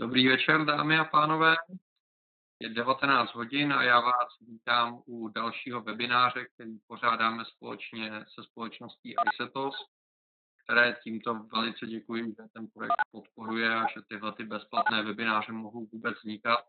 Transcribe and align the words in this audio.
Dobrý 0.00 0.28
večer, 0.28 0.64
dámy 0.64 0.98
a 0.98 1.04
pánové. 1.04 1.54
Je 2.60 2.68
19 2.68 3.34
hodin 3.34 3.72
a 3.72 3.82
já 3.82 4.00
vás 4.00 4.28
vítám 4.40 5.02
u 5.06 5.28
dalšího 5.28 5.80
webináře, 5.80 6.44
který 6.54 6.78
pořádáme 6.86 7.44
společně 7.44 8.24
se 8.34 8.42
společností 8.42 9.14
ISETOS, 9.32 9.74
které 10.64 10.96
tímto 11.04 11.34
velice 11.34 11.86
děkuji, 11.86 12.24
že 12.24 12.48
ten 12.52 12.66
projekt 12.74 12.94
podporuje 13.10 13.74
a 13.74 13.80
že 13.80 14.00
tyhle 14.08 14.32
ty 14.32 14.44
bezplatné 14.44 15.02
webináře 15.02 15.52
mohou 15.52 15.86
vůbec 15.92 16.18
vznikat. 16.18 16.60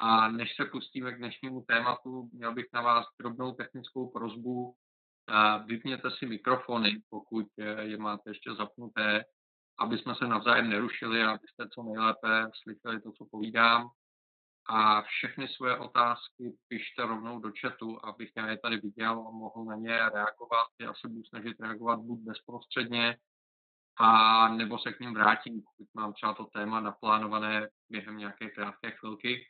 A 0.00 0.28
než 0.28 0.56
se 0.56 0.64
pustíme 0.64 1.12
k 1.12 1.18
dnešnímu 1.18 1.64
tématu, 1.68 2.30
měl 2.32 2.54
bych 2.54 2.66
na 2.72 2.82
vás 2.82 3.06
drobnou 3.18 3.52
technickou 3.52 4.10
prozbu. 4.10 4.74
Vypněte 5.64 6.10
si 6.10 6.26
mikrofony, 6.26 7.02
pokud 7.10 7.46
je 7.82 7.96
máte 7.96 8.30
ještě 8.30 8.54
zapnuté, 8.54 9.24
aby 9.78 9.98
jsme 9.98 10.14
se 10.14 10.26
navzájem 10.26 10.70
nerušili 10.70 11.22
a 11.22 11.30
abyste 11.30 11.68
co 11.68 11.82
nejlépe 11.82 12.50
slyšeli 12.62 13.00
to, 13.00 13.12
co 13.12 13.24
povídám. 13.30 13.88
A 14.68 15.02
všechny 15.02 15.48
svoje 15.48 15.78
otázky 15.78 16.56
pište 16.68 17.02
rovnou 17.02 17.38
do 17.38 17.50
chatu, 17.60 18.06
abych 18.06 18.30
já 18.36 18.50
je 18.50 18.58
tady 18.58 18.76
viděl 18.76 19.12
a 19.12 19.30
mohl 19.30 19.64
na 19.64 19.76
ně 19.76 19.98
reagovat. 19.98 20.66
Já 20.80 20.94
se 20.94 21.08
budu 21.08 21.24
snažit 21.24 21.60
reagovat 21.60 21.98
buď 21.98 22.20
bezprostředně, 22.20 23.16
a 23.96 24.48
nebo 24.48 24.78
se 24.78 24.92
k 24.92 25.00
ním 25.00 25.14
vrátím, 25.14 25.62
pokud 25.62 25.88
mám 25.94 26.12
třeba 26.12 26.34
to 26.34 26.44
téma 26.44 26.80
naplánované 26.80 27.68
během 27.90 28.18
nějaké 28.18 28.50
krátké 28.50 28.90
chvilky. 28.90 29.46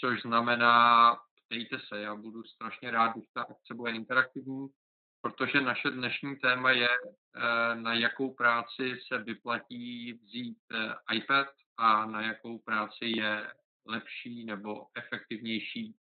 Což 0.00 0.22
znamená, 0.22 1.16
ptejte 1.46 1.76
se, 1.88 2.00
já 2.00 2.14
budu 2.14 2.44
strašně 2.44 2.90
rád, 2.90 3.12
když 3.16 3.28
ta 3.34 3.42
akce 3.42 3.74
bude 3.74 3.92
interaktivní, 3.92 4.68
protože 5.22 5.60
naše 5.60 5.90
dnešní 5.90 6.36
téma 6.36 6.70
je, 6.70 6.88
eh, 6.88 7.74
na 7.74 7.94
jakou 7.94 8.34
práci 8.34 8.98
se 9.06 9.18
vyplatí 9.18 10.12
vzít 10.12 10.58
eh, 10.72 11.14
iPad 11.14 11.46
a 11.76 12.06
na 12.06 12.22
jakou 12.22 12.58
práci 12.58 13.04
je 13.04 13.52
lepší 13.86 14.44
nebo 14.44 14.86
efektivnější 14.94 15.94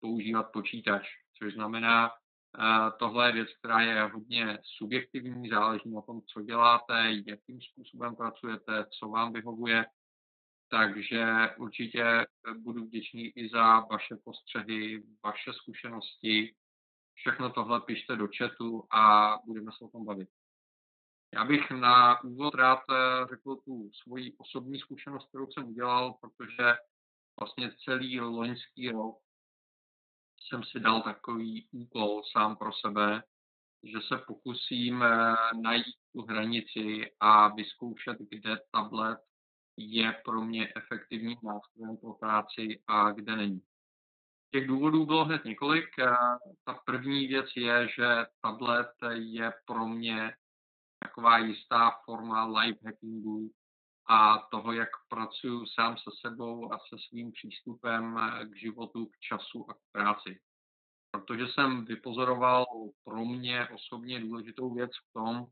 používat 0.00 0.42
počítač. 0.42 1.08
Což 1.38 1.54
znamená, 1.54 2.10
eh, 2.10 2.90
tohle 2.98 3.28
je 3.28 3.32
věc, 3.32 3.48
která 3.58 3.80
je 3.80 4.02
hodně 4.02 4.58
subjektivní, 4.62 5.48
záleží 5.48 5.90
na 5.90 6.00
tom, 6.00 6.22
co 6.22 6.42
děláte, 6.42 7.12
jakým 7.26 7.60
způsobem 7.60 8.16
pracujete, 8.16 8.86
co 8.98 9.08
vám 9.08 9.32
vyhovuje. 9.32 9.86
Takže 10.70 11.26
určitě 11.58 12.26
budu 12.58 12.84
vděčný 12.84 13.26
i 13.26 13.48
za 13.48 13.80
vaše 13.80 14.16
postřehy, 14.24 15.02
vaše 15.24 15.52
zkušenosti, 15.52 16.54
všechno 17.16 17.50
tohle 17.50 17.80
pište 17.80 18.16
do 18.16 18.28
chatu 18.38 18.84
a 18.90 19.34
budeme 19.46 19.72
se 19.72 19.84
o 19.84 19.88
tom 19.88 20.04
bavit. 20.04 20.28
Já 21.34 21.44
bych 21.44 21.70
na 21.70 22.24
úvod 22.24 22.54
rád 22.54 22.80
eh, 22.90 23.26
řekl 23.30 23.56
tu 23.56 23.90
svoji 24.02 24.36
osobní 24.38 24.78
zkušenost, 24.78 25.28
kterou 25.28 25.46
jsem 25.50 25.68
udělal, 25.68 26.14
protože 26.20 26.74
vlastně 27.40 27.70
celý 27.84 28.20
loňský 28.20 28.90
rok 28.90 29.18
jsem 30.40 30.64
si 30.64 30.80
dal 30.80 31.02
takový 31.02 31.68
úkol 31.72 32.22
sám 32.32 32.56
pro 32.56 32.72
sebe, 32.72 33.22
že 33.82 33.98
se 34.08 34.18
pokusím 34.26 35.02
eh, 35.02 35.34
najít 35.62 35.96
tu 36.12 36.22
hranici 36.22 37.12
a 37.20 37.48
vyzkoušet, 37.48 38.16
kde 38.30 38.56
tablet 38.70 39.18
je 39.76 40.12
pro 40.24 40.40
mě 40.44 40.72
efektivním 40.76 41.38
nástrojem 41.42 41.96
pro 41.96 42.14
práci 42.14 42.82
a 42.86 43.10
kde 43.10 43.36
není. 43.36 43.62
Těch 44.52 44.66
důvodů 44.66 45.06
bylo 45.06 45.24
hned 45.24 45.44
několik. 45.44 45.84
Ta 46.64 46.74
první 46.84 47.26
věc 47.26 47.46
je, 47.56 47.88
že 47.88 48.26
tablet 48.40 48.90
je 49.12 49.52
pro 49.66 49.86
mě 49.86 50.34
taková 50.98 51.38
jistá 51.38 51.90
forma 52.04 52.44
life 52.60 52.80
hackingu 52.84 53.50
a 54.08 54.38
toho, 54.38 54.72
jak 54.72 54.88
pracuji 55.08 55.66
sám 55.66 55.96
se 55.96 56.10
sebou 56.20 56.72
a 56.72 56.78
se 56.78 56.96
svým 57.08 57.32
přístupem 57.32 58.20
k 58.44 58.56
životu, 58.56 59.06
k 59.06 59.18
času 59.20 59.66
a 59.70 59.74
k 59.74 59.78
práci. 59.92 60.40
Protože 61.10 61.46
jsem 61.46 61.84
vypozoroval 61.84 62.64
pro 63.04 63.24
mě 63.24 63.68
osobně 63.68 64.20
důležitou 64.20 64.74
věc 64.74 64.90
v 64.90 65.12
tom, 65.12 65.46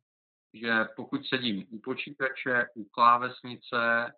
že 0.53 0.84
pokud 0.97 1.27
sedím 1.27 1.66
u 1.71 1.81
počítače, 1.81 2.66
u 2.75 2.84
klávesnice 2.84 4.12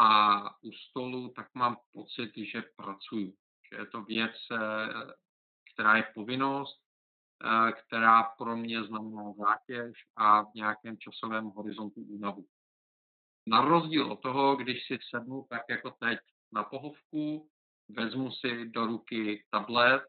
a 0.00 0.40
u 0.62 0.72
stolu, 0.72 1.32
tak 1.36 1.48
mám 1.54 1.76
pocit, 1.92 2.32
že 2.52 2.62
pracuji 2.76 3.34
že 3.72 3.78
je 3.78 3.86
to 3.86 4.02
věc, 4.02 4.32
eh, 4.52 4.58
která 5.74 5.96
je 5.96 6.04
povinnost, 6.14 6.80
eh, 7.44 7.72
která 7.72 8.22
pro 8.22 8.56
mě 8.56 8.84
znamená 8.84 9.32
zátěž 9.32 9.92
a 10.16 10.42
v 10.42 10.54
nějakém 10.54 10.98
časovém 10.98 11.44
horizontu 11.44 12.00
únavu. 12.00 12.46
Na 13.46 13.60
rozdíl 13.60 14.12
od 14.12 14.22
toho, 14.22 14.56
když 14.56 14.86
si 14.86 14.98
sednu 15.10 15.46
tak 15.50 15.62
jako 15.70 15.90
teď 15.90 16.18
na 16.52 16.64
pohovku, 16.64 17.48
vezmu 17.88 18.30
si 18.30 18.68
do 18.68 18.86
ruky 18.86 19.44
tablet 19.50 20.02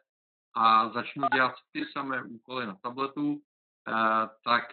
a 0.54 0.90
začnu 0.90 1.24
dělat 1.34 1.56
ty 1.72 1.86
samé 1.92 2.24
úkoly 2.24 2.68
na 2.68 2.76
tabletu, 2.76 3.42
eh, 3.88 4.28
tak 4.44 4.64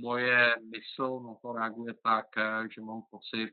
moje 0.00 0.56
mysl 0.70 1.20
na 1.20 1.34
to 1.42 1.52
reaguje 1.52 1.94
tak, 2.02 2.26
že 2.74 2.80
mám 2.80 3.02
pocit, 3.10 3.50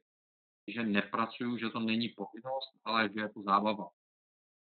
že 0.68 0.84
nepracuju, 0.84 1.58
že 1.58 1.70
to 1.70 1.80
není 1.80 2.10
povinnost, 2.10 2.72
ale 2.86 3.10
že 3.14 3.20
je 3.20 3.30
to 3.30 3.42
zábava 3.42 3.86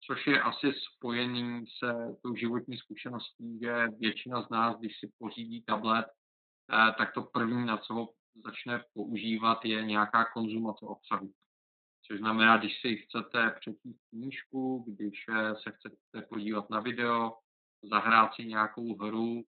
což 0.06 0.26
je 0.26 0.42
asi 0.42 0.72
spojený 0.72 1.64
se 1.78 2.16
tou 2.22 2.34
životní 2.34 2.76
zkušeností, 2.76 3.58
že 3.62 3.88
většina 3.98 4.42
z 4.42 4.50
nás, 4.50 4.76
když 4.78 4.98
si 4.98 5.12
pořídí 5.18 5.62
tablet, 5.62 6.06
eh, 6.06 6.92
tak 6.98 7.14
to 7.14 7.22
první, 7.22 7.66
na 7.66 7.76
co 7.76 7.94
ho 7.94 8.08
začne 8.44 8.84
používat, 8.94 9.64
je 9.64 9.84
nějaká 9.84 10.24
konzumace 10.24 10.86
obsahu. 10.86 11.32
Což 12.06 12.18
znamená, 12.18 12.56
když 12.56 12.80
si 12.80 12.96
chcete 12.96 13.54
přečíst 13.60 14.00
knížku, 14.10 14.84
když 14.88 15.24
eh, 15.28 15.54
se 15.54 15.72
chcete 15.72 16.26
podívat 16.28 16.70
na 16.70 16.80
video, 16.80 17.32
zahrát 17.82 18.34
si 18.34 18.46
nějakou 18.46 18.96
hru, 18.96 19.42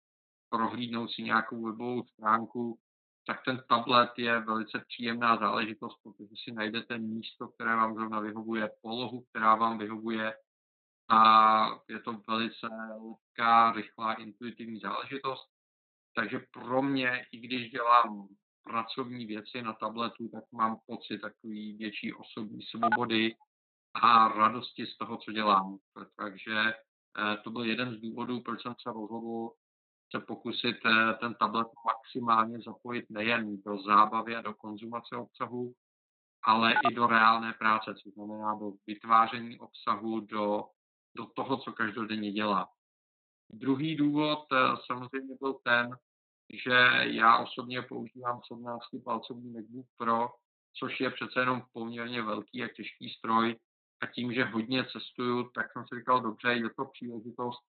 prohlídnout 0.49 1.11
si 1.11 1.23
nějakou 1.23 1.65
webovou 1.65 2.05
stránku, 2.07 2.79
tak 3.27 3.45
ten 3.45 3.63
tablet 3.69 4.11
je 4.19 4.41
velice 4.41 4.85
příjemná 4.89 5.37
záležitost, 5.37 5.97
protože 6.03 6.35
si 6.45 6.53
najdete 6.53 6.99
místo, 6.99 7.49
které 7.49 7.77
vám 7.77 7.95
zrovna 7.95 8.21
vyhovuje, 8.21 8.71
polohu, 8.83 9.25
která 9.31 9.55
vám 9.55 9.79
vyhovuje 9.79 10.35
a 11.09 11.67
je 11.89 12.01
to 12.01 12.13
velice 12.29 12.67
lehká, 12.67 13.73
rychlá, 13.73 14.15
intuitivní 14.15 14.81
záležitost. 14.81 15.49
Takže 16.17 16.41
pro 16.53 16.83
mě, 16.83 17.27
i 17.33 17.39
když 17.39 17.71
dělám 17.71 18.29
pracovní 18.65 19.27
věci 19.27 19.63
na 19.63 19.73
tabletu, 19.73 20.29
tak 20.29 20.45
mám 20.53 20.77
pocit 20.87 21.19
takový 21.19 21.77
větší 21.77 22.15
osobní 22.15 22.63
svobody 22.63 23.35
a 23.95 24.29
radosti 24.29 24.87
z 24.87 24.97
toho, 24.97 25.17
co 25.17 25.33
dělám. 25.33 25.79
Takže 26.17 26.59
eh, 26.59 27.37
to 27.45 27.51
byl 27.51 27.65
jeden 27.65 27.95
z 27.95 28.01
důvodů, 28.01 28.41
proč 28.41 28.63
jsem 28.63 28.75
se 28.83 28.93
rozhodl 28.93 29.51
se 30.15 30.21
pokusit 30.21 30.77
eh, 30.87 31.15
ten 31.21 31.35
tablet 31.35 31.67
maximálně 31.87 32.59
zapojit 32.67 33.11
nejen 33.11 33.63
do 33.63 33.83
zábavy 33.83 34.37
a 34.37 34.41
do 34.41 34.55
konzumace 34.55 35.17
obsahu, 35.17 35.73
ale 36.43 36.75
i 36.91 36.95
do 36.95 37.07
reálné 37.07 37.53
práce, 37.53 37.95
což 37.95 38.13
znamená 38.15 38.55
do 38.55 38.73
vytváření 38.87 39.59
obsahu, 39.59 40.21
do, 40.21 40.65
do 41.17 41.27
toho, 41.27 41.57
co 41.57 41.73
každodenně 41.73 42.33
dělá. 42.33 42.69
Druhý 43.51 43.97
důvod 43.97 44.47
eh, 44.53 44.57
samozřejmě 44.87 45.35
byl 45.41 45.55
ten, 45.65 45.97
že 46.53 46.77
já 47.01 47.39
osobně 47.39 47.83
používám 47.83 48.41
17-palcový 48.53 49.53
MacBook 49.53 49.87
Pro, 49.97 50.29
což 50.79 51.01
je 51.01 51.11
přece 51.11 51.41
jenom 51.41 51.63
poměrně 51.73 52.23
velký 52.23 52.63
a 52.63 52.69
těžký 52.69 53.09
stroj. 53.11 53.57
A 54.01 54.07
tím, 54.07 54.33
že 54.33 54.45
hodně 54.45 54.85
cestuju, 54.85 55.51
tak 55.55 55.73
jsem 55.73 55.85
si 55.87 55.99
říkal, 55.99 56.21
dobře, 56.21 56.49
je 56.49 56.71
to 56.77 56.85
příležitost 56.85 57.65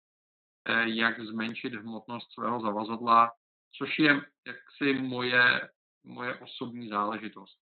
Eh, 0.66 0.90
jak 0.90 1.20
zmenšit 1.20 1.74
hmotnost 1.74 2.34
svého 2.34 2.62
zavazadla, 2.62 3.32
což 3.78 4.00
je 4.00 4.22
jaksi 4.48 4.94
moje, 4.94 5.70
moje 6.04 6.36
osobní 6.36 6.90
záležitost. 6.90 7.60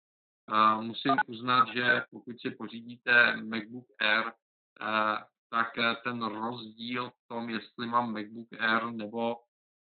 Musím 0.81 1.17
uznat, 1.27 1.69
že 1.75 2.03
pokud 2.11 2.41
si 2.41 2.51
pořídíte 2.51 3.37
MacBook 3.37 3.87
Air, 4.01 4.25
eh, 4.81 5.25
tak 5.57 5.79
eh, 5.79 5.97
ten 6.05 6.23
rozdíl 6.23 7.11
v 7.11 7.29
tom, 7.29 7.51
jestli 7.51 7.87
mám 7.87 8.13
MacBook 8.13 8.53
Air 8.53 8.91
nebo, 8.91 9.37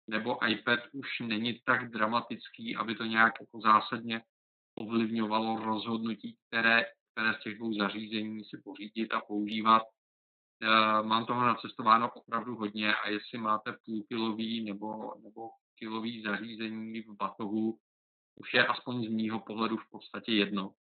nebo 0.06 0.48
iPad, 0.48 0.80
už 0.92 1.20
není 1.20 1.60
tak 1.64 1.90
dramatický, 1.90 2.76
aby 2.76 2.94
to 2.94 3.04
nějak 3.04 3.32
jako 3.40 3.60
zásadně 3.60 4.22
ovlivňovalo 4.74 5.64
rozhodnutí, 5.64 6.38
které, 6.46 6.84
které 7.12 7.34
z 7.34 7.42
těch 7.42 7.58
dvou 7.58 7.74
zařízení 7.74 8.44
si 8.44 8.56
pořídit 8.64 9.12
a 9.12 9.20
používat. 9.20 9.82
Eh, 10.62 11.02
mám 11.02 11.26
toho 11.26 11.46
nacestováno 11.46 12.10
opravdu 12.10 12.56
hodně 12.56 12.94
a 12.94 13.08
jestli 13.08 13.38
máte 13.38 13.76
půlkilový 13.84 14.64
nebo, 14.64 15.14
nebo 15.22 15.50
kilový 15.78 16.22
zařízení 16.22 17.00
v 17.00 17.16
batohu, 17.16 17.78
už 18.36 18.54
je 18.54 18.66
aspoň 18.66 19.04
z 19.04 19.08
mýho 19.08 19.40
pohledu 19.40 19.76
v 19.76 19.90
podstatě 19.90 20.32
jedno. 20.32 20.74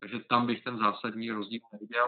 Takže 0.00 0.18
tam 0.28 0.46
bych 0.46 0.64
ten 0.64 0.78
zásadní 0.78 1.30
rozdíl 1.30 1.60
neviděl. 1.72 2.06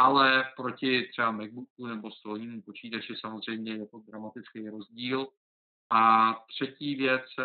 Ale 0.00 0.44
proti 0.56 1.08
třeba 1.12 1.30
MacBooku 1.30 1.86
nebo 1.86 2.10
stolnímu 2.10 2.62
počítači 2.62 3.14
samozřejmě 3.20 3.72
je 3.72 3.86
to 3.86 3.98
dramatický 3.98 4.68
rozdíl. 4.68 5.28
A 5.90 6.32
třetí 6.48 6.94
věc, 6.94 7.22
eh, 7.38 7.44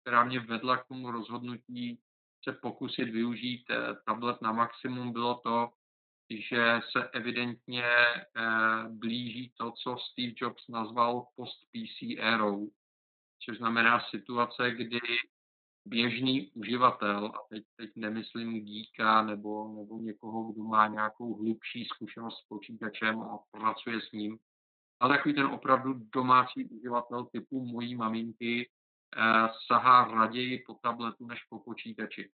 která 0.00 0.24
mě 0.24 0.40
vedla 0.40 0.76
k 0.76 0.88
tomu 0.88 1.10
rozhodnutí 1.10 2.00
se 2.44 2.52
pokusit 2.52 3.08
využít 3.08 3.70
eh, 3.70 3.76
tablet 4.06 4.42
na 4.42 4.52
maximum, 4.52 5.12
bylo 5.12 5.34
to, 5.34 5.70
že 6.30 6.80
se 6.92 7.08
evidentně 7.08 7.84
eh, 7.84 8.24
blíží 8.88 9.52
to, 9.56 9.72
co 9.72 9.96
Steve 9.98 10.32
Jobs 10.36 10.68
nazval 10.68 11.26
post-PC 11.36 12.16
érou, 12.18 12.70
což 13.44 13.58
znamená 13.58 14.00
situace, 14.10 14.70
kdy 14.70 15.00
běžný 15.86 16.50
uživatel, 16.54 17.26
a 17.26 17.38
teď, 17.50 17.64
teď 17.76 17.90
nemyslím 17.96 18.64
díka 18.64 19.22
nebo, 19.22 19.68
nebo 19.68 19.98
někoho, 19.98 20.52
kdo 20.52 20.62
má 20.62 20.86
nějakou 20.86 21.34
hlubší 21.34 21.84
zkušenost 21.84 22.38
s 22.38 22.48
počítačem 22.48 23.20
a 23.20 23.38
pracuje 23.50 24.00
s 24.00 24.12
ním, 24.12 24.38
ale 25.00 25.16
takový 25.16 25.34
ten 25.34 25.46
opravdu 25.46 25.94
domácí 25.94 26.64
uživatel 26.64 27.24
typu 27.24 27.66
mojí 27.66 27.94
maminky 27.94 28.70
eh, 28.70 29.48
sahá 29.66 30.04
raději 30.04 30.64
po 30.66 30.74
tabletu 30.74 31.26
než 31.26 31.38
po 31.48 31.58
počítači. 31.58 32.30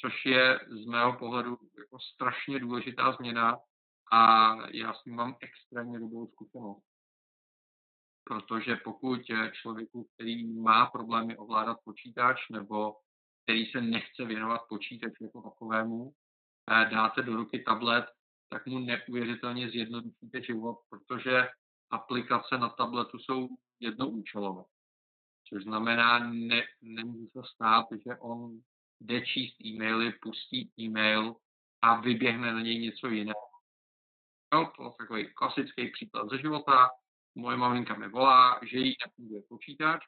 Což 0.00 0.26
je 0.26 0.60
z 0.68 0.86
mého 0.86 1.18
pohledu 1.18 1.58
jako 1.78 1.98
strašně 1.98 2.58
důležitá 2.58 3.12
změna 3.12 3.58
a 4.12 4.52
já 4.70 4.94
s 4.94 5.02
tím 5.02 5.14
mám 5.14 5.36
extrémně 5.40 5.98
dobrou 5.98 6.26
zkušenost. 6.26 6.85
Protože 8.26 8.76
pokud 8.76 9.20
člověku, 9.52 10.08
který 10.14 10.46
má 10.52 10.86
problémy 10.86 11.36
ovládat 11.36 11.78
počítač 11.84 12.48
nebo 12.50 12.96
který 13.42 13.66
se 13.66 13.80
nechce 13.80 14.24
věnovat 14.24 14.60
počítači 14.68 15.24
jako 15.24 15.42
takovému, 15.42 16.12
eh, 16.70 16.88
dáte 16.90 17.22
do 17.22 17.36
ruky 17.36 17.62
tablet, 17.62 18.04
tak 18.48 18.66
mu 18.66 18.78
neuvěřitelně 18.78 19.70
zjednodušíte 19.70 20.42
život, 20.42 20.78
protože 20.88 21.48
aplikace 21.90 22.58
na 22.58 22.68
tabletu 22.68 23.18
jsou 23.18 23.48
jednoúčelové. 23.80 24.62
Což 25.48 25.62
znamená, 25.62 26.18
ne, 26.18 26.62
nemůže 26.82 27.26
se 27.32 27.40
stát, 27.54 27.86
že 27.92 28.16
on 28.20 28.60
jde 29.00 29.26
číst 29.26 29.60
e-maily, 29.64 30.12
pustí 30.12 30.72
e-mail 30.80 31.36
a 31.82 32.00
vyběhne 32.00 32.52
na 32.52 32.60
něj 32.60 32.78
něco 32.78 33.08
jiného. 33.08 33.46
No, 34.54 34.72
to 34.76 34.82
je 34.84 34.90
takový 34.98 35.34
klasický 35.34 35.90
příklad 35.90 36.30
ze 36.30 36.38
života. 36.38 36.88
Moje 37.38 37.56
maminka 37.56 37.96
mi 37.96 38.08
volá, 38.08 38.60
že 38.62 38.78
jí 38.78 38.96
nefunguje 39.06 39.42
počítač. 39.48 40.04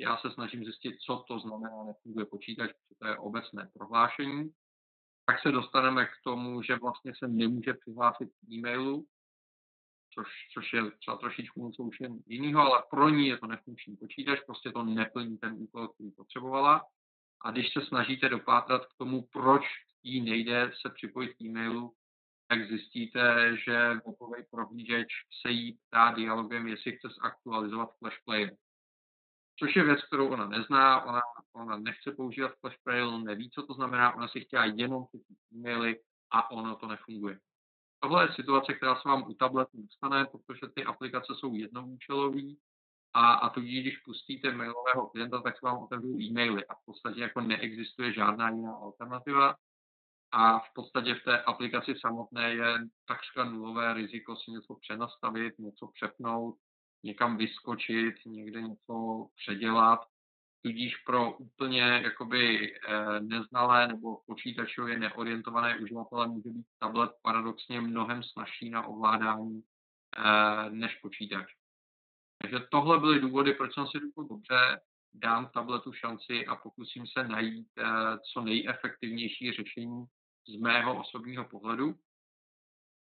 Já 0.00 0.16
se 0.16 0.30
snažím 0.30 0.64
zjistit, 0.64 0.96
co 0.98 1.24
to 1.28 1.38
znamená 1.38 1.84
nefunguje 1.84 2.26
počítač, 2.26 2.70
protože 2.70 2.98
to 2.98 3.06
je 3.06 3.16
obecné 3.16 3.70
prohlášení. 3.74 4.50
Tak 5.26 5.42
se 5.42 5.52
dostaneme 5.52 6.06
k 6.06 6.12
tomu, 6.24 6.62
že 6.62 6.76
vlastně 6.76 7.12
se 7.18 7.28
nemůže 7.28 7.74
přihlásit 7.74 8.26
k 8.26 8.52
e-mailu, 8.52 9.06
což, 10.14 10.28
což 10.54 10.72
je 10.72 10.90
třeba 10.90 11.16
trošičku 11.16 11.66
něco 11.66 11.82
už 11.82 12.00
jen 12.00 12.18
jiného, 12.26 12.60
ale 12.60 12.82
pro 12.90 13.08
ní 13.08 13.26
je 13.26 13.38
to 13.38 13.46
nefunkční 13.46 13.96
počítač, 13.96 14.40
prostě 14.46 14.72
to 14.72 14.82
neplní 14.82 15.38
ten 15.38 15.54
úkol, 15.58 15.88
který 15.88 16.10
potřebovala. 16.10 16.86
A 17.40 17.50
když 17.50 17.72
se 17.72 17.80
snažíte 17.86 18.28
dopátrat 18.28 18.86
k 18.86 18.96
tomu, 18.98 19.28
proč 19.32 19.62
jí 20.02 20.20
nejde 20.20 20.72
se 20.80 20.90
připojit 20.90 21.34
k 21.34 21.40
e-mailu, 21.40 21.94
tak 22.46 22.68
zjistíte, 22.68 23.56
že 23.56 23.94
webbový 23.94 24.42
prohlížeč 24.50 25.08
se 25.42 25.50
jí 25.50 25.78
ptá 25.88 26.10
dialogem, 26.10 26.66
jestli 26.66 26.92
chce 26.92 27.08
zaktualizovat 27.22 27.90
Flash 27.98 28.18
Player. 28.24 28.56
Což 29.58 29.76
je 29.76 29.84
věc, 29.84 30.04
kterou 30.04 30.28
ona 30.28 30.48
nezná, 30.48 31.04
ona, 31.04 31.20
ona 31.52 31.78
nechce 31.78 32.12
používat 32.12 32.52
Flash 32.60 32.76
Player, 32.84 33.06
neví, 33.06 33.50
co 33.50 33.62
to 33.62 33.74
znamená, 33.74 34.14
ona 34.14 34.28
si 34.28 34.40
chtěla 34.40 34.64
jenom 34.64 35.04
ty 35.12 35.18
e-maily 35.54 36.00
a 36.30 36.50
ono 36.50 36.76
to 36.76 36.86
nefunguje. 36.86 37.38
Tohle 38.00 38.24
je 38.24 38.32
situace, 38.32 38.74
která 38.74 38.96
se 38.96 39.08
vám 39.08 39.22
u 39.22 39.34
tabletu 39.34 39.82
dostane, 39.82 40.24
protože 40.24 40.72
ty 40.74 40.84
aplikace 40.84 41.34
jsou 41.34 41.54
jednoúčelové 41.54 42.42
a, 43.14 43.32
a 43.32 43.48
tudíž, 43.48 43.80
když 43.80 43.98
pustíte 43.98 44.52
mailového 44.52 45.06
klienta, 45.06 45.42
tak 45.42 45.54
se 45.58 45.66
vám 45.66 45.78
otevřou 45.78 46.20
e-maily 46.20 46.66
a 46.66 46.74
v 46.74 46.84
podstatě 46.84 47.20
jako 47.20 47.40
neexistuje 47.40 48.12
žádná 48.12 48.50
jiná 48.50 48.74
alternativa 48.74 49.56
a 50.36 50.58
v 50.58 50.72
podstatě 50.74 51.14
v 51.14 51.24
té 51.24 51.42
aplikaci 51.42 51.94
samotné 52.00 52.54
je 52.54 52.78
takřka 53.06 53.44
nulové 53.44 53.94
riziko 53.94 54.36
si 54.36 54.50
něco 54.50 54.74
přenastavit, 54.74 55.58
něco 55.58 55.86
přepnout, 55.86 56.56
někam 57.02 57.36
vyskočit, 57.36 58.14
někde 58.26 58.62
něco 58.62 59.26
předělat 59.36 60.00
tudíž 60.62 60.96
pro 60.96 61.32
úplně 61.32 61.80
jakoby 61.80 62.74
eh, 62.74 63.20
neznalé 63.20 63.88
nebo 63.88 64.16
počítačově 64.26 64.98
neorientované 64.98 65.78
uživatele 65.78 66.28
může 66.28 66.48
být 66.50 66.66
tablet 66.78 67.10
paradoxně 67.22 67.80
mnohem 67.80 68.22
snažší 68.22 68.70
na 68.70 68.86
ovládání 68.86 69.62
eh, 70.16 70.70
než 70.70 70.94
počítač. 70.94 71.46
Takže 72.42 72.60
tohle 72.70 73.00
byly 73.00 73.20
důvody, 73.20 73.54
proč 73.54 73.74
jsem 73.74 73.86
si 73.86 73.98
řekl, 73.98 74.24
dobře, 74.28 74.80
dám 75.14 75.50
tabletu 75.54 75.92
šanci 75.92 76.46
a 76.46 76.56
pokusím 76.56 77.06
se 77.06 77.28
najít 77.28 77.68
eh, 77.78 77.84
co 78.32 78.40
nejefektivnější 78.40 79.52
řešení 79.52 80.06
z 80.48 80.60
mého 80.60 81.00
osobního 81.00 81.44
pohledu. 81.44 81.94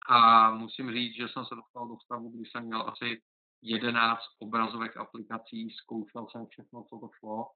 A 0.07 0.51
musím 0.51 0.91
říct, 0.91 1.15
že 1.15 1.27
jsem 1.27 1.45
se 1.45 1.55
dostal 1.55 1.87
do 1.87 1.97
stavu, 1.99 2.29
kdy 2.29 2.45
jsem 2.45 2.65
měl 2.65 2.81
asi 2.81 3.21
11 3.61 4.19
obrazovek 4.39 4.97
aplikací, 4.97 5.69
zkoušel 5.69 6.27
jsem 6.31 6.45
všechno, 6.47 6.83
co 6.83 6.99
to 6.99 7.09
šlo 7.19 7.51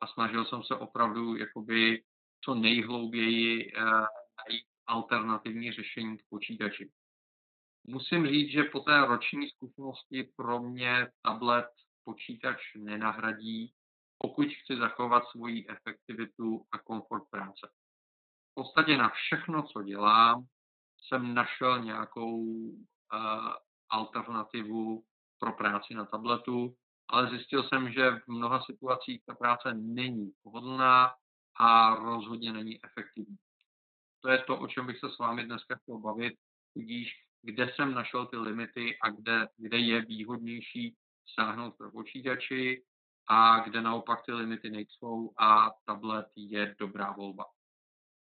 a 0.00 0.06
snažil 0.06 0.44
jsem 0.44 0.62
se 0.62 0.74
opravdu 0.74 1.36
jakoby 1.36 2.02
co 2.44 2.54
nejhlouběji 2.54 3.72
eh, 3.76 3.82
najít 3.84 4.66
alternativní 4.86 5.72
řešení 5.72 6.18
k 6.18 6.22
počítači. 6.28 6.90
Musím 7.86 8.26
říct, 8.26 8.52
že 8.52 8.64
po 8.64 8.80
té 8.80 9.06
roční 9.06 9.48
zkušenosti 9.48 10.30
pro 10.36 10.62
mě 10.62 11.08
tablet 11.22 11.66
počítač 12.04 12.74
nenahradí, 12.76 13.72
pokud 14.18 14.48
chci 14.48 14.76
zachovat 14.76 15.24
svoji 15.30 15.66
efektivitu 15.68 16.66
a 16.72 16.78
komfort 16.78 17.24
práce. 17.30 17.70
Podstatě 18.54 18.96
na 18.96 19.08
všechno, 19.08 19.62
co 19.62 19.82
dělám, 19.82 20.46
jsem 21.02 21.34
našel 21.34 21.82
nějakou 21.82 22.36
uh, 22.36 23.52
alternativu 23.90 25.04
pro 25.38 25.52
práci 25.52 25.94
na 25.94 26.04
tabletu, 26.04 26.76
ale 27.08 27.30
zjistil 27.30 27.68
jsem, 27.68 27.92
že 27.92 28.10
v 28.10 28.28
mnoha 28.28 28.62
situacích 28.62 29.22
ta 29.26 29.34
práce 29.34 29.74
není 29.74 30.32
pohodlná 30.42 31.14
a 31.56 31.94
rozhodně 31.94 32.52
není 32.52 32.84
efektivní. 32.84 33.36
To 34.20 34.28
je 34.28 34.38
to, 34.38 34.58
o 34.58 34.66
čem 34.66 34.86
bych 34.86 34.98
se 34.98 35.10
s 35.10 35.18
vámi 35.18 35.44
dneska 35.44 35.76
chtěl 35.76 35.98
bavit, 35.98 36.34
tudíž 36.74 37.24
kde 37.42 37.72
jsem 37.74 37.94
našel 37.94 38.26
ty 38.26 38.36
limity 38.36 38.98
a 39.02 39.10
kde, 39.10 39.48
kde 39.56 39.78
je 39.78 40.04
výhodnější 40.04 40.96
sáhnout 41.34 41.74
pro 41.78 41.90
počítači 41.90 42.84
a 43.28 43.58
kde 43.58 43.82
naopak 43.82 44.24
ty 44.26 44.32
limity 44.32 44.70
nejsou 44.70 45.30
a 45.38 45.70
tablet 45.84 46.26
je 46.36 46.74
dobrá 46.78 47.12
volba. 47.12 47.44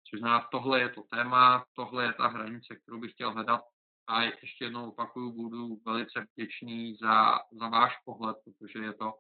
Což 0.10 0.20
znamená, 0.20 0.48
tohle 0.52 0.80
je 0.80 0.90
to 0.90 1.04
téma, 1.04 1.66
tohle 1.74 2.06
je 2.06 2.14
ta 2.14 2.28
hranice, 2.28 2.76
kterou 2.76 3.00
bych 3.00 3.12
chtěl 3.12 3.32
hledat 3.32 3.62
a 4.08 4.22
ještě 4.22 4.66
jednou 4.66 4.90
opakuju, 4.90 5.32
budu 5.32 5.82
velice 5.86 6.28
vděčný 6.32 6.96
za, 6.96 7.40
za 7.52 7.70
váš 7.70 7.94
pohled, 8.06 8.38
protože 8.44 8.86
je 8.86 8.94
to 8.94 9.14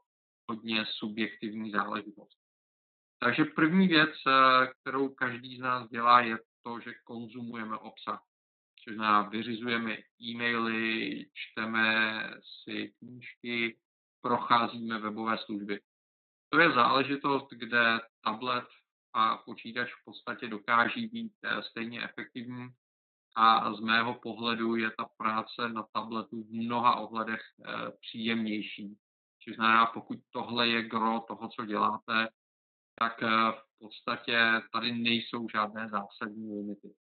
hodně 0.50 0.86
subjektivní 0.86 1.72
záležitost. 1.72 2.38
Takže 3.20 3.46
první 3.46 3.88
věc, 3.88 4.10
eh, 4.28 4.68
kterou 4.82 5.10
každý 5.10 5.58
z 5.58 5.60
nás 5.60 5.90
dělá, 5.90 6.22
je 6.22 6.38
to, 6.64 6.80
že 6.80 6.94
konzumujeme 7.04 7.78
obsah. 7.78 8.24
Což 8.84 8.96
znamená, 8.96 9.22
vyřizujeme 9.22 9.98
e-maily, 10.22 11.26
čteme 11.34 12.24
si 12.64 12.94
knížky, 13.00 13.80
procházíme 14.22 15.00
webové 15.00 15.38
služby. 15.38 15.80
To 16.50 16.60
je 16.60 16.72
záležitost, 16.72 17.48
kde 17.52 18.00
tablet 18.24 18.66
a 19.14 19.38
počítač 19.38 19.90
v 19.94 20.06
podstatě 20.06 20.48
dokáží 20.48 21.08
být 21.08 21.34
eh, 21.44 21.64
stejně 21.64 22.04
efektivní 22.04 22.70
a 23.36 23.74
z 23.74 23.80
mého 23.80 24.14
pohledu 24.14 24.76
je 24.76 24.92
ta 24.98 25.10
práce 25.18 25.70
na 25.70 25.84
tabletu 25.94 26.44
v 26.44 26.52
mnoha 26.52 26.96
ohledech 26.96 27.42
e, 27.42 27.92
příjemnější. 27.92 28.98
Což 29.44 29.56
znamená, 29.56 29.86
pokud 29.86 30.20
tohle 30.32 30.68
je 30.68 30.84
gro 30.84 31.20
toho, 31.28 31.50
co 31.50 31.66
děláte, 31.66 32.30
tak 33.00 33.24
e, 33.24 33.28
v 33.52 33.80
podstatě 33.80 34.62
tady 34.74 34.92
nejsou 34.92 35.48
žádné 35.50 35.90
zásadní 35.90 36.56
limity. 36.56 36.96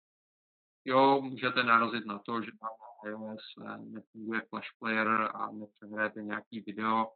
Jo, 0.85 1.21
můžete 1.21 1.63
narazit 1.63 2.07
na 2.07 2.19
to, 2.19 2.43
že 2.43 2.51
na 2.63 2.69
iOS 3.11 3.43
eh, 3.61 3.79
nefunguje 3.79 4.43
Flash 4.49 4.69
Player 4.79 5.09
a 5.35 5.51
nepřehrajete 5.53 6.23
nějaký 6.23 6.61
video, 6.61 7.07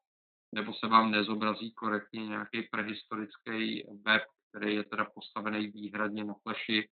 nebo 0.54 0.74
se 0.74 0.86
vám 0.86 1.10
nezobrazí 1.10 1.72
korektně 1.72 2.26
nějaký 2.26 2.62
prehistorický 2.62 3.84
web, 4.06 4.22
který 4.50 4.74
je 4.74 4.84
teda 4.84 5.04
postavený 5.04 5.66
výhradně 5.66 6.24
na 6.24 6.34
Flashi, 6.42 6.88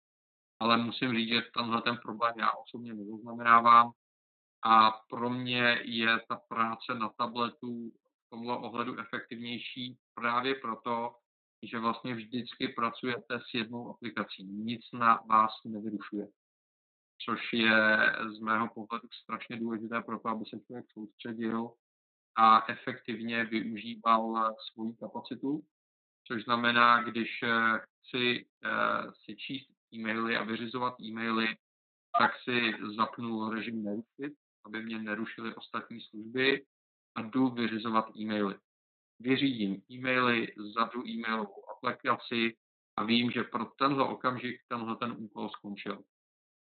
ale 0.61 0.77
musím 0.77 1.15
říct, 1.15 1.29
že 1.29 1.43
tenhle 1.55 1.83
ten 1.83 1.97
problém 1.97 2.35
já 2.39 2.51
osobně 2.53 2.95
nezaznamenávám 2.95 3.91
a 4.63 4.91
pro 4.91 5.31
mě 5.31 5.81
je 5.85 6.21
ta 6.29 6.37
práce 6.49 6.95
na 6.95 7.09
tabletu 7.09 7.91
v 8.27 8.31
tomhle 8.31 8.57
ohledu 8.57 9.01
efektivnější 9.01 9.99
právě 10.15 10.55
proto, 10.55 11.15
že 11.63 11.79
vlastně 11.79 12.15
vždycky 12.15 12.69
pracujete 12.69 13.41
s 13.41 13.55
jednou 13.55 13.91
aplikací. 13.91 14.45
Nic 14.45 14.81
na 14.93 15.21
vás 15.29 15.53
nevyrušuje. 15.65 16.29
Což 17.25 17.53
je 17.53 17.97
z 18.37 18.39
mého 18.39 18.69
pohledu 18.75 19.09
strašně 19.23 19.57
důležité 19.57 20.03
pro 20.03 20.19
to, 20.19 20.29
aby 20.29 20.45
se 20.45 20.61
člověk 20.61 20.87
soustředil 20.93 21.71
a 22.37 22.73
efektivně 22.73 23.45
využíval 23.45 24.55
svoji 24.73 24.95
kapacitu 24.95 25.63
což 26.27 26.45
znamená, 26.45 27.03
když 27.03 27.43
eh, 27.43 27.79
chci 27.79 28.47
uh, 28.65 29.13
si 29.25 29.37
číst 29.37 29.71
e-maily 29.95 30.37
a 30.37 30.45
vyřizovat 30.45 31.01
e-maily, 31.01 31.57
tak 32.19 32.31
si 32.43 32.75
zapnu 32.97 33.51
režim 33.51 33.85
nerušit, 33.85 34.39
aby 34.67 34.83
mě 34.83 34.99
nerušily 34.99 35.55
ostatní 35.55 36.01
služby 36.01 36.65
a 37.15 37.23
jdu 37.23 37.49
vyřizovat 37.49 38.17
e-maily. 38.17 38.55
Vyřídím 39.21 39.83
e-maily, 39.91 40.55
zavřu 40.75 41.07
e-mailovou 41.07 41.71
aplikaci 41.71 42.57
a 42.97 43.05
vím, 43.05 43.31
že 43.31 43.43
pro 43.43 43.65
tenhle 43.65 44.09
okamžik 44.09 44.61
tenhle 44.69 44.97
ten 44.97 45.15
úkol 45.19 45.49
skončil. 45.49 46.03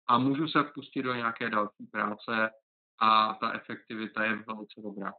A 0.07 0.17
můžu 0.17 0.47
se 0.47 0.63
pustit 0.63 1.01
do 1.01 1.13
nějaké 1.13 1.49
další 1.49 1.87
práce 1.91 2.49
a 2.99 3.33
ta 3.33 3.53
efektivita 3.53 4.23
je 4.23 4.35
velice 4.35 4.81
dobrá. 4.81 5.13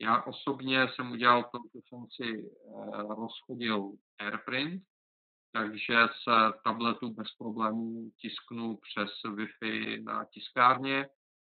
Já 0.00 0.22
osobně 0.22 0.88
jsem 0.88 1.10
udělal 1.10 1.44
to, 1.44 1.58
že 1.74 1.80
jsem 1.88 2.06
si 2.10 2.50
eh, 2.50 3.02
rozchodil 3.02 3.92
AirPrint, 4.18 4.82
takže 5.52 5.94
z 5.94 6.24
tabletu 6.64 7.10
bez 7.10 7.28
problémů 7.38 8.10
tisknu 8.20 8.76
přes 8.76 9.10
Wi-Fi 9.24 10.04
na 10.04 10.24
tiskárně. 10.24 11.08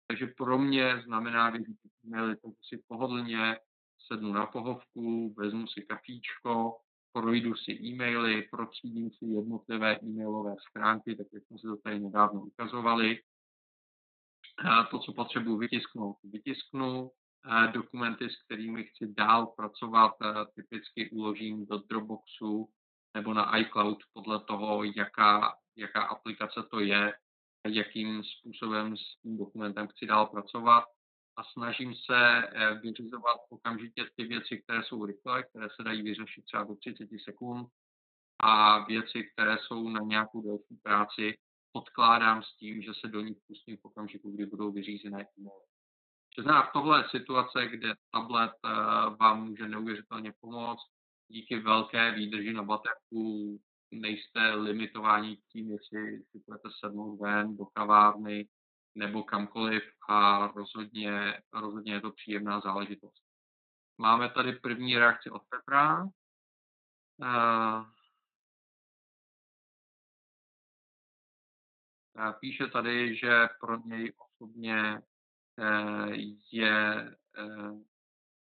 Takže 0.07 0.27
pro 0.37 0.57
mě 0.57 1.01
znamená, 1.05 1.51
že 1.51 1.63
e-maily, 2.05 2.35
takže 2.35 2.57
si 2.67 2.83
pohodlně 2.87 3.59
sednu 4.07 4.33
na 4.33 4.45
pohovku, 4.45 5.33
vezmu 5.37 5.67
si 5.67 5.81
kafíčko, 5.81 6.77
projdu 7.13 7.55
si 7.55 7.71
e-maily, 7.71 8.47
procídím 8.51 9.11
si 9.11 9.25
jednotlivé 9.25 9.99
e-mailové 9.99 10.55
schránky, 10.59 11.15
tak 11.15 11.27
jak 11.33 11.43
jsme 11.43 11.57
si 11.57 11.67
to 11.67 11.77
tady 11.77 11.99
nedávno 11.99 12.41
ukazovali. 12.41 13.19
A 14.69 14.83
to, 14.83 14.99
co 14.99 15.13
potřebuji 15.13 15.57
vytisknout, 15.57 16.17
vytisknu. 16.23 17.11
Dokumenty, 17.73 18.29
s 18.29 18.43
kterými 18.43 18.83
chci 18.83 19.13
dál 19.17 19.47
pracovat, 19.47 20.13
typicky 20.55 21.09
uložím 21.09 21.65
do 21.65 21.77
Dropboxu 21.77 22.69
nebo 23.13 23.33
na 23.33 23.57
iCloud 23.57 23.97
podle 24.13 24.39
toho, 24.39 24.83
jaká, 24.83 25.55
jaká 25.75 26.03
aplikace 26.03 26.63
to 26.71 26.79
je, 26.79 27.13
jakým 27.67 28.23
způsobem 28.23 28.97
s 28.97 29.21
tím 29.21 29.37
dokumentem 29.37 29.87
chci 29.87 30.05
dál 30.05 30.27
pracovat 30.27 30.83
a 31.37 31.43
snažím 31.43 31.95
se 31.95 32.17
eh, 32.17 32.73
vyřizovat 32.73 33.37
okamžitě 33.49 34.05
ty 34.15 34.23
věci, 34.23 34.57
které 34.57 34.83
jsou 34.83 35.05
rychlé, 35.05 35.43
které 35.43 35.67
se 35.75 35.83
dají 35.83 36.01
vyřešit 36.01 36.45
třeba 36.45 36.63
do 36.63 36.75
30 36.75 37.09
sekund 37.23 37.67
a 38.39 38.79
věci, 38.85 39.23
které 39.23 39.57
jsou 39.57 39.89
na 39.89 39.99
nějakou 39.99 40.41
delší 40.41 40.75
práci, 40.83 41.37
odkládám 41.73 42.43
s 42.43 42.55
tím, 42.55 42.81
že 42.81 42.91
se 42.93 43.07
do 43.07 43.21
nich 43.21 43.37
pustím 43.47 43.77
v 43.77 43.85
okamžiku, 43.85 44.31
kdy 44.31 44.45
budou 44.45 44.71
vyřízené 44.71 45.21
e-maily. 45.21 45.70
Znamená, 46.39 46.69
tohle 46.73 47.09
situace, 47.09 47.67
kde 47.67 47.93
tablet 48.11 48.51
eh, 48.65 48.69
vám 49.19 49.43
může 49.43 49.67
neuvěřitelně 49.67 50.33
pomoct, 50.39 50.91
díky 51.27 51.59
velké 51.59 52.11
výdrži 52.11 52.53
na 52.53 52.63
baterku 52.63 53.59
nejste 53.91 54.53
limitováni 54.53 55.37
tím, 55.51 55.71
jestli 55.71 56.23
si 56.23 56.41
budete 56.47 56.69
sednout 56.79 57.17
ven 57.17 57.57
do 57.57 57.65
kavárny 57.65 58.47
nebo 58.95 59.23
kamkoliv 59.23 59.83
a 60.09 60.47
rozhodně, 60.47 61.41
rozhodně 61.53 61.93
je 61.93 62.01
to 62.01 62.11
příjemná 62.11 62.59
záležitost. 62.59 63.23
Máme 63.97 64.29
tady 64.29 64.53
první 64.53 64.97
reakci 64.97 65.29
od 65.29 65.41
Petra. 65.49 66.03
Uh, 67.17 67.85
píše 72.39 72.67
tady, 72.67 73.15
že 73.15 73.47
pro 73.59 73.77
něj 73.85 74.13
osobně 74.17 75.01
je 76.51 77.11
uh, 77.39 77.81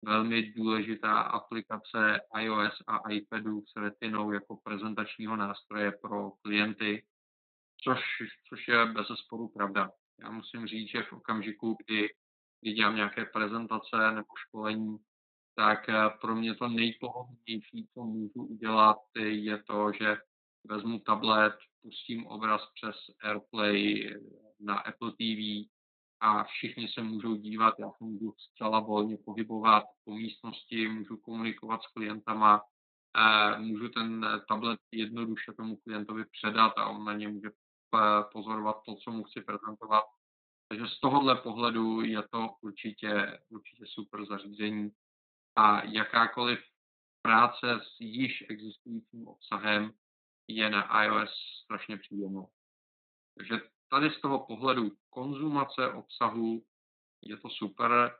velmi 0.03 0.53
důležitá 0.53 1.21
aplikace 1.21 2.21
iOS 2.39 2.83
a 2.87 3.11
iPadu 3.11 3.63
s 3.67 3.77
Retinou 3.77 4.33
jako 4.33 4.57
prezentačního 4.57 5.37
nástroje 5.37 5.93
pro 5.93 6.31
klienty, 6.31 7.07
což, 7.85 8.01
což 8.49 8.69
je 8.69 8.87
bez 8.87 9.07
sporu 9.07 9.49
pravda. 9.49 9.91
Já 10.21 10.31
musím 10.31 10.67
říct, 10.67 10.91
že 10.91 11.03
v 11.03 11.13
okamžiku, 11.13 11.77
kdy, 11.87 12.09
kdy 12.61 12.73
dělám 12.73 12.97
nějaké 12.97 13.25
prezentace 13.25 13.97
nebo 14.15 14.29
školení, 14.37 14.97
tak 15.55 15.89
eh, 15.89 16.11
pro 16.21 16.35
mě 16.35 16.55
to 16.55 16.69
nejpohodlnější, 16.69 17.89
co 17.95 18.05
můžu 18.05 18.47
udělat, 18.47 18.99
je 19.17 19.63
to, 19.63 19.93
že 19.93 20.17
vezmu 20.65 21.01
tablet, 21.01 21.55
pustím 21.83 22.27
obraz 22.27 22.63
přes 22.75 22.97
AirPlay 23.23 24.11
na 24.61 24.79
Apple 24.79 25.13
TV 25.13 25.69
a 26.21 26.45
všichni 26.45 26.89
se 26.89 27.03
můžou 27.03 27.35
dívat, 27.35 27.75
já 27.79 27.91
se 27.91 28.05
můžu 28.05 28.35
zcela 28.39 28.81
volně 28.81 29.19
pohybovat 29.25 29.85
po 30.05 30.15
místnosti, 30.15 30.89
můžu 30.89 31.17
komunikovat 31.17 31.83
s 31.83 31.87
klientama, 31.87 32.63
eh, 33.17 33.59
můžu 33.59 33.89
ten 33.89 34.27
tablet 34.49 34.81
jednoduše 34.93 35.53
tomu 35.57 35.77
klientovi 35.77 36.25
předat 36.25 36.73
a 36.77 36.89
on 36.89 37.05
na 37.05 37.13
ně 37.13 37.29
může 37.29 37.51
pozorovat 38.33 38.77
to, 38.87 38.95
co 38.95 39.11
mu 39.11 39.25
chci 39.25 39.41
prezentovat. 39.41 40.05
Takže 40.69 40.87
z 40.87 41.01
tohohle 41.01 41.37
pohledu 41.37 42.01
je 42.01 42.23
to 42.31 42.49
určitě, 42.61 43.41
určitě 43.49 43.85
super 43.87 44.27
zařízení 44.27 44.91
a 45.57 45.85
jakákoliv 45.85 46.59
práce 47.23 47.81
s 47.83 48.01
již 48.01 48.45
existujícím 48.49 49.29
obsahem 49.29 49.93
je 50.49 50.71
na 50.71 51.05
iOS 51.05 51.31
strašně 51.65 51.97
příjemnou. 51.97 52.49
Takže 53.37 53.61
tady 53.89 54.11
z 54.11 54.21
toho 54.21 54.47
pohledu 54.47 54.91
konzumace 55.11 55.93
obsahu 55.93 56.63
je 57.23 57.37
to 57.37 57.49
super. 57.51 58.15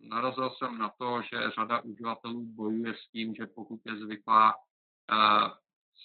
narazil 0.00 0.50
jsem 0.50 0.78
na 0.78 0.88
to, 0.88 1.22
že 1.22 1.50
řada 1.50 1.80
uživatelů 1.80 2.46
bojuje 2.46 2.94
s 2.94 3.10
tím, 3.10 3.34
že 3.34 3.46
pokud 3.46 3.80
je 3.86 3.96
zvyklá 3.96 4.54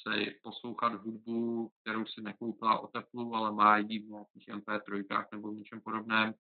se 0.04 0.26
poslouchat 0.44 0.94
hudbu, 0.94 1.72
kterou 1.82 2.06
si 2.06 2.22
nekoupila 2.22 2.80
o 2.80 2.88
teplu, 2.88 3.36
ale 3.36 3.52
má 3.52 3.78
ji 3.78 4.00
v 4.00 4.10
nějakých 4.10 4.48
MP3 4.48 5.26
nebo 5.32 5.52
v 5.52 5.56
něčem 5.56 5.82
podobném, 5.82 6.34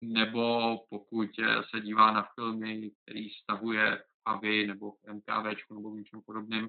nebo 0.00 0.76
pokud 0.90 1.28
se 1.70 1.80
dívá 1.80 2.12
na 2.12 2.28
filmy, 2.34 2.90
který 3.02 3.30
stavuje 3.30 3.96
v 3.96 4.20
AVI 4.24 4.66
nebo 4.66 4.92
v 4.92 5.12
MKV 5.12 5.70
nebo 5.70 5.90
v 5.90 5.94
něčem 5.94 6.22
podobném, 6.22 6.68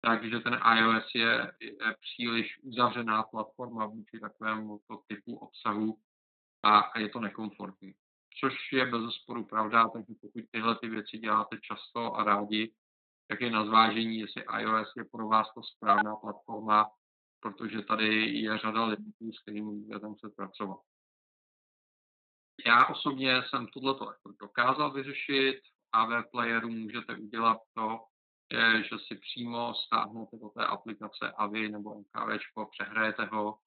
takže 0.00 0.40
ten 0.40 0.60
iOS 0.78 1.14
je, 1.14 1.52
je 1.60 1.96
příliš 2.00 2.58
uzavřená 2.62 3.22
platforma 3.22 3.86
vůči 3.86 4.20
takovému 4.20 4.80
typu 5.06 5.36
obsahu 5.36 5.98
a, 6.62 6.78
a 6.78 6.98
je 6.98 7.08
to 7.08 7.20
nekomfortní. 7.20 7.94
Což 8.40 8.72
je 8.72 8.86
bez 8.86 9.14
sporu 9.14 9.44
pravda, 9.44 9.88
takže 9.88 10.14
pokud 10.20 10.44
tyhle 10.50 10.78
ty 10.78 10.88
věci 10.88 11.18
děláte 11.18 11.58
často 11.62 12.14
a 12.14 12.24
rádi, 12.24 12.74
tak 13.28 13.40
je 13.40 13.50
na 13.50 13.64
zvážení, 13.64 14.18
jestli 14.18 14.44
iOS 14.60 14.92
je 14.96 15.04
pro 15.04 15.28
vás 15.28 15.54
to 15.54 15.62
správná 15.62 16.16
platforma, 16.16 16.90
protože 17.40 17.82
tady 17.82 18.38
je 18.40 18.58
řada 18.58 18.84
limitů, 18.84 19.32
s 19.32 19.42
kterými 19.42 19.70
můžete 19.70 20.06
muset 20.06 20.36
pracovat. 20.36 20.78
Já 22.66 22.86
osobně 22.86 23.42
jsem 23.48 23.66
tohleto 23.66 24.12
dokázal 24.40 24.92
vyřešit. 24.92 25.60
AV 25.92 26.30
Playeru 26.30 26.68
můžete 26.70 27.16
udělat 27.16 27.58
to, 27.74 27.98
že 28.52 28.98
si 29.06 29.14
přímo 29.14 29.74
stáhnete 29.74 30.36
do 30.36 30.48
té 30.48 30.66
aplikace 30.66 31.32
AVI 31.36 31.68
nebo 31.68 31.94
MKV, 31.94 32.40
přehrajete 32.70 33.24
ho, 33.24 33.58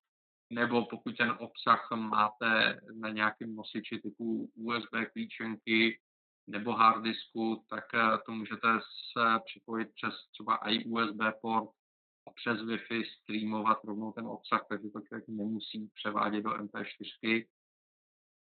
nebo 0.50 0.86
pokud 0.86 1.18
ten 1.18 1.36
obsah 1.40 1.88
máte 1.96 2.80
na 2.94 3.10
nějakém 3.10 3.56
nosiči 3.56 4.00
typu 4.00 4.52
USB 4.56 5.12
klíčenky, 5.14 6.00
nebo 6.48 6.72
hard 6.72 7.04
disku, 7.04 7.66
tak 7.70 7.84
eh, 7.94 8.18
to 8.26 8.32
můžete 8.32 8.68
se 9.14 9.40
připojit 9.46 9.90
přes 9.96 10.14
třeba 10.32 10.56
i 10.56 10.86
USB 10.86 11.22
port 11.42 11.70
a 12.28 12.32
přes 12.32 12.62
Wi-Fi 12.62 13.04
streamovat 13.06 13.84
rovnou 13.84 14.12
ten 14.12 14.28
obsah, 14.28 14.66
takže 14.70 14.90
to 14.90 15.02
člověk 15.02 15.28
nemusí 15.28 15.90
převádět 15.94 16.44
do 16.44 16.50
MP4. 16.50 17.46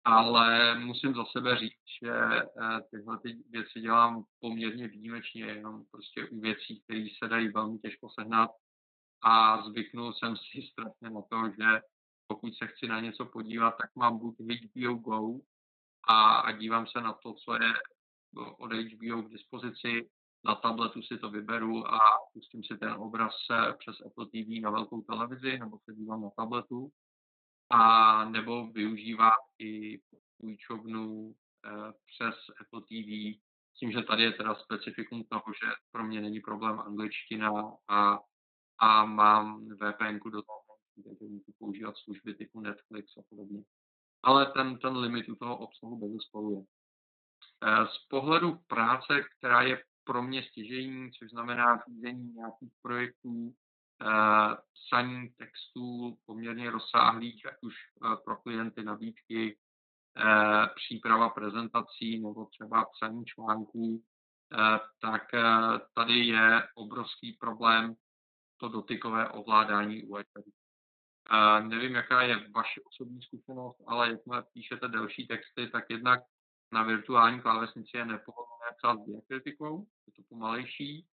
Ale 0.06 0.80
musím 0.80 1.14
za 1.14 1.26
sebe 1.26 1.58
říct, 1.58 1.86
že 2.04 2.12
eh, 2.12 2.82
tyhle 2.92 3.20
ty 3.20 3.38
věci 3.50 3.82
dělám 3.82 4.24
poměrně 4.40 4.88
výjimečně, 4.88 5.44
jenom 5.44 5.86
prostě 5.92 6.30
u 6.30 6.40
věcí, 6.40 6.82
které 6.82 7.06
se 7.24 7.30
dají 7.30 7.50
velmi 7.50 7.80
těžko 7.80 8.10
sehnat. 8.20 8.50
A 9.24 9.64
zvyknul 9.64 10.14
jsem 10.14 10.36
si 10.38 10.62
strašně 10.72 11.10
na 11.10 11.22
to, 11.22 11.50
že 11.50 11.82
pokud 12.28 12.54
se 12.56 12.68
chci 12.68 12.88
na 12.88 13.00
něco 13.00 13.26
podívat, 13.26 13.72
tak 13.72 13.90
mám 13.96 14.20
buď 14.20 14.36
HBO 14.40 14.94
Go, 14.94 15.40
a, 16.08 16.36
a 16.36 16.52
dívám 16.52 16.88
se 16.88 17.02
na 17.02 17.14
to, 17.14 17.34
co 17.34 17.54
je 17.54 17.74
od 18.58 18.74
HBO 18.74 19.22
k 19.22 19.32
dispozici. 19.32 20.10
Na 20.46 20.56
tabletu 20.56 21.02
si 21.02 21.18
to 21.18 21.30
vyberu 21.30 21.88
a 21.88 22.00
pustím 22.34 22.64
si 22.64 22.78
ten 22.78 22.92
obraz 22.92 23.34
přes 23.78 23.96
Apple 24.06 24.26
TV 24.26 24.62
na 24.62 24.72
velkou 24.72 25.02
televizi, 25.02 25.60
nebo 25.60 25.78
se 25.86 25.94
dívám 25.94 26.22
na 26.22 26.30
tabletu. 26.38 26.92
A 27.72 28.26
nebo 28.26 28.68
využívám 28.68 29.32
i 29.60 30.02
půjčovnu 30.38 31.36
eh, 31.66 31.94
přes 32.06 32.36
Apple 32.62 32.82
TV, 32.82 33.40
s 33.76 33.80
tím, 33.80 33.92
že 33.92 34.02
tady 34.02 34.24
je 34.24 34.32
teda 34.32 34.56
specifikum 34.56 35.24
toho, 35.24 35.44
že 35.64 35.72
pro 35.92 36.04
mě 36.04 36.22
není 36.22 36.40
problém 36.40 36.80
angličtina 36.80 37.52
a, 37.88 38.20
a 38.80 39.06
mám 39.06 39.68
VPN 39.68 40.30
do 40.30 40.42
toho, 40.42 40.78
takže 41.04 41.26
můžu 41.26 41.52
používat 41.60 41.98
služby 41.98 42.34
typu 42.34 42.60
Netflix 42.60 43.18
a 43.18 43.22
podobně 43.30 43.64
ale 44.24 44.52
ten, 44.52 44.78
ten 44.78 44.98
limit 44.98 45.30
u 45.30 45.36
toho 45.36 45.58
obsahu 45.58 45.98
bez 46.00 46.24
sporu 46.24 46.52
je. 46.52 46.64
Eh, 47.64 47.88
z 47.88 48.08
pohledu 48.08 48.58
práce, 48.68 49.24
která 49.38 49.62
je 49.62 49.84
pro 50.04 50.24
mě 50.24 50.44
stěžení, 50.44 51.12
což 51.12 51.30
znamená 51.30 51.80
řízení 51.88 52.34
nějakých 52.34 52.74
projektů, 52.82 53.54
psaní 54.74 55.30
textů 55.30 56.18
poměrně 56.26 56.72
rozsáhlých, 56.72 57.46
ať 57.46 57.56
už 57.62 57.76
pro 58.26 58.38
klienty 58.38 58.84
nabídky, 58.84 59.58
příprava 60.76 61.30
prezentací 61.30 62.20
nebo 62.20 62.46
třeba 62.46 62.86
psaní 62.86 63.26
článků, 63.26 64.04
tak 65.02 65.22
tady 65.94 66.14
je 66.14 66.68
obrovský 66.76 67.34
problém 67.34 67.96
to 68.58 68.70
dotykové 68.70 69.30
ovládání 69.30 70.04
u 70.04 70.18
iPadu. 70.18 70.52
Nevím, 71.68 71.96
jaká 71.96 72.22
je 72.22 72.50
vaše 72.50 72.82
osobní 72.82 73.22
zkušenost, 73.22 73.82
ale 73.88 74.12
jakmile 74.12 74.44
píšete 74.54 74.88
delší 74.88 75.28
texty, 75.28 75.70
tak 75.70 75.86
jednak 75.90 76.20
na 76.72 76.84
virtuální 76.84 77.42
klávesnici 77.42 77.98
je 77.98 78.06
nepohodlné 78.06 78.66
psát 78.78 78.98
s 79.00 79.06
diakritikou, 79.06 79.88
je 80.08 80.14
to 80.14 80.22
pomalejší, 80.30 81.08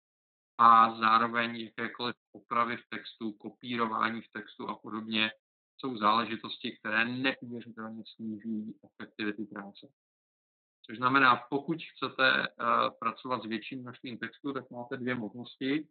a 0.57 0.95
zároveň 0.95 1.55
jakékoliv 1.55 2.15
opravy 2.31 2.77
v 2.77 2.89
textu, 2.89 3.31
kopírování 3.31 4.21
v 4.21 4.31
textu 4.31 4.69
a 4.69 4.75
podobně 4.75 5.31
jsou 5.77 5.97
záležitosti, 5.97 6.77
které 6.77 7.05
neuvěřitelně 7.05 8.03
snižují 8.15 8.73
efektivitu 8.83 9.45
práce. 9.45 9.87
Což 10.85 10.97
znamená, 10.97 11.35
pokud 11.49 11.77
chcete 11.83 12.47
uh, 12.47 12.65
pracovat 12.99 13.43
s 13.43 13.45
větším 13.45 13.81
množstvím 13.81 14.17
textu, 14.17 14.53
tak 14.53 14.69
máte 14.69 14.97
dvě 14.97 15.15
možnosti. 15.15 15.87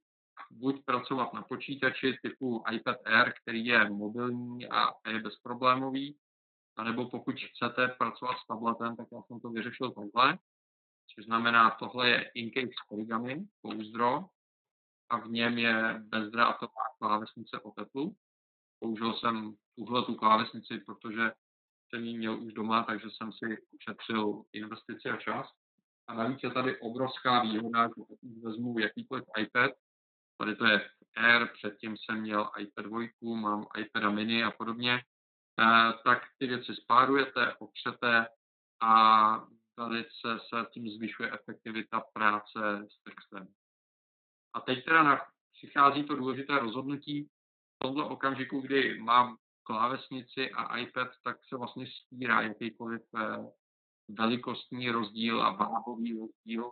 Buď 0.50 0.84
pracovat 0.84 1.32
na 1.32 1.42
počítači 1.42 2.18
typu 2.22 2.64
iPad 2.72 2.96
Air, 3.04 3.32
který 3.42 3.66
je 3.66 3.90
mobilní 3.90 4.68
a 4.68 5.10
je 5.10 5.18
bezproblémový, 5.18 6.18
anebo 6.76 7.10
pokud 7.10 7.36
chcete 7.40 7.88
pracovat 7.88 8.36
s 8.38 8.46
tabletem, 8.46 8.96
tak 8.96 9.06
já 9.12 9.22
jsem 9.22 9.40
to 9.40 9.50
vyřešil 9.50 9.90
takhle. 9.90 10.38
Což 11.14 11.24
znamená, 11.24 11.70
tohle 11.70 12.08
je 12.08 12.30
Incase 12.34 12.74
Origami, 12.88 13.46
pouzdro, 13.62 14.24
a 15.10 15.18
v 15.18 15.28
něm 15.28 15.58
je 15.58 16.02
bezdrátová 16.08 16.82
klávesnice 16.98 17.60
o 17.60 17.70
teplu. 17.70 18.16
Použil 18.78 19.14
jsem 19.14 19.54
tuhle 19.76 20.04
tu 20.04 20.14
klávesnici, 20.14 20.78
protože 20.78 21.32
jsem 21.88 22.04
ji 22.04 22.18
měl 22.18 22.42
už 22.42 22.52
doma, 22.52 22.82
takže 22.82 23.08
jsem 23.10 23.32
si 23.32 23.62
ušetřil 23.70 24.42
investici 24.52 25.10
a 25.10 25.16
čas. 25.16 25.46
A 26.06 26.14
navíc 26.14 26.42
je 26.42 26.50
tady 26.50 26.80
obrovská 26.80 27.42
výhoda, 27.42 27.84
že 27.86 28.02
když 28.20 28.42
vezmu 28.42 28.78
jakýkoliv 28.78 29.24
iPad, 29.38 29.70
tady 30.38 30.56
to 30.56 30.66
je 30.66 30.90
Air, 31.16 31.48
předtím 31.52 31.96
jsem 31.96 32.20
měl 32.20 32.50
iPad 32.58 32.84
2, 32.86 33.36
mám 33.40 33.66
iPad 33.78 34.12
mini 34.12 34.44
a 34.44 34.50
podobně, 34.50 34.94
eh, 35.60 35.92
tak 36.04 36.22
ty 36.38 36.46
věci 36.46 36.74
spárujete, 36.74 37.54
opřete 37.58 38.26
a 38.80 39.46
velice 39.76 40.38
se 40.48 40.66
tím 40.72 40.88
zvyšuje 40.88 41.32
efektivita 41.32 42.02
práce 42.12 42.86
s 42.88 43.02
textem. 43.02 43.48
A 44.54 44.60
teď 44.60 44.84
teda 44.84 45.20
přichází 45.52 46.04
to 46.04 46.16
důležité 46.16 46.58
rozhodnutí. 46.58 47.28
V 47.76 47.78
tomto 47.78 48.08
okamžiku, 48.08 48.60
kdy 48.60 49.00
mám 49.00 49.36
klávesnici 49.62 50.50
a 50.50 50.78
iPad, 50.78 51.08
tak 51.24 51.36
se 51.48 51.56
vlastně 51.56 51.86
stírá 51.86 52.42
jakýkoliv 52.42 53.02
eh, 53.16 53.36
velikostní 54.08 54.90
rozdíl 54.90 55.42
a 55.42 55.50
váhový 55.50 56.18
rozdíl. 56.18 56.70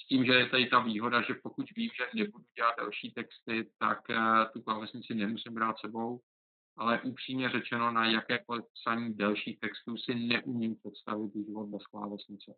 S 0.00 0.06
tím, 0.06 0.24
že 0.24 0.32
je 0.32 0.48
tady 0.48 0.66
ta 0.66 0.80
výhoda, 0.80 1.22
že 1.22 1.34
pokud 1.42 1.66
vím, 1.76 1.90
že 1.96 2.22
nebudu 2.24 2.44
dělat 2.56 2.74
další 2.78 3.12
texty, 3.12 3.70
tak 3.78 4.10
eh, 4.10 4.46
tu 4.52 4.62
klávesnici 4.62 5.14
nemusím 5.14 5.54
brát 5.54 5.78
sebou, 5.78 6.20
ale 6.76 7.00
upřímně 7.00 7.50
řečeno 7.50 7.90
na 7.90 8.06
jakékoliv 8.10 8.64
psaní 8.74 9.14
delších 9.14 9.60
textů 9.60 9.96
si 9.96 10.14
neumím 10.14 10.76
představit 10.76 11.32
život 11.46 11.66
bez 11.66 11.86
klávesnice. 11.86 12.54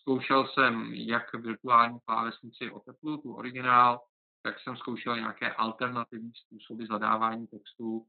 Zkoušel 0.00 0.48
jsem 0.48 0.94
jak 0.94 1.34
virtuální 1.34 1.98
klávesnici 2.04 2.70
o 2.70 2.80
teplu, 2.80 3.16
tu 3.16 3.34
originál, 3.34 4.00
tak 4.42 4.60
jsem 4.60 4.76
zkoušel 4.76 5.16
nějaké 5.16 5.52
alternativní 5.52 6.32
způsoby 6.34 6.84
zadávání 6.90 7.46
textů. 7.46 8.06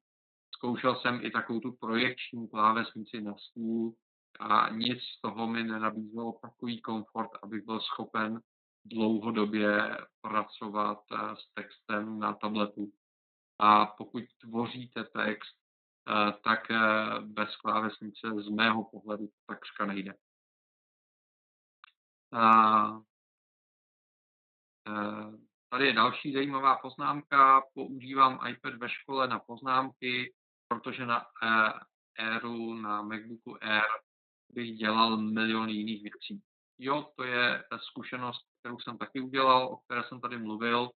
Zkoušel 0.55 0.95
jsem 0.95 1.19
i 1.25 1.31
takovou 1.31 1.59
tu 1.59 1.71
projekční 1.71 2.47
klávesnici 2.49 3.21
na 3.21 3.35
stůl 3.37 3.95
a 4.39 4.69
nic 4.69 5.03
z 5.03 5.21
toho 5.21 5.47
mi 5.47 5.63
nenabízelo 5.63 6.39
takový 6.41 6.81
komfort, 6.81 7.31
abych 7.43 7.65
byl 7.65 7.79
schopen 7.79 8.41
dlouhodobě 8.85 9.97
pracovat 10.21 10.99
eh, 11.11 11.35
s 11.35 11.53
textem 11.53 12.19
na 12.19 12.33
tabletu. 12.33 12.91
A 13.59 13.85
pokud 13.85 14.23
tvoříte 14.41 15.03
text, 15.03 15.55
eh, 16.09 16.33
tak 16.43 16.71
eh, 16.71 16.77
bez 17.21 17.55
klávesnice 17.55 18.27
z 18.45 18.49
mého 18.49 18.83
pohledu 18.83 19.29
takřka 19.45 19.85
nejde. 19.85 20.13
A, 22.31 23.01
e, 24.87 24.93
tady 25.69 25.87
je 25.87 25.93
další 25.93 26.33
zajímavá 26.33 26.77
poznámka. 26.77 27.61
Používám 27.73 28.47
iPad 28.47 28.75
ve 28.75 28.89
škole 28.89 29.27
na 29.27 29.39
poznámky, 29.39 30.33
protože 30.67 31.05
na 31.05 31.21
e, 31.21 31.25
Airu, 32.23 32.73
na 32.73 33.01
MacBooku 33.01 33.63
Air 33.63 33.83
bych 34.49 34.77
dělal 34.77 35.17
milion 35.17 35.69
jiných 35.69 36.03
věcí. 36.03 36.41
Jo, 36.79 37.11
to 37.15 37.23
je 37.23 37.63
zkušenost, 37.77 38.45
kterou 38.59 38.79
jsem 38.79 38.97
taky 38.97 39.21
udělal, 39.21 39.67
o 39.67 39.77
které 39.77 40.03
jsem 40.03 40.21
tady 40.21 40.37
mluvil. 40.37 40.89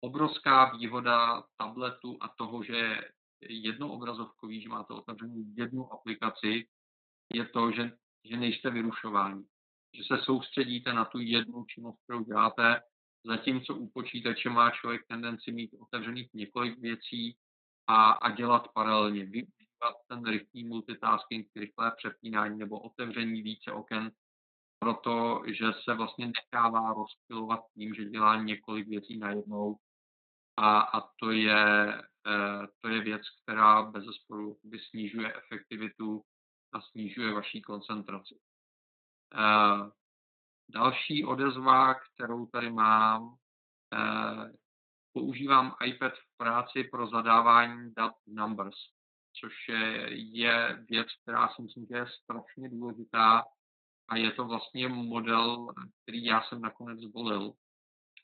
Obrovská 0.00 0.76
výhoda 0.76 1.42
tabletu 1.56 2.18
a 2.20 2.28
toho, 2.28 2.62
že 2.62 2.76
je 2.76 3.12
jednoobrazovkový, 3.40 4.62
že 4.62 4.68
máte 4.68 4.94
otevřenou 4.94 5.44
jednu 5.56 5.92
aplikaci, 5.92 6.68
je 7.32 7.46
to, 7.46 7.70
že, 7.72 7.92
že 8.24 8.36
nejste 8.36 8.70
vyrušováni 8.70 9.44
že 9.94 10.02
se 10.06 10.22
soustředíte 10.22 10.92
na 10.92 11.04
tu 11.04 11.18
jednu 11.18 11.64
činnost, 11.64 11.98
kterou 12.04 12.24
děláte, 12.24 12.80
zatímco 13.24 13.74
u 13.74 13.90
počítače 13.90 14.50
má 14.50 14.70
člověk 14.70 15.06
tendenci 15.08 15.52
mít 15.52 15.70
otevřených 15.80 16.28
několik 16.34 16.78
věcí 16.78 17.36
a, 17.86 18.10
a 18.10 18.30
dělat 18.30 18.68
paralelně, 18.74 19.24
využívat 19.24 19.94
ten 20.08 20.24
rychlý 20.24 20.64
multitasking, 20.64 21.48
rychlé 21.56 21.92
přepínání 21.96 22.58
nebo 22.58 22.80
otevření 22.80 23.42
více 23.42 23.72
oken, 23.72 24.12
protože 24.78 25.66
se 25.84 25.94
vlastně 25.94 26.26
nechává 26.26 26.94
rozpilovat 26.94 27.60
tím, 27.74 27.94
že 27.94 28.04
dělá 28.04 28.42
několik 28.42 28.88
věcí 28.88 29.18
najednou 29.18 29.76
a, 30.56 30.80
a 30.80 31.00
to, 31.00 31.30
je, 31.30 31.94
e, 32.26 32.66
to 32.80 32.88
je 32.88 33.00
věc, 33.00 33.22
která 33.42 33.82
bez 33.82 34.04
zesporu 34.04 34.58
snižuje 34.90 35.34
efektivitu 35.34 36.22
a 36.72 36.80
snižuje 36.80 37.32
vaší 37.32 37.62
koncentraci. 37.62 38.38
Eh, 39.34 39.90
další 40.68 41.24
odezva, 41.24 41.94
kterou 41.94 42.46
tady 42.46 42.70
mám, 42.70 43.34
eh, 43.94 44.52
používám 45.12 45.74
iPad 45.84 46.12
v 46.12 46.36
práci 46.36 46.84
pro 46.84 47.06
zadávání 47.06 47.94
dat 47.94 48.12
numbers, 48.26 48.76
což 49.40 49.52
je, 50.14 50.84
věc, 50.88 51.08
která 51.22 51.48
si 51.48 51.62
myslím, 51.62 51.86
že 51.86 51.96
je 51.96 52.06
strašně 52.22 52.68
důležitá 52.68 53.44
a 54.08 54.16
je 54.16 54.32
to 54.32 54.44
vlastně 54.44 54.88
model, 54.88 55.68
který 56.02 56.24
já 56.24 56.42
jsem 56.42 56.60
nakonec 56.60 57.00
zvolil. 57.00 57.52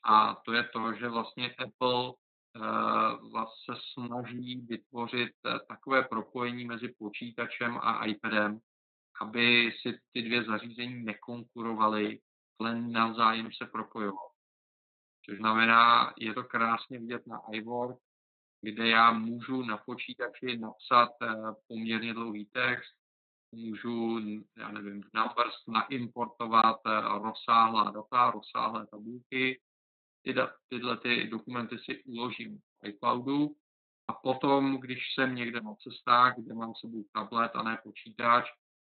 A 0.03 0.35
to 0.45 0.53
je 0.53 0.63
to, 0.63 0.93
že 0.93 1.09
vlastně 1.09 1.55
Apple 1.55 2.13
vlastně 3.31 3.75
snaží 3.93 4.65
vytvořit 4.69 5.31
takové 5.67 6.03
propojení 6.03 6.65
mezi 6.65 6.95
počítačem 6.99 7.77
a 7.81 8.05
iPadem, 8.05 8.59
aby 9.21 9.71
si 9.81 9.99
ty 10.13 10.21
dvě 10.21 10.43
zařízení 10.43 11.03
nekonkurovaly, 11.03 12.19
ale 12.59 12.81
navzájem 12.81 13.49
se 13.51 13.65
propojovaly. 13.65 14.33
Což 15.25 15.37
znamená, 15.37 16.13
je 16.17 16.33
to 16.33 16.43
krásně 16.43 16.99
vidět 16.99 17.27
na 17.27 17.41
iWork, 17.51 17.97
kde 18.61 18.87
já 18.87 19.11
můžu 19.11 19.61
na 19.61 19.77
počítači 19.77 20.57
napsat 20.57 21.09
eh, 21.21 21.35
poměrně 21.67 22.13
dlouhý 22.13 22.45
text, 22.45 22.95
můžu, 23.51 24.19
já 24.57 24.71
nevím, 24.71 25.03
v 25.03 25.13
Numbers 25.13 25.55
naimportovat 25.67 26.79
eh, 26.85 27.01
rozsáhlá 27.19 27.91
data, 27.91 28.31
rozsáhlé 28.31 28.87
tabulky, 28.87 29.61
ty, 30.21 30.35
tyhle 30.67 30.97
ty 30.97 31.27
dokumenty 31.27 31.79
si 31.79 32.03
uložím 32.03 32.57
v 32.57 32.87
iCloudu 32.87 33.55
a 34.07 34.13
potom, 34.13 34.77
když 34.77 34.99
jsem 35.13 35.35
někde 35.35 35.61
na 35.61 35.75
cestách, 35.75 36.35
kde 36.37 36.53
mám 36.53 36.73
sebou 36.75 37.05
tablet 37.13 37.51
a 37.55 37.63
ne 37.63 37.79
počítač, 37.83 38.45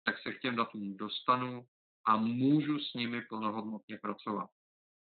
tak 0.06 0.20
se 0.20 0.34
k 0.34 0.42
těm 0.42 0.56
datům 0.56 0.98
dostanu 0.98 1.66
a 2.06 2.18
můžu 2.18 2.80
s 2.80 2.94
nimi 2.94 3.22
plnohodnotně 3.22 3.98
pracovat. 3.98 4.50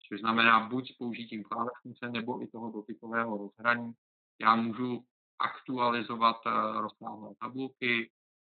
Což 0.08 0.20
znamená 0.20 0.68
buď 0.68 0.92
s 0.92 0.96
použitím 0.96 1.44
klávesnice 1.44 2.08
nebo 2.10 2.42
i 2.42 2.46
toho 2.46 2.70
dotykového 2.72 3.38
rozhraní. 3.38 3.92
Já 4.40 4.56
můžu 4.56 5.04
aktualizovat 5.38 6.36
eh, 6.46 6.80
rozsáhlé 6.80 7.34
tabulky, 7.40 8.10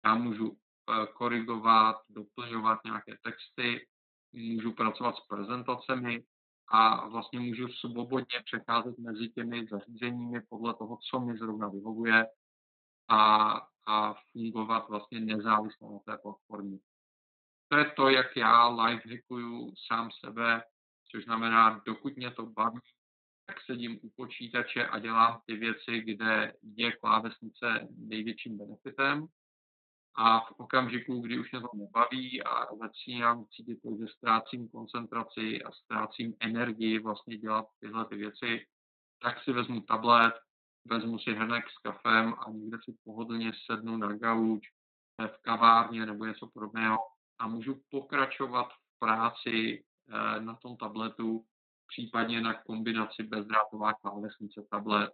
já 0.04 0.14
můžu 0.14 0.56
eh, 0.56 1.06
korigovat, 1.06 1.96
doplňovat 2.08 2.84
nějaké 2.84 3.16
texty, 3.22 3.86
můžu 4.32 4.72
pracovat 4.72 5.16
s 5.16 5.26
prezentacemi 5.26 6.24
a 6.68 7.08
vlastně 7.08 7.40
můžu 7.40 7.68
svobodně 7.68 8.42
přecházet 8.44 8.98
mezi 8.98 9.28
těmi 9.28 9.66
zařízeními 9.66 10.40
podle 10.48 10.74
toho, 10.74 10.98
co 11.10 11.20
mi 11.20 11.38
zrovna 11.38 11.68
vyhovuje 11.68 12.26
a 13.08 13.50
a 13.90 14.14
fungovat 14.33 14.88
vlastně 14.88 15.20
nezávisle 15.20 15.92
na 15.92 15.98
té 15.98 16.22
platformě. 16.22 16.79
To 17.68 17.76
je 17.76 17.90
to, 17.96 18.09
jak 18.09 18.37
já 18.37 18.68
live 18.68 19.03
hackuju 19.11 19.72
sám 19.87 20.11
sebe, 20.24 20.62
což 21.11 21.24
znamená, 21.24 21.83
dokud 21.87 22.16
mě 22.16 22.31
to 22.31 22.46
baví, 22.46 22.81
tak 23.46 23.61
sedím 23.61 23.98
u 24.03 24.11
počítače 24.16 24.87
a 24.87 24.98
dělám 24.98 25.40
ty 25.46 25.55
věci, 25.57 26.00
kde 26.00 26.55
je 26.76 26.92
klávesnice 26.92 27.88
největším 27.98 28.59
benefitem. 28.59 29.26
A 30.14 30.40
v 30.40 30.53
okamžiku, 30.57 31.20
kdy 31.20 31.38
už 31.38 31.53
mě 31.53 31.61
to 31.61 31.68
nebaví 31.74 32.42
a 32.42 32.76
začínám 32.76 33.44
cítit, 33.46 33.79
že 33.98 34.07
ztrácím 34.16 34.68
koncentraci 34.68 35.62
a 35.62 35.72
ztrácím 35.72 36.35
energii 36.40 36.98
vlastně 36.98 37.38
dělat 37.38 37.66
tyhle 37.81 38.07
ty 38.07 38.16
věci, 38.16 38.66
tak 39.22 39.42
si 39.44 39.53
vezmu 39.53 39.81
tablet, 39.81 40.35
vezmu 40.84 41.18
si 41.18 41.30
hrnek 41.30 41.64
s 41.70 41.78
kafem 41.78 42.34
a 42.46 42.50
někde 42.50 42.78
si 42.84 42.96
pohodlně 43.04 43.52
sednu 43.66 43.96
na 43.96 44.12
gauč 44.16 44.62
v 45.26 45.42
kavárně 45.42 46.06
nebo 46.06 46.24
něco 46.24 46.46
podobného 46.54 46.98
a 47.38 47.48
můžu 47.48 47.80
pokračovat 47.90 48.68
v 48.68 48.98
práci 48.98 49.84
eh, 50.08 50.40
na 50.40 50.54
tom 50.54 50.76
tabletu, 50.76 51.44
případně 51.86 52.40
na 52.40 52.62
kombinaci 52.62 53.22
bezdrátová 53.22 53.92
klávesnice 53.92 54.66
tablet 54.70 55.10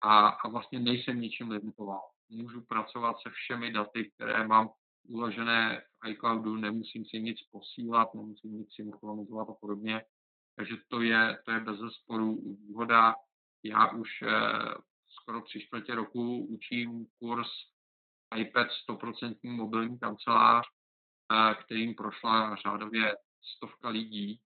a, 0.00 0.28
a 0.28 0.48
vlastně 0.48 0.80
nejsem 0.80 1.20
ničím 1.20 1.50
limitován. 1.50 2.00
Můžu 2.28 2.60
pracovat 2.60 3.16
se 3.22 3.30
všemi 3.30 3.72
daty, 3.72 4.10
které 4.10 4.46
mám 4.46 4.70
uložené 5.08 5.82
v 6.04 6.08
iCloudu, 6.08 6.56
nemusím 6.56 7.04
si 7.04 7.20
nic 7.20 7.38
posílat, 7.50 8.14
nemusím 8.14 8.58
nic 8.58 8.68
synchronizovat 8.74 9.48
a 9.48 9.54
podobně. 9.60 10.04
Takže 10.56 10.76
to 10.88 11.00
je, 11.00 11.38
to 11.44 11.50
je 11.50 11.60
bez 11.60 11.78
zesporu 11.78 12.56
výhoda. 12.66 13.14
Já 13.64 13.90
už 13.90 14.22
eh, 14.22 14.28
skoro 15.08 15.40
tři 15.40 15.60
čtvrtě 15.60 15.94
roku 15.94 16.46
učím 16.46 17.06
kurz 17.18 17.48
iPad 18.36 18.66
100% 18.88 19.36
mobilní 19.42 19.98
kancelář, 19.98 20.66
eh, 21.32 21.54
kterým 21.54 21.94
prošla 21.94 22.56
řádově 22.56 23.16
stovka 23.56 23.88
lidí. 23.88 24.40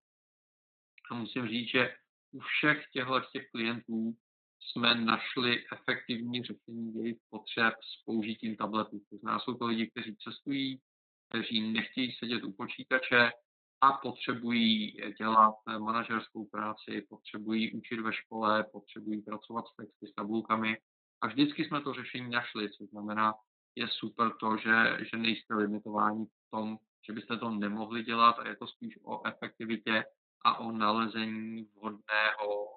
A 1.10 1.14
musím 1.14 1.48
říct, 1.48 1.70
že 1.70 1.96
u 2.32 2.40
všech 2.40 2.84
těchto 2.92 3.20
těch 3.20 3.50
klientů 3.50 4.16
jsme 4.60 4.94
našli 4.94 5.64
efektivní 5.72 6.42
řešení 6.42 6.94
jejich 6.94 7.18
potřeb 7.30 7.74
s 7.74 8.04
použitím 8.04 8.56
tabletů. 8.56 9.00
To 9.10 9.16
znamená, 9.16 9.40
jsou 9.40 9.54
to 9.54 9.66
lidi, 9.66 9.90
kteří 9.90 10.16
cestují, 10.16 10.80
kteří 11.28 11.72
nechtějí 11.72 12.12
sedět 12.12 12.44
u 12.44 12.52
počítače 12.52 13.30
a 13.80 13.92
potřebují 13.92 14.96
dělat 15.18 15.54
manažerskou 15.78 16.44
práci, 16.44 17.06
potřebují 17.08 17.72
učit 17.72 18.00
ve 18.00 18.12
škole, 18.12 18.64
potřebují 18.72 19.22
pracovat 19.22 19.64
s 19.66 19.76
texty, 19.76 20.06
s 20.06 20.14
tabulkami. 20.14 20.78
A 21.20 21.26
vždycky 21.26 21.64
jsme 21.64 21.80
to 21.80 21.94
řešení 21.94 22.30
našli, 22.30 22.70
což 22.70 22.88
znamená, 22.88 23.34
je 23.74 23.88
super 23.88 24.32
to, 24.40 24.56
že, 24.56 24.98
že 25.10 25.16
nejste 25.16 25.54
limitováni 25.54 26.26
v 26.26 26.50
tom, 26.50 26.78
že 27.06 27.12
byste 27.12 27.36
to 27.36 27.50
nemohli 27.50 28.02
dělat 28.02 28.38
a 28.38 28.48
je 28.48 28.56
to 28.56 28.66
spíš 28.66 28.98
o 29.04 29.26
efektivitě 29.26 30.04
a 30.44 30.58
o 30.58 30.72
nalezení 30.72 31.64
vhodného, 31.64 32.68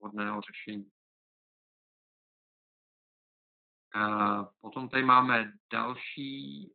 vhodného 0.00 0.40
řešení. 0.40 0.90
Potom 4.60 4.88
tady 4.88 5.04
máme 5.04 5.52
další, 5.72 6.72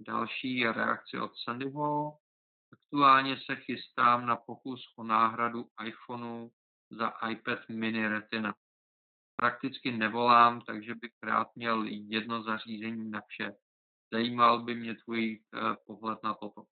další 0.00 0.66
reakci 0.66 1.18
od 1.18 1.32
Sandyho. 1.44 2.18
Aktuálně 2.72 3.36
se 3.36 3.56
chystám 3.56 4.26
na 4.26 4.36
pokus 4.36 4.80
o 4.96 5.04
náhradu 5.04 5.68
iPhoneu 5.86 6.50
za 6.90 7.12
iPad 7.30 7.68
mini 7.68 8.08
Retina. 8.08 8.54
Prakticky 9.36 9.92
nevolám, 9.92 10.60
takže 10.60 10.94
bych 10.94 11.12
rád 11.22 11.48
měl 11.56 11.84
jedno 11.86 12.42
zařízení 12.42 13.10
na 13.10 13.20
vše. 13.20 13.52
Zajímal 14.12 14.62
by 14.64 14.74
mě 14.74 14.94
tvůj 14.94 15.42
pohled 15.86 16.18
na 16.24 16.34
toto. 16.34 16.62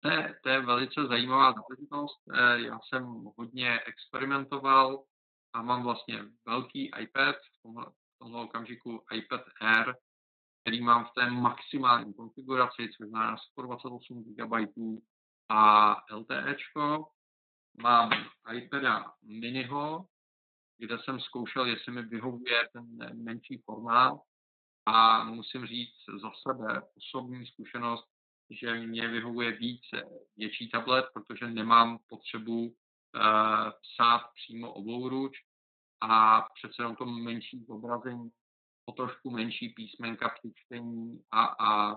To 0.00 0.08
je, 0.08 0.40
to 0.42 0.48
je 0.48 0.60
velice 0.60 1.06
zajímavá 1.06 1.52
záležitost. 1.52 2.22
Já 2.68 2.78
jsem 2.80 3.04
hodně 3.38 3.80
experimentoval 3.80 5.04
a 5.52 5.62
mám 5.62 5.82
vlastně 5.82 6.24
velký 6.46 6.90
iPad, 7.00 7.36
v 7.36 7.62
tomhle, 7.62 7.86
tomhle 8.18 8.44
okamžiku 8.44 9.04
iPad 9.12 9.42
Air, 9.60 9.94
který 10.60 10.80
mám 10.80 11.04
v 11.04 11.10
té 11.14 11.30
maximální 11.30 12.14
konfiguraci, 12.14 12.88
což 12.96 13.08
znamená 13.08 13.36
128 13.36 14.24
GB 14.24 14.52
a 15.52 15.96
LTE. 16.10 16.56
Mám 17.82 18.10
iPada 18.56 19.12
miniho, 19.22 20.06
kde 20.78 20.98
jsem 20.98 21.20
zkoušel, 21.20 21.66
jestli 21.66 21.92
mi 21.92 22.02
vyhovuje 22.02 22.68
ten 22.72 23.24
menší 23.24 23.62
formát 23.64 24.18
a 24.86 25.24
musím 25.24 25.66
říct 25.66 26.20
za 26.22 26.30
sebe 26.42 26.82
osobní 26.96 27.46
zkušenost, 27.46 28.08
že 28.50 28.74
mě 28.74 29.08
vyhovuje 29.08 29.52
víc 29.52 29.82
větší 30.36 30.70
tablet, 30.70 31.04
protože 31.14 31.46
nemám 31.50 31.98
potřebu 32.08 32.66
uh, 32.66 32.72
psát 33.82 34.22
přímo 34.34 34.72
oblouruč 34.72 35.32
a 36.00 36.40
přece 36.40 36.82
jenom 36.82 36.96
to 36.96 37.06
menší 37.06 37.64
zobrazení, 37.64 38.30
o 38.86 38.92
trošku 38.92 39.30
menší 39.30 39.68
písmenka 39.68 40.28
při 40.28 40.52
čtení 40.54 41.24
a, 41.30 41.44
a, 41.44 41.96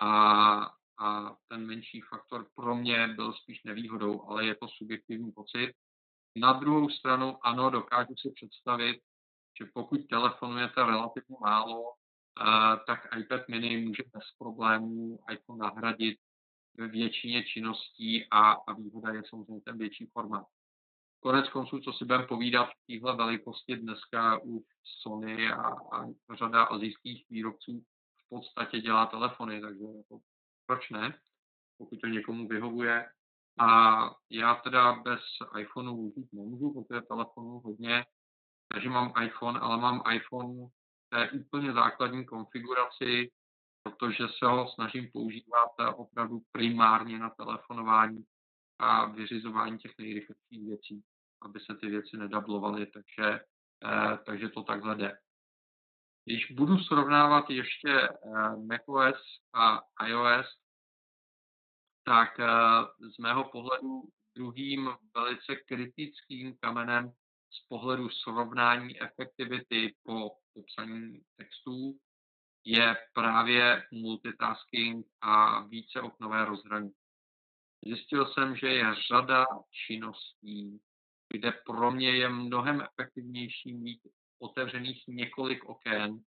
a, 0.00 0.81
a 0.98 1.36
ten 1.48 1.66
menší 1.66 2.00
faktor 2.00 2.46
pro 2.54 2.74
mě 2.74 3.08
byl 3.08 3.32
spíš 3.32 3.62
nevýhodou, 3.64 4.22
ale 4.28 4.46
je 4.46 4.54
to 4.54 4.68
subjektivní 4.68 5.32
pocit. 5.32 5.72
Na 6.36 6.52
druhou 6.52 6.90
stranu, 6.90 7.46
ano, 7.46 7.70
dokážu 7.70 8.14
si 8.16 8.32
představit, 8.34 9.00
že 9.60 9.66
pokud 9.74 10.00
telefonujete 10.10 10.86
relativně 10.86 11.36
málo, 11.40 11.80
uh, 11.80 11.86
tak 12.86 13.00
iPad 13.18 13.48
mini 13.48 13.86
může 13.86 14.02
bez 14.12 14.24
problémů 14.38 15.18
iPhone 15.32 15.58
nahradit 15.58 16.18
ve 16.74 16.88
většině 16.88 17.44
činností 17.44 18.26
a, 18.30 18.52
a 18.52 18.72
výhoda 18.72 19.12
je 19.12 19.22
samozřejmě 19.28 19.60
ten 19.60 19.78
větší 19.78 20.06
formát. 20.06 20.46
Konec 21.20 21.48
konců, 21.48 21.80
co 21.80 21.92
si 21.92 22.04
budeme 22.04 22.26
povídat 22.26 22.68
v 22.68 22.86
téhle 22.86 23.16
velikosti 23.16 23.76
dneska 23.76 24.44
u 24.44 24.64
Sony 25.02 25.52
a, 25.52 25.68
a 25.68 26.06
řada 26.34 26.62
azijských 26.62 27.26
výrobců 27.30 27.84
v 28.26 28.28
podstatě 28.28 28.80
dělá 28.80 29.06
telefony, 29.06 29.60
takže 29.60 29.84
jako, 29.96 30.20
proč 30.66 30.90
ne, 30.90 31.18
pokud 31.78 32.00
to 32.00 32.06
někomu 32.06 32.48
vyhovuje. 32.48 33.08
A 33.58 34.00
já 34.30 34.54
teda 34.54 34.92
bez 34.92 35.20
iPhoneu 35.60 36.12
žít 36.16 36.32
nemůžu, 36.32 36.72
protože 36.72 37.00
telefonu 37.00 37.60
hodně, 37.60 38.04
takže 38.68 38.88
mám 38.88 39.12
iPhone, 39.24 39.60
ale 39.60 39.76
mám 39.78 40.02
iPhone 40.14 40.68
té 41.08 41.30
úplně 41.30 41.72
základní 41.72 42.26
konfiguraci, 42.26 43.30
protože 43.82 44.24
se 44.38 44.46
ho 44.46 44.68
snažím 44.68 45.10
používat 45.12 45.70
opravdu 45.96 46.40
primárně 46.52 47.18
na 47.18 47.30
telefonování 47.30 48.24
a 48.78 49.06
vyřizování 49.06 49.78
těch 49.78 49.92
nejrychlejších 49.98 50.68
věcí 50.68 51.04
aby 51.44 51.60
se 51.60 51.74
ty 51.74 51.86
věci 51.86 52.16
nedablovaly, 52.16 52.86
takže, 52.86 53.40
eh, 53.84 54.18
takže 54.26 54.48
to 54.48 54.62
takhle 54.62 54.96
jde. 54.96 55.18
Když 56.24 56.50
budu 56.50 56.78
srovnávat 56.78 57.50
ještě 57.50 57.90
eh, 57.90 58.56
macOS 58.56 59.40
a 59.54 59.80
iOS, 60.06 60.46
tak 62.04 62.40
eh, 62.40 62.46
z 63.14 63.18
mého 63.18 63.44
pohledu 63.44 64.02
druhým 64.36 64.90
velice 65.14 65.56
kritickým 65.56 66.56
kamenem 66.60 67.12
z 67.50 67.66
pohledu 67.68 68.08
srovnání 68.08 69.02
efektivity 69.02 69.94
po 70.02 70.30
popsaní 70.54 71.22
textů 71.36 71.98
je 72.64 72.96
právě 73.12 73.82
multitasking 73.92 75.06
a 75.20 75.62
více 75.62 76.00
oknové 76.00 76.44
rozhraní. 76.44 76.92
Zjistil 77.86 78.26
jsem, 78.26 78.56
že 78.56 78.66
je 78.66 78.94
řada 79.10 79.46
činností, 79.86 80.80
kde 81.28 81.52
pro 81.66 81.90
mě 81.90 82.16
je 82.16 82.28
mnohem 82.28 82.80
efektivnější 82.80 83.72
mít 83.72 84.00
otevřených 84.42 85.04
několik 85.08 85.64
oken 85.64 86.20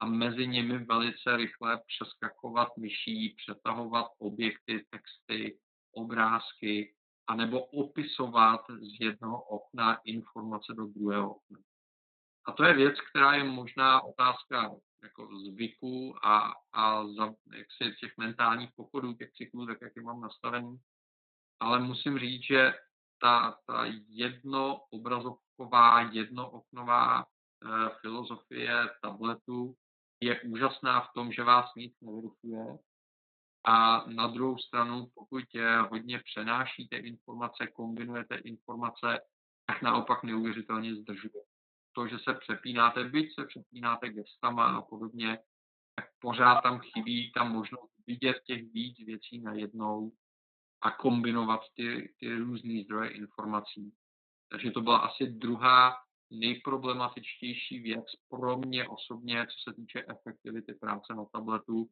a 0.00 0.06
mezi 0.06 0.46
nimi 0.46 0.78
velice 0.78 1.36
rychle 1.36 1.80
přeskakovat 1.86 2.68
myší, 2.76 3.34
přetahovat 3.36 4.06
objekty, 4.18 4.86
texty, 4.90 5.58
obrázky, 5.92 6.94
anebo 7.26 7.64
opisovat 7.64 8.60
z 8.70 9.00
jednoho 9.00 9.42
okna 9.42 9.98
informace 10.04 10.74
do 10.74 10.86
druhého 10.86 11.34
okna. 11.34 11.58
A 12.44 12.52
to 12.52 12.64
je 12.64 12.74
věc, 12.74 13.00
která 13.10 13.34
je 13.34 13.44
možná 13.44 14.00
otázka 14.00 14.74
jako 15.02 15.28
zvyku 15.38 16.14
a, 16.26 16.52
a 16.72 17.08
za, 17.08 17.34
jak 17.56 17.66
si 17.72 17.94
těch 18.00 18.12
mentálních 18.18 18.70
pochodů, 18.76 19.12
těch 19.12 19.32
cyklů, 19.32 19.66
tak 19.66 19.78
jak 19.82 19.92
je 19.96 20.02
mám 20.02 20.20
nastavený. 20.20 20.76
Ale 21.60 21.80
musím 21.80 22.18
říct, 22.18 22.42
že 22.42 22.72
ta, 23.18 23.58
ta 23.66 23.84
jednoobrazovková, 24.08 26.00
jednooknová 26.00 27.24
filozofie 28.00 28.88
tabletu 29.02 29.76
je 30.20 30.40
úžasná 30.40 31.00
v 31.00 31.12
tom, 31.14 31.32
že 31.32 31.42
vás 31.42 31.74
nic 31.76 32.00
nevyrušuje. 32.00 32.78
A 33.64 34.06
na 34.06 34.26
druhou 34.26 34.58
stranu, 34.58 35.06
pokud 35.14 35.44
je 35.54 35.78
hodně 35.78 36.18
přenášíte 36.18 36.96
informace, 36.96 37.66
kombinujete 37.66 38.34
informace, 38.34 39.20
tak 39.66 39.82
naopak 39.82 40.22
neuvěřitelně 40.22 40.96
zdržuje. 40.96 41.44
To, 41.92 42.08
že 42.08 42.18
se 42.18 42.34
přepínáte, 42.34 43.04
byť 43.04 43.34
se 43.34 43.46
přepínáte 43.46 44.08
gestama 44.08 44.76
a 44.76 44.82
podobně, 44.82 45.38
tak 45.94 46.04
pořád 46.18 46.60
tam 46.60 46.80
chybí 46.80 47.32
ta 47.32 47.44
možnost 47.44 47.92
vidět 48.06 48.36
těch 48.46 48.62
víc 48.72 48.98
věcí 49.06 49.40
najednou 49.40 50.12
a 50.82 50.90
kombinovat 50.90 51.60
ty, 51.74 52.14
ty 52.20 52.36
různé 52.36 52.82
zdroje 52.84 53.10
informací. 53.10 53.92
Takže 54.50 54.70
to 54.70 54.80
byla 54.80 54.98
asi 54.98 55.26
druhá 55.26 55.96
nejproblematičtější 56.34 57.78
věc 57.78 58.04
pro 58.28 58.56
mě 58.56 58.88
osobně, 58.88 59.46
co 59.46 59.70
se 59.70 59.76
týče 59.76 60.04
efektivity 60.08 60.74
práce 60.74 61.14
na 61.14 61.24
tabletu. 61.32 61.88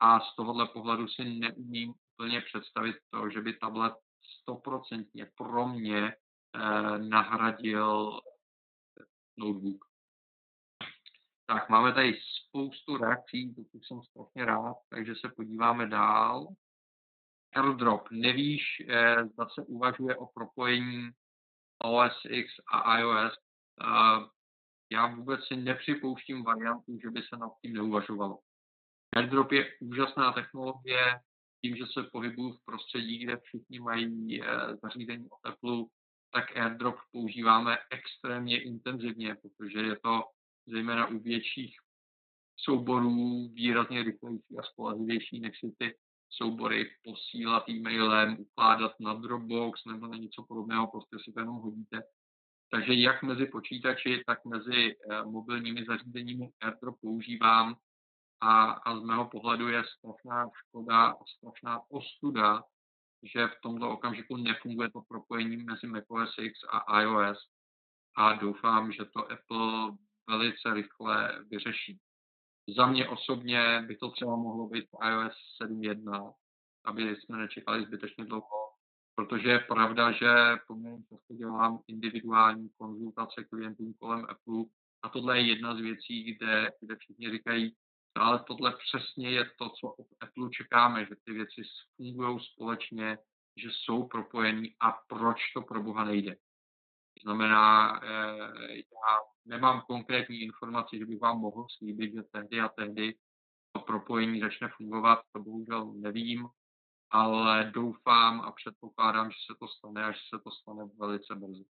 A 0.00 0.20
z 0.20 0.36
tohohle 0.36 0.68
pohledu 0.68 1.08
si 1.08 1.24
neumím 1.24 1.94
úplně 2.18 2.40
představit 2.40 2.96
to, 3.10 3.30
že 3.30 3.40
by 3.40 3.56
tablet 3.56 3.94
stoprocentně 4.40 5.30
pro 5.36 5.68
mě 5.68 6.06
eh, 6.06 6.98
nahradil 6.98 8.20
notebook. 9.36 9.84
Tak, 11.46 11.68
máme 11.68 11.92
tady 11.92 12.20
spoustu 12.48 12.96
reakcí, 12.96 13.54
to 13.54 13.78
jsem 13.78 14.02
strašně 14.02 14.44
rád, 14.44 14.76
takže 14.88 15.14
se 15.14 15.28
podíváme 15.36 15.86
dál. 15.86 16.48
AirDrop. 17.54 18.10
Nevíš, 18.10 18.62
eh, 18.88 19.24
zda 19.24 19.48
se 19.48 19.62
uvažuje 19.62 20.16
o 20.16 20.26
propojení 20.26 21.10
OS 21.84 22.24
X 22.28 22.52
a 22.72 22.98
iOS. 22.98 23.43
Já 24.92 25.06
vůbec 25.06 25.40
si 25.44 25.56
nepřipouštím 25.56 26.44
variantu, 26.44 26.98
že 27.02 27.10
by 27.10 27.22
se 27.22 27.36
nad 27.36 27.50
tím 27.62 27.72
neuvažovalo. 27.72 28.38
AirDrop 29.16 29.52
je 29.52 29.72
úžasná 29.80 30.32
technologie, 30.32 31.20
tím, 31.64 31.76
že 31.76 31.84
se 31.92 32.02
pohybuju 32.12 32.52
v 32.52 32.64
prostředí, 32.64 33.18
kde 33.18 33.36
všichni 33.36 33.80
mají 33.80 34.42
eh, 34.42 34.46
zařízení 34.82 35.28
od 35.30 35.50
Apple, 35.50 35.84
tak 36.32 36.56
AirDrop 36.56 36.96
používáme 37.12 37.78
extrémně 37.90 38.62
intenzivně, 38.62 39.34
protože 39.34 39.78
je 39.78 39.96
to 40.00 40.22
zejména 40.66 41.06
u 41.06 41.18
větších 41.18 41.76
souborů 42.56 43.48
výrazně 43.48 44.02
rychlejší 44.02 44.58
a 44.58 44.62
spolehlivější, 44.62 45.40
než 45.40 45.58
si 45.58 45.74
ty 45.78 45.96
soubory 46.30 46.90
posílat 47.04 47.68
e-mailem, 47.68 48.36
ukládat 48.40 48.92
na 49.00 49.14
Dropbox 49.14 49.84
nebo 49.84 50.06
na 50.06 50.16
něco 50.16 50.44
podobného, 50.48 50.86
prostě 50.86 51.16
si 51.24 51.32
to 51.32 51.40
jenom 51.40 51.56
hodíte. 51.56 52.02
Takže 52.74 52.94
jak 52.94 53.22
mezi 53.22 53.46
počítači, 53.46 54.22
tak 54.26 54.44
mezi 54.44 54.96
eh, 54.96 55.24
mobilními 55.24 55.84
zařízeními 55.84 56.48
AirDrop 56.60 57.00
používám. 57.00 57.76
A, 58.40 58.70
a 58.70 58.96
z 58.96 59.02
mého 59.02 59.28
pohledu 59.28 59.68
je 59.68 59.84
strašná 59.84 60.50
škoda 60.54 61.06
a 61.06 61.24
strašná 61.36 61.80
ostuda, 61.90 62.62
že 63.22 63.46
v 63.46 63.60
tomto 63.62 63.90
okamžiku 63.90 64.36
nefunguje 64.36 64.90
to 64.90 65.00
propojení 65.08 65.56
mezi 65.56 65.86
macOS 65.86 66.34
X 66.38 66.58
a 66.70 67.00
iOS. 67.00 67.38
A 68.16 68.34
doufám, 68.34 68.92
že 68.92 69.04
to 69.04 69.32
Apple 69.32 69.96
velice 70.28 70.74
rychle 70.74 71.44
vyřeší. 71.50 71.98
Za 72.76 72.86
mě 72.86 73.08
osobně 73.08 73.84
by 73.86 73.96
to 73.96 74.10
třeba 74.10 74.36
mohlo 74.36 74.68
být 74.68 74.86
iOS 75.08 75.34
7.1, 75.62 76.34
aby 76.84 77.16
jsme 77.16 77.38
nečekali 77.38 77.84
zbytečně 77.86 78.24
dlouho, 78.24 78.63
protože 79.14 79.48
je 79.48 79.58
pravda, 79.58 80.12
že 80.12 80.28
poměrně 80.66 81.02
často 81.08 81.34
dělám 81.34 81.78
individuální 81.88 82.70
konzultace 82.78 83.44
klientům 83.44 83.94
kolem 84.00 84.26
Apple 84.28 84.64
a 85.02 85.08
tohle 85.08 85.38
je 85.38 85.48
jedna 85.48 85.74
z 85.74 85.80
věcí, 85.80 86.22
kde, 86.22 86.70
kde 86.80 86.96
všichni 86.96 87.30
říkají, 87.30 87.76
ale 88.14 88.44
tohle 88.46 88.76
přesně 88.76 89.30
je 89.30 89.44
to, 89.58 89.70
co 89.70 89.88
od 89.88 90.06
Apple 90.20 90.50
čekáme, 90.50 91.06
že 91.06 91.14
ty 91.24 91.32
věci 91.32 91.62
fungují 91.96 92.40
společně, 92.40 93.18
že 93.56 93.68
jsou 93.72 94.08
propojení 94.08 94.74
a 94.80 94.92
proč 95.08 95.38
to 95.54 95.62
pro 95.62 95.82
Boha 95.82 96.04
nejde. 96.04 96.34
To 96.34 97.20
znamená, 97.22 98.00
eh, 98.04 98.76
já 98.76 99.18
nemám 99.44 99.80
konkrétní 99.80 100.40
informaci, 100.40 100.98
že 100.98 101.06
bych 101.06 101.20
vám 101.20 101.38
mohl 101.38 101.66
slíbit, 101.78 102.14
že 102.14 102.22
tehdy 102.22 102.60
a 102.60 102.68
tehdy 102.68 103.14
to 103.72 103.80
propojení 103.80 104.40
začne 104.40 104.68
fungovat, 104.76 105.20
to 105.32 105.42
bohužel 105.42 105.92
nevím, 105.94 106.48
ale 107.14 107.70
doufám 107.74 108.40
a 108.40 108.52
předpokládám, 108.52 109.30
že 109.30 109.36
se 109.46 109.58
to 109.58 109.68
stane 109.68 110.04
a 110.04 110.12
že 110.12 110.18
se 110.28 110.42
to 110.42 110.50
stane 110.50 110.84
velice 110.98 111.34
brzy. 111.34 111.64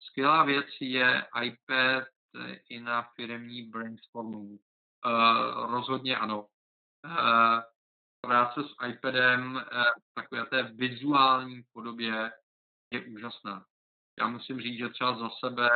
Skvělá 0.00 0.44
věc 0.44 0.66
je 0.80 1.26
iPad 1.42 2.04
i 2.68 2.80
na 2.80 3.02
firmní 3.02 3.62
brainstorming. 3.62 4.60
Uh, 5.06 5.70
rozhodně 5.70 6.16
ano. 6.16 6.46
Uh, 7.04 7.60
práce 8.20 8.60
s 8.62 8.88
iPadem 8.88 9.54
uh, 9.54 9.60
v 9.62 10.14
takové 10.14 10.46
té 10.46 10.62
vizuální 10.62 11.62
podobě 11.72 12.32
je 12.90 13.04
úžasná. 13.06 13.66
Já 14.18 14.28
musím 14.28 14.60
říct, 14.60 14.78
že 14.78 14.88
třeba 14.88 15.18
za 15.18 15.30
sebe, 15.30 15.68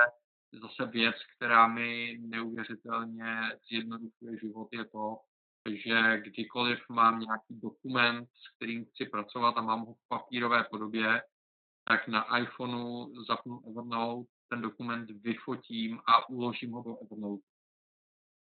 zase 0.53 0.91
věc, 0.91 1.17
která 1.37 1.69
mi 1.69 2.19
neuvěřitelně 2.21 3.59
zjednodušuje 3.69 4.39
život, 4.39 4.69
je 4.73 4.85
to, 4.85 5.17
že 5.69 6.21
kdykoliv 6.25 6.79
mám 6.89 7.21
nějaký 7.21 7.61
dokument, 7.61 8.29
s 8.35 8.57
kterým 8.57 8.85
chci 8.85 9.07
pracovat 9.07 9.57
a 9.57 9.63
mám 9.63 9.81
ho 9.81 9.95
v 9.95 10.09
papírové 10.09 10.65
podobě, 10.65 11.23
tak 11.85 12.09
na 12.09 12.39
iPhoneu 12.39 13.25
zapnu 13.25 13.61
Evernote, 13.71 14.31
ten 14.49 14.61
dokument 14.61 15.11
vyfotím 15.11 16.01
a 16.07 16.29
uložím 16.29 16.73
ho 16.73 16.83
do 16.83 16.97
Evernote. 17.03 17.43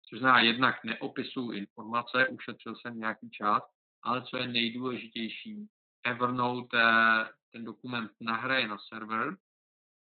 Což 0.10 0.20
znamená, 0.20 0.40
jednak 0.42 0.84
neopisuju 0.84 1.52
informace, 1.52 2.28
ušetřil 2.28 2.76
jsem 2.76 3.00
nějaký 3.00 3.30
čas, 3.30 3.64
ale 4.04 4.22
co 4.22 4.38
je 4.38 4.48
nejdůležitější, 4.48 5.68
Evernote 6.04 6.78
ten 7.52 7.66
dokument 7.66 8.12
nahraje 8.20 8.68
na 8.68 8.78
server, 8.78 9.38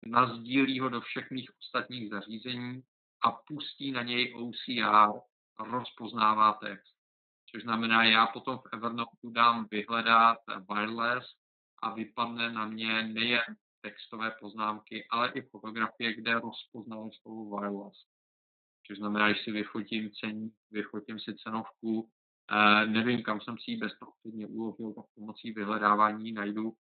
nazdílí 0.06 0.80
ho 0.80 0.88
do 0.88 1.00
všech 1.00 1.30
mých 1.30 1.50
ostatních 1.58 2.10
zařízení 2.10 2.82
a 3.24 3.30
pustí 3.32 3.92
na 3.92 4.02
něj 4.02 4.34
OCR, 4.34 5.20
rozpoznává 5.58 6.52
text. 6.52 6.96
Což 7.50 7.62
znamená, 7.62 8.04
já 8.04 8.26
potom 8.26 8.58
v 8.58 8.62
Evernote 8.72 9.16
dám 9.24 9.66
vyhledat 9.70 10.38
wireless 10.70 11.26
a 11.82 11.94
vypadne 11.94 12.52
na 12.52 12.66
mě 12.66 13.02
nejen 13.02 13.56
textové 13.80 14.30
poznámky, 14.40 15.06
ale 15.10 15.32
i 15.32 15.42
fotografie, 15.42 16.14
kde 16.14 16.40
rozpoznají 16.40 17.10
slovo 17.22 17.56
wireless. 17.56 17.96
Což 18.86 18.98
znamená, 18.98 19.32
že 19.32 19.38
si 19.44 19.50
vyfotím 19.50 20.10
cení, 20.10 20.50
vyfotím 20.70 21.20
si 21.20 21.34
cenovku, 21.34 22.10
eh, 22.50 22.86
nevím, 22.86 23.22
kam 23.22 23.40
jsem 23.40 23.58
si 23.58 23.70
ji 23.70 23.76
bezprostředně 23.76 24.46
uložil, 24.46 24.94
tak 24.94 25.04
pomocí 25.14 25.52
vyhledávání 25.52 26.32
najdu. 26.32 26.72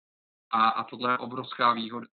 A, 0.51 0.69
a 0.69 0.83
tohle 0.83 1.11
je 1.11 1.17
obrovská 1.17 1.73
výhoda. 1.73 2.07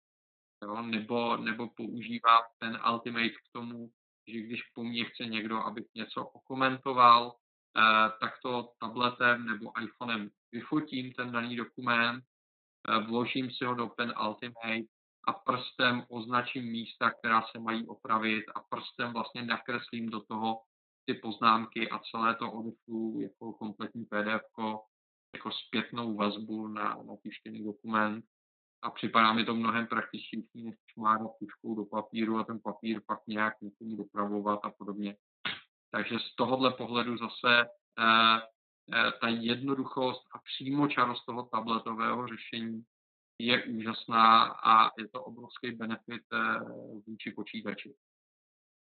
Jo? 0.62 0.82
Nebo, 0.82 1.36
nebo 1.36 1.68
používám 1.68 2.42
ten 2.58 2.78
Ultimate 2.92 3.28
k 3.28 3.52
tomu, 3.52 3.90
že 4.26 4.40
když 4.40 4.62
po 4.62 4.84
mně 4.84 5.04
chce 5.04 5.24
někdo, 5.26 5.58
abych 5.58 5.86
něco 5.94 6.26
okomentoval, 6.26 7.36
eh, 7.76 8.10
tak 8.20 8.34
to 8.42 8.72
tabletem 8.80 9.46
nebo 9.46 9.72
iPhonem 9.82 10.30
vyfotím 10.52 11.12
ten 11.12 11.32
daný 11.32 11.56
dokument, 11.56 12.24
eh, 12.88 12.98
vložím 12.98 13.50
si 13.50 13.64
ho 13.64 13.74
do 13.74 13.86
Pen 13.86 14.14
Ultimate 14.28 14.88
a 15.24 15.32
prstem 15.32 16.04
označím 16.08 16.64
místa, 16.64 17.10
která 17.10 17.42
se 17.42 17.58
mají 17.58 17.86
opravit 17.86 18.44
a 18.54 18.60
prstem 18.60 19.12
vlastně 19.12 19.42
nakreslím 19.42 20.10
do 20.10 20.20
toho 20.20 20.62
ty 21.04 21.14
poznámky 21.14 21.90
a 21.90 21.98
celé 21.98 22.34
to 22.34 22.52
odešlu 22.52 23.20
jako 23.20 23.52
kompletní 23.52 24.04
PDF, 24.04 24.42
jako 25.34 25.50
zpětnou 25.52 26.16
vazbu 26.16 26.68
na, 26.68 27.02
na 27.02 27.16
tištěný 27.22 27.64
dokument 27.64 28.24
a 28.82 28.90
připadá 28.90 29.32
mi 29.32 29.44
to 29.44 29.54
mnohem 29.54 29.86
praktičtější, 29.86 30.64
než 30.64 30.74
šmárat 30.92 31.30
tuškou 31.38 31.74
do 31.74 31.84
papíru 31.84 32.38
a 32.38 32.44
ten 32.44 32.60
papír 32.60 33.00
pak 33.06 33.18
nějak 33.26 33.60
někomu 33.60 33.96
dopravovat 33.96 34.60
a 34.62 34.70
podobně. 34.70 35.16
Takže 35.90 36.18
z 36.18 36.34
tohohle 36.34 36.72
pohledu 36.72 37.16
zase 37.16 37.60
eh, 37.98 38.40
eh, 38.94 39.12
ta 39.20 39.28
jednoduchost 39.28 40.22
a 40.34 40.38
přímočarost 40.38 41.26
toho 41.26 41.42
tabletového 41.42 42.28
řešení 42.28 42.82
je 43.38 43.64
úžasná 43.64 44.44
a 44.44 44.90
je 44.98 45.08
to 45.08 45.24
obrovský 45.24 45.70
benefit 45.70 46.22
eh, 46.32 46.58
vůči 47.06 47.30
počítači. 47.30 47.94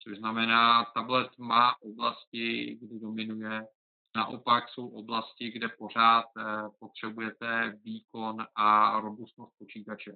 Což 0.04 0.17
znamená, 0.17 0.86
tablet 0.86 1.38
má 1.38 1.82
oblasti, 1.82 2.77
kde 2.82 2.99
dominuje, 2.99 3.67
naopak 4.15 4.69
jsou 4.69 4.89
oblasti, 4.89 5.52
kde 5.52 5.69
pořád 5.69 6.26
eh, 6.38 6.43
potřebujete 6.80 7.80
výkon 7.84 8.47
a 8.56 9.00
robustnost 9.00 9.58
počítače. 9.58 10.15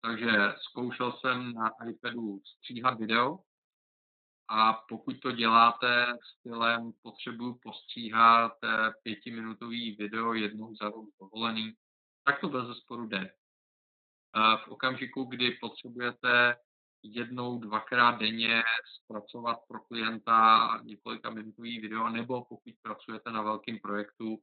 Takže 0.00 0.30
zkoušel 0.58 1.12
jsem 1.12 1.52
na 1.52 1.70
iPadu 1.90 2.40
stříhat 2.44 2.98
video 2.98 3.38
a 4.48 4.72
pokud 4.72 5.20
to 5.20 5.32
děláte 5.32 6.06
stylem 6.38 6.92
potřebuji 7.02 7.54
postříhat 7.62 8.52
eh, 8.64 8.92
pětiminutový 9.02 9.96
video 9.96 10.34
jednou 10.34 10.74
za 10.74 10.88
rok 10.88 11.08
dovolený, 11.20 11.72
tak 12.24 12.40
to 12.40 12.48
bez 12.48 12.66
zesporu 12.66 13.06
jde. 13.06 13.30
V 14.64 14.68
okamžiku, 14.68 15.24
kdy 15.24 15.50
potřebujete 15.60 16.56
jednou, 17.04 17.58
dvakrát 17.58 18.18
denně 18.18 18.62
zpracovat 18.94 19.58
pro 19.68 19.80
klienta 19.80 20.68
několika 20.82 21.30
minutový 21.30 21.80
video, 21.80 22.08
nebo 22.08 22.44
pokud 22.44 22.74
pracujete 22.82 23.30
na 23.30 23.42
velkém 23.42 23.78
projektu, 23.78 24.38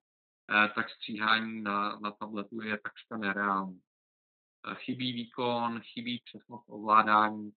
eh, 0.52 0.70
tak 0.76 0.90
stříhání 0.90 1.62
na, 1.62 2.00
na 2.00 2.12
tabletu 2.12 2.62
je 2.62 2.78
takřka 2.78 3.18
nereálný. 3.18 3.82
Eh, 4.72 4.76
chybí 4.76 5.14
výkon, 5.14 5.82
chybí 5.82 6.22
přesnost 6.26 6.66
ovládání 6.68 7.52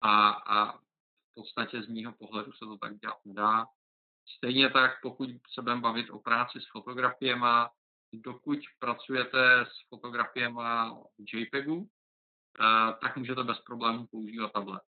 a, 0.00 0.30
a 0.30 0.78
v 0.78 1.34
podstatě 1.34 1.82
z 1.82 1.88
mého 1.88 2.12
pohledu 2.12 2.52
se 2.52 2.58
to 2.58 2.76
tak 2.76 2.98
dělat 2.98 3.18
nedá. 3.24 3.66
Stejně 4.36 4.70
tak, 4.70 4.90
pokud 5.02 5.30
se 5.54 5.62
budeme 5.62 5.80
bavit 5.80 6.10
o 6.10 6.18
práci 6.18 6.60
s 6.60 6.70
fotografiemi, 6.72 7.46
dokud 8.12 8.58
pracujete 8.78 9.60
s 9.60 9.88
fotografiemi 9.88 10.60
v 11.18 11.34
JPEGu, 11.34 11.88
tak 13.00 13.16
můžete 13.16 13.44
bez 13.44 13.60
problémů 13.60 14.06
používat 14.06 14.52
tablet. 14.52 14.82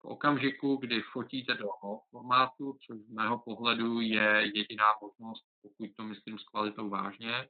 V 0.00 0.04
okamžiku, 0.04 0.76
kdy 0.76 1.02
fotíte 1.02 1.54
do 1.54 1.66
formátu, 2.10 2.78
což 2.86 2.98
z 2.98 3.10
mého 3.10 3.38
pohledu 3.38 4.00
je 4.00 4.52
jediná 4.54 4.84
možnost, 5.02 5.44
pokud 5.62 5.90
to 5.96 6.04
myslím 6.04 6.38
s 6.38 6.44
kvalitou 6.44 6.88
vážně, 6.88 7.48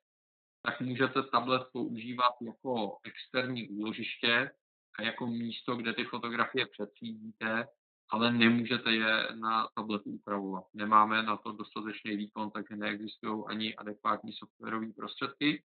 tak 0.62 0.81
můžete 0.81 1.23
tablet 1.23 1.62
používat 1.73 2.33
jako 2.43 2.99
externí 3.05 3.69
úložiště 3.69 4.51
a 4.99 5.03
jako 5.03 5.27
místo, 5.27 5.77
kde 5.77 5.93
ty 5.93 6.05
fotografie 6.05 6.67
přetřídíte, 6.67 7.69
ale 8.11 8.33
nemůžete 8.33 8.93
je 8.93 9.29
na 9.35 9.69
tabletu 9.75 10.11
upravovat. 10.11 10.64
Nemáme 10.75 11.23
na 11.23 11.37
to 11.37 11.53
dostatečný 11.53 12.17
výkon, 12.17 12.51
takže 12.51 12.77
neexistují 12.77 13.45
ani 13.49 13.77
adekvátní 13.77 14.33
softwarové 14.33 14.93
prostředky. 14.97 15.62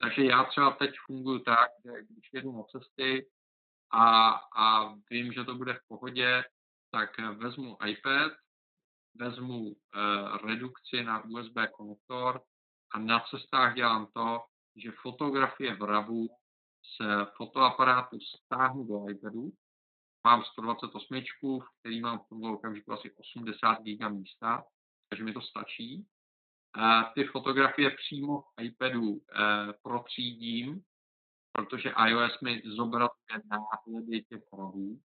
Takže 0.00 0.24
já 0.24 0.44
třeba 0.44 0.70
teď 0.70 0.90
funguji 1.06 1.40
tak, 1.40 1.70
že 1.84 1.92
když 2.10 2.30
jedu 2.32 2.52
na 2.52 2.62
cesty 2.62 3.28
a, 3.90 4.30
a 4.56 4.94
vím, 5.10 5.32
že 5.32 5.44
to 5.44 5.54
bude 5.54 5.74
v 5.74 5.88
pohodě, 5.88 6.44
tak 6.90 7.18
vezmu 7.18 7.76
iPad, 7.86 8.32
vezmu 9.14 9.60
uh, 9.60 9.74
redukci 10.46 11.04
na 11.04 11.24
USB 11.24 11.54
konektor 11.76 12.42
a 12.94 12.98
na 12.98 13.20
cestách 13.20 13.74
dělám 13.74 14.06
to, 14.14 14.40
že 14.76 14.90
fotografie 15.02 15.74
v 15.74 15.82
RAVu 15.82 16.28
z 16.84 17.26
fotoaparátu 17.36 18.18
stáhnu 18.20 18.84
do 18.84 19.10
iPadu, 19.10 19.50
mám 20.24 20.44
128, 20.44 21.20
v 21.60 21.80
který 21.80 22.00
mám 22.00 22.18
v 22.18 22.28
tomto 22.28 22.52
okamžiku 22.52 22.92
asi 22.92 23.10
80 23.10 23.78
GB 23.82 24.10
místa, 24.10 24.64
takže 25.08 25.24
mi 25.24 25.32
to 25.32 25.40
stačí. 25.40 26.06
Ty 27.14 27.24
fotografie 27.24 27.90
přímo 27.90 28.40
v 28.40 28.62
iPadu 28.62 29.20
eh, 29.20 29.72
protřídím, 29.82 30.82
protože 31.52 31.92
iOS 32.06 32.40
mi 32.40 32.62
zobrazuje 32.64 33.42
náhledy 33.50 34.22
těch 34.22 34.42
pravů. 34.50 35.00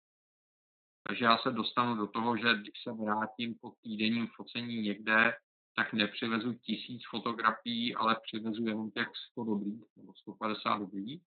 Takže 1.07 1.25
já 1.25 1.37
se 1.37 1.51
dostanu 1.51 1.95
do 1.95 2.07
toho, 2.07 2.37
že 2.37 2.53
když 2.53 2.83
se 2.83 2.91
vrátím 2.91 3.55
po 3.61 3.71
týdenním 3.83 4.27
focení 4.27 4.81
někde, 4.81 5.33
tak 5.75 5.93
nepřivezu 5.93 6.53
tisíc 6.53 7.01
fotografií, 7.09 7.95
ale 7.95 8.17
přivezu 8.23 8.65
jenom 8.65 8.91
těch 8.91 9.07
100 9.31 9.43
dobrých 9.43 9.83
nebo 9.95 10.13
150 10.13 10.77
dobrých. 10.77 11.21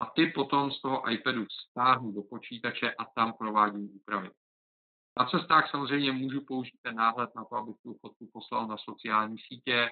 A 0.00 0.06
ty 0.06 0.26
potom 0.26 0.72
z 0.72 0.80
toho 0.80 1.10
iPadu 1.10 1.46
stáhnu 1.70 2.12
do 2.12 2.22
počítače 2.22 2.94
a 2.94 3.04
tam 3.04 3.32
provádím 3.32 3.90
úpravy. 3.96 4.30
Na 5.18 5.26
cestách 5.26 5.70
samozřejmě 5.70 6.12
můžu 6.12 6.40
použít 6.44 6.80
ten 6.82 6.94
náhled 6.94 7.30
na 7.36 7.44
to, 7.44 7.56
abych 7.56 7.76
tu 7.82 7.98
fotku 8.00 8.30
poslal 8.32 8.66
na 8.66 8.76
sociální 8.78 9.38
sítě, 9.38 9.90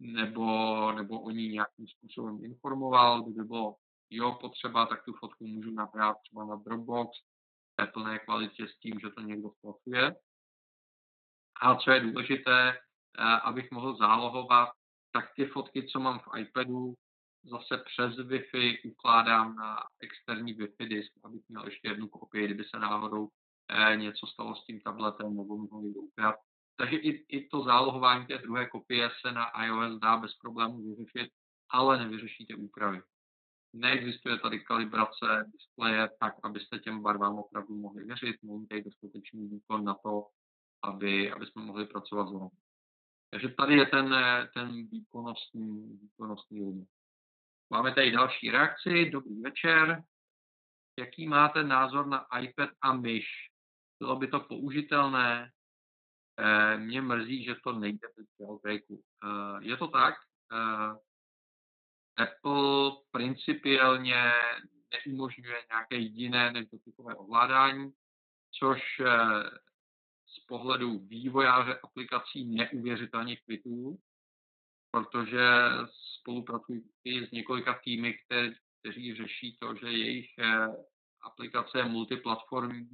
nebo, 0.00 0.92
nebo 0.92 1.20
o 1.20 1.30
ní 1.30 1.48
nějakým 1.48 1.86
způsobem 1.88 2.44
informoval. 2.44 3.22
Kdyby 3.22 3.44
bylo 3.44 3.76
jo 4.10 4.38
potřeba, 4.40 4.86
tak 4.86 5.04
tu 5.04 5.12
fotku 5.12 5.46
můžu 5.46 5.70
nahrát 5.70 6.16
třeba 6.20 6.44
na 6.44 6.56
Dropbox 6.56 7.10
v 7.80 7.92
plné 7.92 8.18
kvalitě 8.18 8.68
s 8.68 8.78
tím, 8.78 9.00
že 9.00 9.10
to 9.10 9.20
někdo 9.20 9.50
zpracuje. 9.50 10.16
A 11.62 11.76
co 11.76 11.90
je 11.90 12.00
důležité, 12.00 12.72
eh, 12.72 13.22
abych 13.22 13.70
mohl 13.70 13.96
zálohovat, 13.96 14.68
tak 15.12 15.24
ty 15.36 15.46
fotky, 15.46 15.88
co 15.88 16.00
mám 16.00 16.18
v 16.18 16.38
iPadu, 16.38 16.94
zase 17.44 17.78
přes 17.78 18.26
Wi-Fi 18.26 18.90
ukládám 18.90 19.56
na 19.56 19.76
externí 20.00 20.54
Wi-Fi 20.54 20.88
disk, 20.88 21.12
abych 21.24 21.42
měl 21.48 21.64
ještě 21.64 21.88
jednu 21.88 22.08
kopii, 22.08 22.44
kdyby 22.44 22.64
se 22.64 22.78
náhodou 22.78 23.28
eh, 23.68 23.96
něco 23.96 24.26
stalo 24.26 24.54
s 24.54 24.64
tím 24.64 24.80
tabletem 24.80 25.36
nebo 25.36 25.58
mi 25.58 25.68
ho 25.72 25.80
někdo. 25.80 26.00
Takže 26.76 26.96
i, 26.96 27.36
i 27.36 27.48
to 27.48 27.62
zálohování 27.62 28.26
té 28.26 28.38
druhé 28.38 28.66
kopie 28.66 29.10
se 29.20 29.32
na 29.32 29.64
iOS 29.64 30.00
dá 30.00 30.16
bez 30.16 30.34
problémů 30.34 30.82
vyřešit, 30.82 31.32
ale 31.70 31.98
nevyřešíte 31.98 32.54
úpravy. 32.54 33.02
Neexistuje 33.72 34.38
tady 34.38 34.60
kalibrace 34.60 35.50
displeje 35.52 36.10
tak, 36.20 36.34
abyste 36.42 36.78
těm 36.78 37.02
barvám 37.02 37.38
opravdu 37.38 37.74
mohli 37.74 38.04
věřit, 38.04 38.36
není 38.42 38.66
tady 38.66 38.82
dostatečný 38.82 39.48
výkon 39.48 39.84
na 39.84 39.94
to, 39.94 40.26
aby, 40.82 41.32
aby 41.32 41.46
jsme 41.46 41.62
mohli 41.62 41.86
pracovat 41.86 42.28
znovu. 42.28 42.50
Takže 43.30 43.48
tady 43.48 43.74
je 43.76 43.86
ten, 43.86 44.14
ten 44.54 44.86
výkonnostní, 44.86 45.98
výkonnostní 46.02 46.64
limit. 46.64 46.88
Máme 47.70 47.94
tady 47.94 48.10
další 48.10 48.50
reakci. 48.50 49.10
Dobrý 49.10 49.40
večer. 49.40 50.02
Jaký 50.98 51.28
máte 51.28 51.64
názor 51.64 52.06
na 52.06 52.26
iPad 52.40 52.70
a 52.82 52.92
myš? 52.92 53.24
Bylo 53.98 54.16
by 54.16 54.28
to 54.28 54.40
použitelné? 54.40 55.52
E, 56.38 56.76
mě 56.76 57.02
mrzí, 57.02 57.44
že 57.44 57.54
to 57.64 57.72
nejde 57.72 58.08
bez 58.16 58.26
jailbreaku. 58.40 59.02
E, 59.24 59.28
je 59.64 59.76
to 59.76 59.88
tak. 59.88 60.14
E, 60.52 61.06
Apple 62.22 62.90
principiálně 63.10 64.32
neumožňuje 64.92 65.66
nějaké 65.70 65.96
jiné 65.96 66.52
než 66.52 66.68
dotykové 66.68 67.14
ovládání, 67.14 67.92
což 68.58 69.00
z 70.26 70.44
pohledu 70.46 70.98
vývojáře 70.98 71.78
aplikací 71.82 72.44
neuvěřitelně 72.44 73.36
kvituju, 73.36 73.98
protože 74.90 75.48
spolupracuji 76.20 76.82
s 77.28 77.30
několika 77.30 77.80
týmy, 77.84 78.14
které, 78.14 78.50
kteří 78.80 79.14
řeší 79.14 79.56
to, 79.60 79.74
že 79.74 79.86
jejich 79.86 80.38
eh, 80.38 80.68
aplikace 81.22 81.78
je 81.78 81.84
multiplatformní 81.84 82.88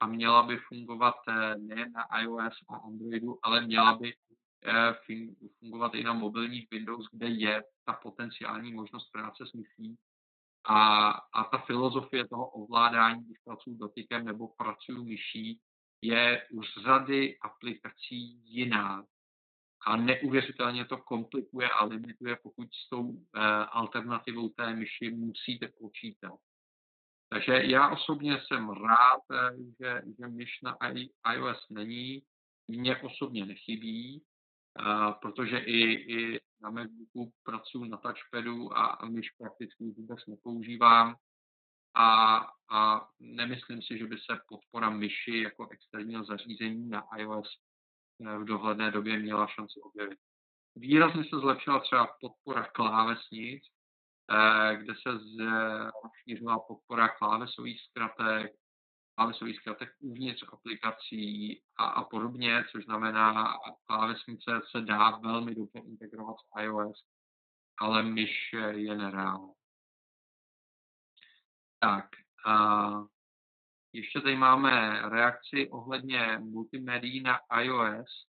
a 0.00 0.06
měla 0.06 0.42
by 0.42 0.56
fungovat 0.56 1.14
eh, 1.28 1.54
nejen 1.58 1.92
na 1.92 2.20
iOS 2.20 2.54
a 2.68 2.76
Androidu, 2.76 3.38
ale 3.42 3.66
měla 3.66 3.96
by 3.96 4.14
eh, 4.64 4.94
fungovat 5.58 5.94
i 5.94 6.02
na 6.02 6.12
mobilních 6.12 6.68
Windows, 6.70 7.06
kde 7.12 7.28
je 7.28 7.64
ta 7.84 7.92
potenciální 7.92 8.72
možnost 8.72 9.10
práce 9.10 9.46
s 9.46 9.52
myší. 9.52 9.96
A, 10.64 11.08
a 11.10 11.44
ta 11.44 11.58
filozofie 11.58 12.28
toho 12.28 12.48
ovládání, 12.48 13.24
když 13.24 13.38
pracuji 13.44 13.76
dotykem 13.76 14.24
nebo 14.24 14.48
pracuji 14.48 15.04
myší, 15.04 15.60
je 16.02 16.46
u 16.52 16.62
řady 16.62 17.38
aplikací 17.38 18.40
jiná 18.44 19.04
a 19.86 19.96
neuvěřitelně 19.96 20.84
to 20.84 20.96
komplikuje 20.96 21.70
a 21.70 21.84
limituje, 21.84 22.36
pokud 22.42 22.68
s 22.74 22.88
tou 22.88 23.02
uh, 23.02 23.20
alternativou 23.70 24.48
té 24.48 24.74
myši 24.74 25.10
musíte 25.10 25.68
počítat. 25.68 26.32
Takže 27.28 27.52
já 27.52 27.90
osobně 27.90 28.40
jsem 28.40 28.70
rád, 28.70 29.22
eh, 29.32 29.56
že, 29.80 30.02
že 30.18 30.28
myš 30.28 30.50
na 30.62 30.76
iOS 31.34 31.66
není, 31.70 32.22
mně 32.68 32.96
osobně 32.96 33.46
nechybí, 33.46 34.22
uh, 34.80 35.12
protože 35.12 35.58
i, 35.58 35.82
i 35.92 36.40
na 36.60 36.70
Macbooku 36.70 37.32
pracuji 37.42 37.90
na 37.90 37.96
touchpadu 37.96 38.78
a, 38.78 39.08
myš 39.08 39.30
prakticky 39.30 39.84
vůbec 39.84 40.26
nepoužívám. 40.26 41.16
A, 41.94 42.36
a 42.70 43.08
nemyslím 43.20 43.82
si, 43.82 43.98
že 43.98 44.06
by 44.06 44.16
se 44.18 44.40
podpora 44.48 44.90
myši 44.90 45.38
jako 45.42 45.68
externího 45.70 46.24
zařízení 46.24 46.88
na 46.88 47.04
iOS 47.16 47.48
v 48.38 48.44
dohledné 48.44 48.90
době 48.90 49.18
měla 49.18 49.46
šanci 49.46 49.80
objevit. 49.80 50.18
Výrazně 50.76 51.24
se 51.24 51.36
zlepšila 51.40 51.80
třeba 51.80 52.08
podpora 52.20 52.64
klávesnic, 52.64 53.62
eh, 53.64 53.77
kde 54.74 54.94
se 54.94 55.10
rozšířila 56.04 56.58
podpora 56.58 57.08
klávesových 57.08 57.80
zkratek, 57.80 58.52
klávesových 59.14 59.56
zkratek 59.56 59.88
uvnitř 60.00 60.44
aplikací 60.52 61.62
a, 61.76 61.84
a 61.84 62.04
podobně, 62.04 62.64
což 62.72 62.84
znamená, 62.84 63.54
klávesnice 63.86 64.60
se 64.70 64.80
dá 64.80 65.10
velmi 65.10 65.54
dobře 65.54 65.78
integrovat 65.78 66.36
s 66.38 66.62
iOS, 66.62 67.04
ale 67.78 68.02
myš 68.02 68.52
je 68.70 68.96
nereálná. 68.96 69.52
Tak, 71.78 72.04
a 72.46 72.88
ještě 73.92 74.20
tady 74.20 74.36
máme 74.36 75.02
reakci 75.08 75.68
ohledně 75.70 76.38
multimédií 76.38 77.22
na 77.22 77.38
iOS. 77.60 78.26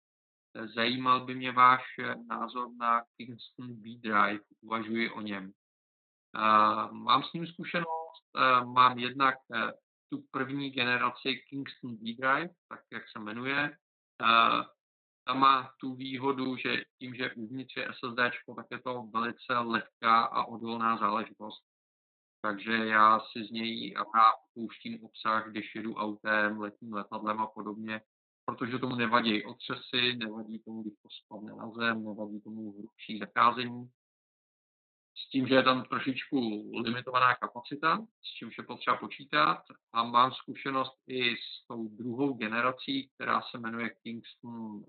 Zajímal 0.75 1.25
by 1.25 1.35
mě 1.35 1.53
váš 1.53 1.83
názor 2.27 2.69
na 2.77 3.05
Kingston 3.17 3.75
B-Drive, 3.75 4.45
uvažuji 4.61 5.11
o 5.11 5.21
něm. 5.21 5.53
Mám 6.91 7.23
s 7.23 7.33
ním 7.33 7.47
zkušenost, 7.47 8.25
mám 8.65 8.99
jednak 8.99 9.35
e, 9.35 9.73
tu 10.13 10.25
první 10.31 10.71
generaci 10.71 11.37
Kingston 11.49 11.97
B-Drive, 11.97 12.55
tak 12.69 12.81
jak 12.93 13.03
se 13.09 13.19
jmenuje. 13.19 13.77
Ta 15.27 15.35
má 15.35 15.71
tu 15.81 15.95
výhodu, 15.95 16.57
že 16.57 16.83
tím, 16.99 17.15
že 17.15 17.35
uvnitř 17.35 17.77
je 17.77 17.89
SSD, 17.93 18.17
tak 18.57 18.67
je 18.71 18.83
to 18.83 19.03
velice 19.03 19.59
lehká 19.59 20.25
a 20.25 20.45
odolná 20.45 20.99
záležitost 20.99 21.65
takže 22.45 22.73
já 22.73 23.21
si 23.21 23.45
z 23.45 23.51
něj 23.51 23.95
rád 23.95 24.35
pouštím 24.55 25.05
obsah, 25.05 25.51
když 25.51 25.75
jedu 25.75 25.95
autem, 25.95 26.61
letním 26.61 26.93
letadlem 26.93 27.41
a 27.41 27.47
podobně, 27.47 28.01
protože 28.45 28.79
tomu 28.79 28.97
nevadí 28.97 29.45
otřesy, 29.45 30.17
nevadí 30.17 30.59
tomu, 30.59 30.83
když 30.83 30.95
to 31.03 31.09
spadne 31.25 31.53
na 31.57 31.71
zem, 31.71 32.05
nevadí 32.05 32.41
tomu 32.41 32.73
hrubší 32.73 33.19
zakázení. 33.19 33.91
S 35.17 35.31
tím, 35.31 35.47
že 35.47 35.55
je 35.55 35.63
tam 35.63 35.85
trošičku 35.85 36.71
limitovaná 36.85 37.35
kapacita, 37.35 38.07
s 38.23 38.35
čím 38.39 38.51
je 38.59 38.65
potřeba 38.65 38.97
počítat 38.97 39.63
a 39.93 40.05
mám 40.05 40.33
zkušenost 40.33 40.95
i 41.07 41.37
s 41.37 41.67
tou 41.69 41.89
druhou 41.89 42.35
generací, 42.35 43.11
která 43.15 43.43
se 43.43 43.59
jmenuje 43.59 43.91
Kingston 44.03 44.85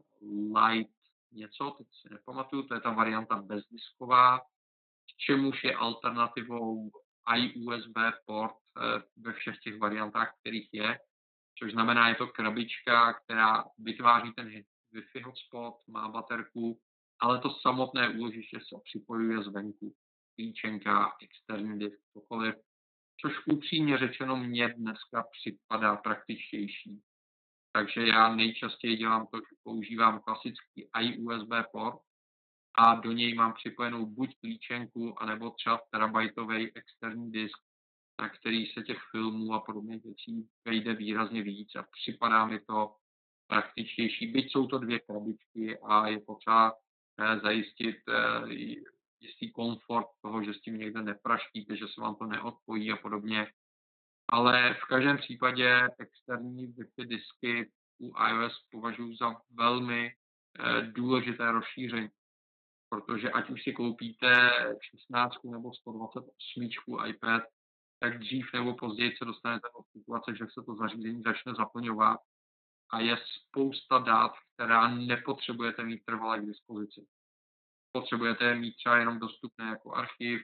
Light 0.56 0.96
něco, 1.32 1.76
teď 1.78 1.88
si 2.02 2.14
nepamatuju, 2.14 2.64
to 2.64 2.74
je 2.74 2.82
ta 2.82 2.92
varianta 2.92 3.36
bezdisková, 3.36 4.40
k 4.40 5.18
čemuž 5.18 5.64
je 5.64 5.76
alternativou 5.76 6.92
iUSB 7.36 7.98
port 8.26 8.56
eh, 8.56 9.02
ve 9.18 9.34
všech 9.34 9.60
těch 9.60 9.80
variantách, 9.80 10.36
kterých 10.40 10.70
je, 10.74 11.00
což 11.60 11.72
znamená, 11.72 12.10
je 12.10 12.16
to 12.16 12.28
krabička, 12.28 13.14
která 13.14 13.64
vytváří 13.78 14.34
ten 14.34 14.48
Wi-Fi 14.94 15.24
hotspot, 15.24 15.74
má 15.88 16.10
baterku, 16.10 16.80
ale 17.20 17.40
to 17.40 17.50
samotné 17.50 18.10
úložiště 18.10 18.60
se 18.60 18.76
připojuje 18.84 19.44
zvenku. 19.44 19.96
Klíčenka, 20.36 21.12
externí 21.22 21.80
disk, 21.80 22.00
cokoliv, 22.14 22.56
což 23.22 23.34
upřímně 23.48 23.98
řečeno 23.98 24.38
mě 24.38 24.74
dneska 24.74 25.26
připadá 25.32 25.96
praktičtější. 25.96 27.02
Takže 27.72 28.08
já 28.08 28.36
nejčastěji 28.36 28.98
dělám 28.98 29.28
to, 29.28 29.38
že 29.38 29.56
používám 29.64 30.20
klasický 30.20 30.90
iUSB 31.02 31.50
port 31.72 32.00
a 32.78 32.96
do 32.96 33.12
něj 33.12 33.34
mám 33.34 33.54
připojenou 33.54 34.06
buď 34.06 34.36
klíčenku, 34.40 35.22
anebo 35.22 35.50
třeba 35.50 35.82
terabajtový 35.92 36.72
externí 36.76 37.32
disk, 37.32 37.58
na 38.22 38.30
který 38.30 38.66
se 38.66 38.82
těch 38.82 38.98
filmů 39.12 39.54
a 39.54 39.60
podobných 39.60 40.04
věcí 40.04 40.50
vejde 40.66 40.94
výrazně 40.94 41.44
víc 41.44 41.76
a 41.76 41.86
připadá 41.92 42.46
mi 42.46 42.60
to 42.60 42.96
praktičtější, 43.48 44.28
byť 44.28 44.52
jsou 44.52 44.68
to 44.68 44.78
dvě 44.78 45.00
krabičky 45.00 45.80
a 45.80 46.08
je 46.08 46.20
potřeba 46.20 46.74
eh, 47.20 47.40
zajistit 47.40 47.96
eh, 48.10 48.56
jistý 49.26 49.52
komfort 49.52 50.08
toho, 50.22 50.44
že 50.44 50.54
s 50.54 50.62
tím 50.62 50.78
někde 50.78 51.02
nepraštíte, 51.02 51.78
že 51.78 51.86
se 51.88 52.02
vám 52.02 52.16
to 52.16 52.26
neodpojí 52.26 52.92
a 52.92 52.96
podobně. 52.96 53.48
Ale 54.30 54.74
v 54.74 54.86
každém 54.86 55.18
případě 55.18 55.90
externí 56.00 56.68
Wi-Fi 56.68 57.06
disky 57.08 57.72
u 58.00 58.14
iOS 58.30 58.54
považuji 58.72 59.16
za 59.16 59.36
velmi 59.52 60.12
eh, 60.12 60.82
důležité 60.82 61.52
rozšíření, 61.52 62.10
protože 62.90 63.32
ať 63.32 63.50
už 63.50 63.64
si 63.64 63.74
koupíte 63.74 64.50
16 64.92 65.44
nebo 65.44 65.74
128 65.74 66.70
iPad, 67.08 67.44
tak 68.00 68.20
dřív 68.20 68.46
nebo 68.54 68.76
později 68.76 69.18
se 69.18 69.26
dostanete 69.26 69.68
do 69.78 69.84
situace, 70.00 70.36
že 70.36 70.46
se 70.54 70.66
to 70.66 70.76
zařízení 70.76 71.22
začne 71.22 71.54
zaplňovat 71.58 72.20
a 72.92 73.00
je 73.00 73.18
spousta 73.18 74.00
dat, 74.00 74.32
která 74.54 74.88
nepotřebujete 74.88 75.84
mít 75.84 76.06
trvalé 76.06 76.40
k 76.40 76.46
dispozici. 76.46 77.06
Potřebujete 77.96 78.46
je 78.46 78.56
mít 78.56 78.76
třeba 78.76 78.98
jenom 78.98 79.20
dostupné 79.20 79.66
jako 79.66 79.94
archiv, 79.94 80.42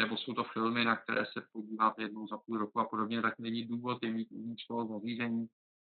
nebo 0.00 0.16
jsou 0.16 0.34
to 0.34 0.44
filmy, 0.44 0.84
na 0.84 0.96
které 0.96 1.26
se 1.26 1.46
podíváte 1.52 2.02
jednou 2.02 2.28
za 2.28 2.38
půl 2.38 2.58
roku 2.58 2.80
a 2.80 2.84
podobně, 2.84 3.22
tak 3.22 3.38
není 3.38 3.66
důvod 3.66 3.98
je 4.02 4.10
mít 4.10 4.28
uvnitř 4.30 4.66
toho 4.66 4.86
zařízení, 4.86 5.46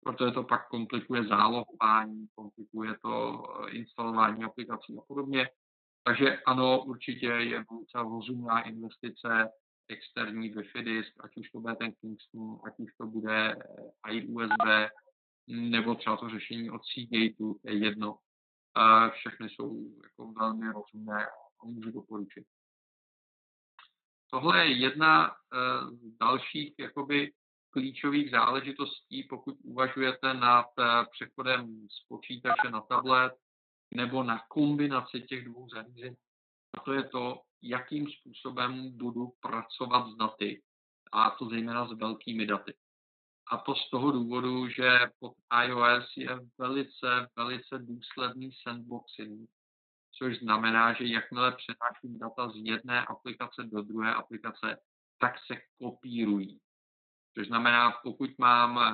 protože 0.05 0.31
to 0.31 0.43
pak 0.43 0.69
komplikuje 0.69 1.25
zálohování, 1.25 2.27
komplikuje 2.35 2.95
to 3.03 3.43
eh, 3.67 3.71
instalování 3.71 4.45
aplikací 4.45 4.97
a 4.99 5.03
podobně. 5.09 5.49
Takže 6.05 6.39
ano, 6.47 6.85
určitě 6.85 7.27
je 7.27 7.65
velice 7.71 7.99
rozumná 7.99 8.61
investice 8.63 9.49
externí 9.89 10.55
Wi-Fi 10.55 10.85
disk, 10.85 11.25
ať 11.25 11.31
už 11.37 11.51
to 11.51 11.61
bude 11.61 11.77
ten 11.77 11.93
Kingston, 11.93 12.61
ať 12.67 12.75
už 12.79 12.95
to 12.95 13.07
bude 13.07 13.55
eh, 13.55 14.13
iUSB, 14.13 14.91
nebo 15.47 15.95
třeba 15.95 16.17
to 16.17 16.31
řešení 16.31 16.71
od 16.71 16.83
Seagate, 16.85 17.45
je 17.65 17.79
jedno. 17.79 18.19
Všechny 19.11 19.49
jsou 19.49 20.01
jako 20.03 20.33
velmi 20.33 20.73
rozumné 20.73 21.27
a 21.27 21.67
můžu 21.67 21.91
doporučit. 21.91 22.47
Tohle 24.31 24.67
je 24.67 24.79
jedna 24.79 25.31
eh, 25.31 25.37
z 25.97 26.19
dalších 26.21 26.75
jakoby 26.79 27.33
klíčových 27.71 28.31
záležitostí, 28.31 29.23
pokud 29.23 29.57
uvažujete 29.65 30.35
nad 30.35 30.67
eh, 30.79 30.83
přechodem 31.11 31.89
z 31.89 32.07
počítače 32.09 32.71
na 32.71 32.81
tablet 32.81 33.33
nebo 33.95 34.23
na 34.23 34.41
kombinaci 34.49 35.21
těch 35.21 35.45
dvou 35.45 35.69
zařízení. 35.69 36.17
A 36.79 36.81
to 36.81 36.93
je 36.93 37.09
to, 37.09 37.43
jakým 37.63 38.07
způsobem 38.09 38.99
budu 38.99 39.33
pracovat 39.41 40.07
s 40.07 40.17
daty, 40.17 40.63
a 41.13 41.31
to 41.31 41.49
zejména 41.49 41.87
s 41.87 41.93
velkými 41.93 42.47
daty. 42.47 42.75
A 43.51 43.57
to 43.57 43.75
z 43.75 43.91
toho 43.91 44.11
důvodu, 44.11 44.69
že 44.69 44.99
pod 45.19 45.33
iOS 45.65 46.17
je 46.17 46.29
velice, 46.59 47.29
velice 47.37 47.79
důsledný 47.79 48.51
sandboxing, 48.63 49.51
což 50.19 50.39
znamená, 50.39 50.93
že 50.93 51.05
jakmile 51.05 51.57
přenáším 51.57 52.19
data 52.19 52.49
z 52.49 52.57
jedné 52.57 53.07
aplikace 53.07 53.63
do 53.65 53.83
druhé 53.83 54.15
aplikace, 54.15 54.77
tak 55.19 55.35
se 55.47 55.61
kopírují. 55.79 56.61
Což 57.35 57.47
znamená, 57.47 57.91
pokud 58.03 58.31
mám 58.39 58.79
eh, 58.79 58.93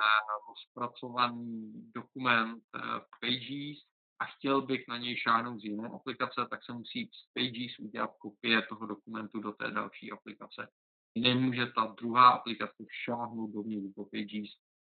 rozpracovaný 0.48 1.72
dokument 1.94 2.62
v 2.72 2.76
eh, 2.76 3.00
Pages 3.20 3.78
a 4.18 4.24
chtěl 4.24 4.62
bych 4.62 4.88
na 4.88 4.98
něj 4.98 5.16
šáhnout 5.16 5.61
z 5.61 5.64
jiné 5.64 5.88
aplikace, 5.88 6.46
tak 6.50 6.64
se 6.64 6.72
musí 6.72 7.11
z 7.12 7.32
Pages 7.34 7.78
udělat 7.78 8.11
kopie 8.18 8.62
toho 8.62 8.86
dokumentu 8.86 9.40
do 9.40 9.52
té 9.52 9.70
další 9.70 10.12
aplikace 10.12 10.68
nemůže 11.16 11.66
ta 11.66 11.94
druhá 12.00 12.28
aplikace 12.28 12.84
šáhnout 13.04 13.50
dovnitř 13.50 13.94
do 13.96 14.04
Pages 14.04 14.50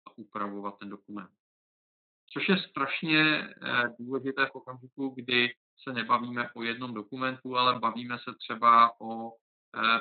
a 0.07 0.19
upravovat 0.19 0.79
ten 0.79 0.89
dokument. 0.89 1.31
Což 2.33 2.49
je 2.49 2.59
strašně 2.59 3.21
eh, 3.23 3.83
důležité 3.99 4.47
v 4.47 4.55
okamžiku, 4.55 5.09
kdy 5.09 5.55
se 5.83 5.93
nebavíme 5.93 6.51
o 6.53 6.63
jednom 6.63 6.95
dokumentu, 6.95 7.57
ale 7.57 7.79
bavíme 7.79 8.19
se 8.19 8.35
třeba 8.39 9.01
o 9.01 9.33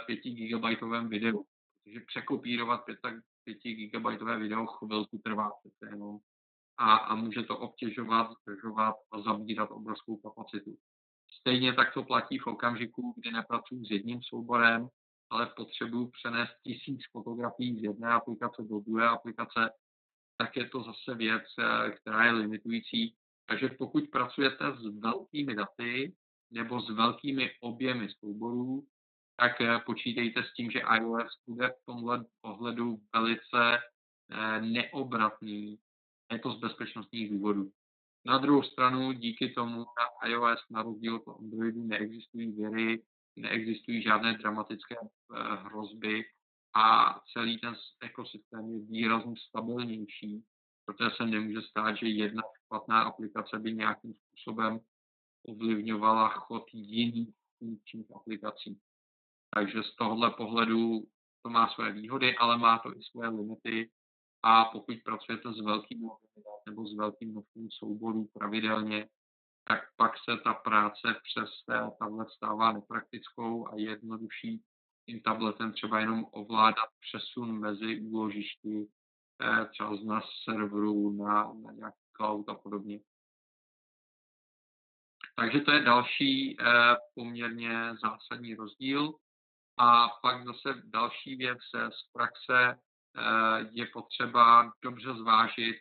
5 0.05 0.19
eh, 0.25 0.29
GB 0.29 0.81
videu. 1.07 1.45
Protože 1.83 1.99
překopírovat 2.07 2.85
5 3.43 3.57
GB 3.63 4.21
video 4.37 4.65
chvilku 4.65 5.21
trvá 5.23 5.51
přece 5.59 5.93
jenom 5.93 6.19
a, 6.77 6.95
a 6.95 7.15
může 7.15 7.43
to 7.43 7.57
obtěžovat, 7.57 8.31
zdržovat 8.41 8.95
a 9.11 9.21
zabírat 9.21 9.71
obrovskou 9.71 10.17
kapacitu. 10.17 10.77
Stejně 11.39 11.73
tak 11.73 11.93
to 11.93 12.03
platí 12.03 12.39
v 12.39 12.47
okamžiku, 12.47 13.13
kdy 13.17 13.31
nepracuji 13.31 13.85
s 13.85 13.91
jedním 13.91 14.19
souborem, 14.23 14.87
ale 15.31 15.45
potřebuju 15.55 16.07
přenést 16.07 16.51
tisíc 16.63 17.01
fotografií 17.11 17.79
z 17.79 17.83
jedné 17.83 18.09
aplikace 18.09 18.61
do 18.63 18.79
druhé 18.79 19.07
aplikace, 19.09 19.69
tak 20.37 20.57
je 20.57 20.69
to 20.69 20.83
zase 20.83 21.15
věc, 21.15 21.43
eh, 21.59 21.91
která 21.91 22.25
je 22.25 22.31
limitující. 22.31 23.15
Takže 23.45 23.69
pokud 23.77 24.03
pracujete 24.11 24.65
s 24.71 24.99
velkými 24.99 25.55
daty 25.55 26.15
nebo 26.51 26.81
s 26.81 26.89
velkými 26.89 27.51
objemy 27.59 28.09
souborů, 28.19 28.87
tak 29.37 29.61
eh, 29.61 29.79
počítejte 29.85 30.43
s 30.43 30.53
tím, 30.53 30.71
že 30.71 30.79
iOS 30.79 31.31
bude 31.47 31.67
v 31.69 31.85
tomhle 31.85 32.25
ohledu 32.41 32.97
velice 33.13 33.77
eh, 33.77 34.61
neobratný. 34.61 35.79
Je 36.31 36.39
to 36.39 36.51
z 36.51 36.59
bezpečnostních 36.59 37.29
důvodů. 37.29 37.71
Na 38.25 38.37
druhou 38.37 38.63
stranu, 38.63 39.11
díky 39.11 39.49
tomu 39.49 39.77
na 39.77 40.29
iOS 40.29 40.59
na 40.69 40.83
rozdíl 40.83 41.15
od 41.15 41.39
Androidu 41.39 41.83
neexistují 41.83 42.51
věry, 42.51 43.03
neexistují 43.35 44.01
žádné 44.01 44.37
dramatické 44.37 44.95
eh, 45.01 45.55
hrozby 45.55 46.23
a 46.75 47.19
celý 47.33 47.59
ten 47.59 47.75
ekosystém 48.01 48.73
je 48.73 48.79
výrazně 48.79 49.33
stabilnější, 49.49 50.43
protože 50.85 51.09
se 51.17 51.25
nemůže 51.25 51.61
stát, 51.61 51.95
že 51.95 52.07
jedna 52.07 52.43
špatná 52.65 53.03
aplikace 53.03 53.59
by 53.59 53.73
nějakým 53.73 54.13
způsobem 54.13 54.79
ovlivňovala 55.47 56.29
chod 56.29 56.63
jiných 56.73 57.35
funkčních 57.59 58.15
aplikací. 58.15 58.79
Takže 59.55 59.83
z 59.83 59.95
tohohle 59.95 60.31
pohledu 60.31 61.03
to 61.43 61.49
má 61.49 61.69
své 61.69 61.91
výhody, 61.91 62.37
ale 62.37 62.57
má 62.57 62.79
to 62.79 62.97
i 62.97 63.03
své 63.03 63.27
limity 63.27 63.91
a 64.43 64.65
pokud 64.65 64.95
pracujete 65.05 65.53
s 65.53 65.59
velkým 65.59 66.09
nebo 66.65 66.87
s 66.87 66.95
velkým 66.95 67.31
množstvím 67.31 67.67
souborů 67.71 68.29
pravidelně, 68.33 69.09
tak 69.63 69.81
pak 69.95 70.11
se 70.17 70.37
ta 70.43 70.53
práce 70.53 71.15
přes 71.23 71.49
tablet 71.99 72.29
stává 72.29 72.71
nepraktickou 72.71 73.67
a 73.67 73.71
jednodušší 73.75 74.63
tím 75.05 75.21
tabletem 75.21 75.73
třeba 75.73 75.99
jenom 75.99 76.25
ovládat 76.31 76.89
přesun 76.99 77.59
mezi 77.59 78.01
úložišti, 78.01 78.87
eh, 79.41 79.65
třeba 79.65 79.95
z 79.95 80.03
nás 80.03 80.23
serverů 80.43 81.11
na, 81.11 81.53
na 81.53 81.71
nějaký 81.71 81.97
cloud 82.15 82.49
a 82.49 82.55
podobně. 82.55 82.99
Takže 85.35 85.59
to 85.59 85.71
je 85.71 85.81
další 85.81 86.57
eh, 86.59 86.65
poměrně 87.15 87.95
zásadní 88.01 88.55
rozdíl. 88.55 89.13
A 89.77 90.07
pak 90.21 90.45
zase 90.45 90.81
další 90.83 91.35
věc 91.35 91.59
z 91.73 92.11
praxe 92.13 92.79
eh, 92.79 93.69
je 93.71 93.85
potřeba 93.85 94.71
dobře 94.83 95.13
zvážit, 95.13 95.75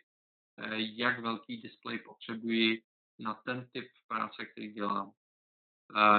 jak 0.77 1.19
velký 1.19 1.61
displej 1.61 1.99
potřebuji, 1.99 2.81
na 3.21 3.33
ten 3.45 3.67
typ 3.73 3.87
práce, 4.07 4.45
který 4.45 4.73
dělám. 4.73 5.11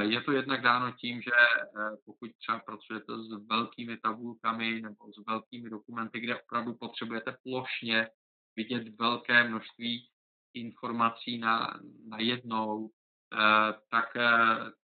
Je 0.00 0.20
to 0.20 0.32
jednak 0.32 0.62
dáno 0.62 0.92
tím, 0.92 1.22
že 1.22 1.30
eh, 1.30 1.96
pokud 2.05 2.30
třeba 2.38 2.59
pracujete 2.59 3.12
s 3.12 3.46
velkými 3.46 3.96
tabulkami 3.96 4.80
nebo 4.80 5.12
s 5.12 5.26
velkými 5.26 5.70
dokumenty, 5.70 6.20
kde 6.20 6.40
opravdu 6.40 6.74
potřebujete 6.74 7.36
plošně 7.42 8.09
vidět 8.57 8.88
velké 8.98 9.48
množství 9.48 10.09
informací 10.55 11.38
na, 11.38 11.80
na 12.09 12.18
jednou, 12.20 12.90
eh, 13.32 13.74
tak 13.90 14.16
eh, 14.16 14.30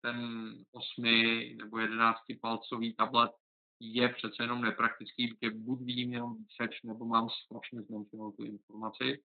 ten 0.02 0.18
8 0.72 1.04
nebo 1.58 1.80
11 1.80 2.20
palcový 2.42 2.96
tablet 2.96 3.32
je 3.80 4.10
přece 4.10 4.44
jenom 4.44 4.62
nepraktický, 4.62 5.28
protože 5.28 5.52
buď 5.56 5.80
vidím 5.82 6.14
jenom 6.14 6.36
výseč, 6.38 6.82
nebo 6.84 7.06
mám 7.06 7.30
strašně 7.30 7.82
zmenšenou 7.82 8.32
tu 8.32 8.44
informaci. 8.44 9.24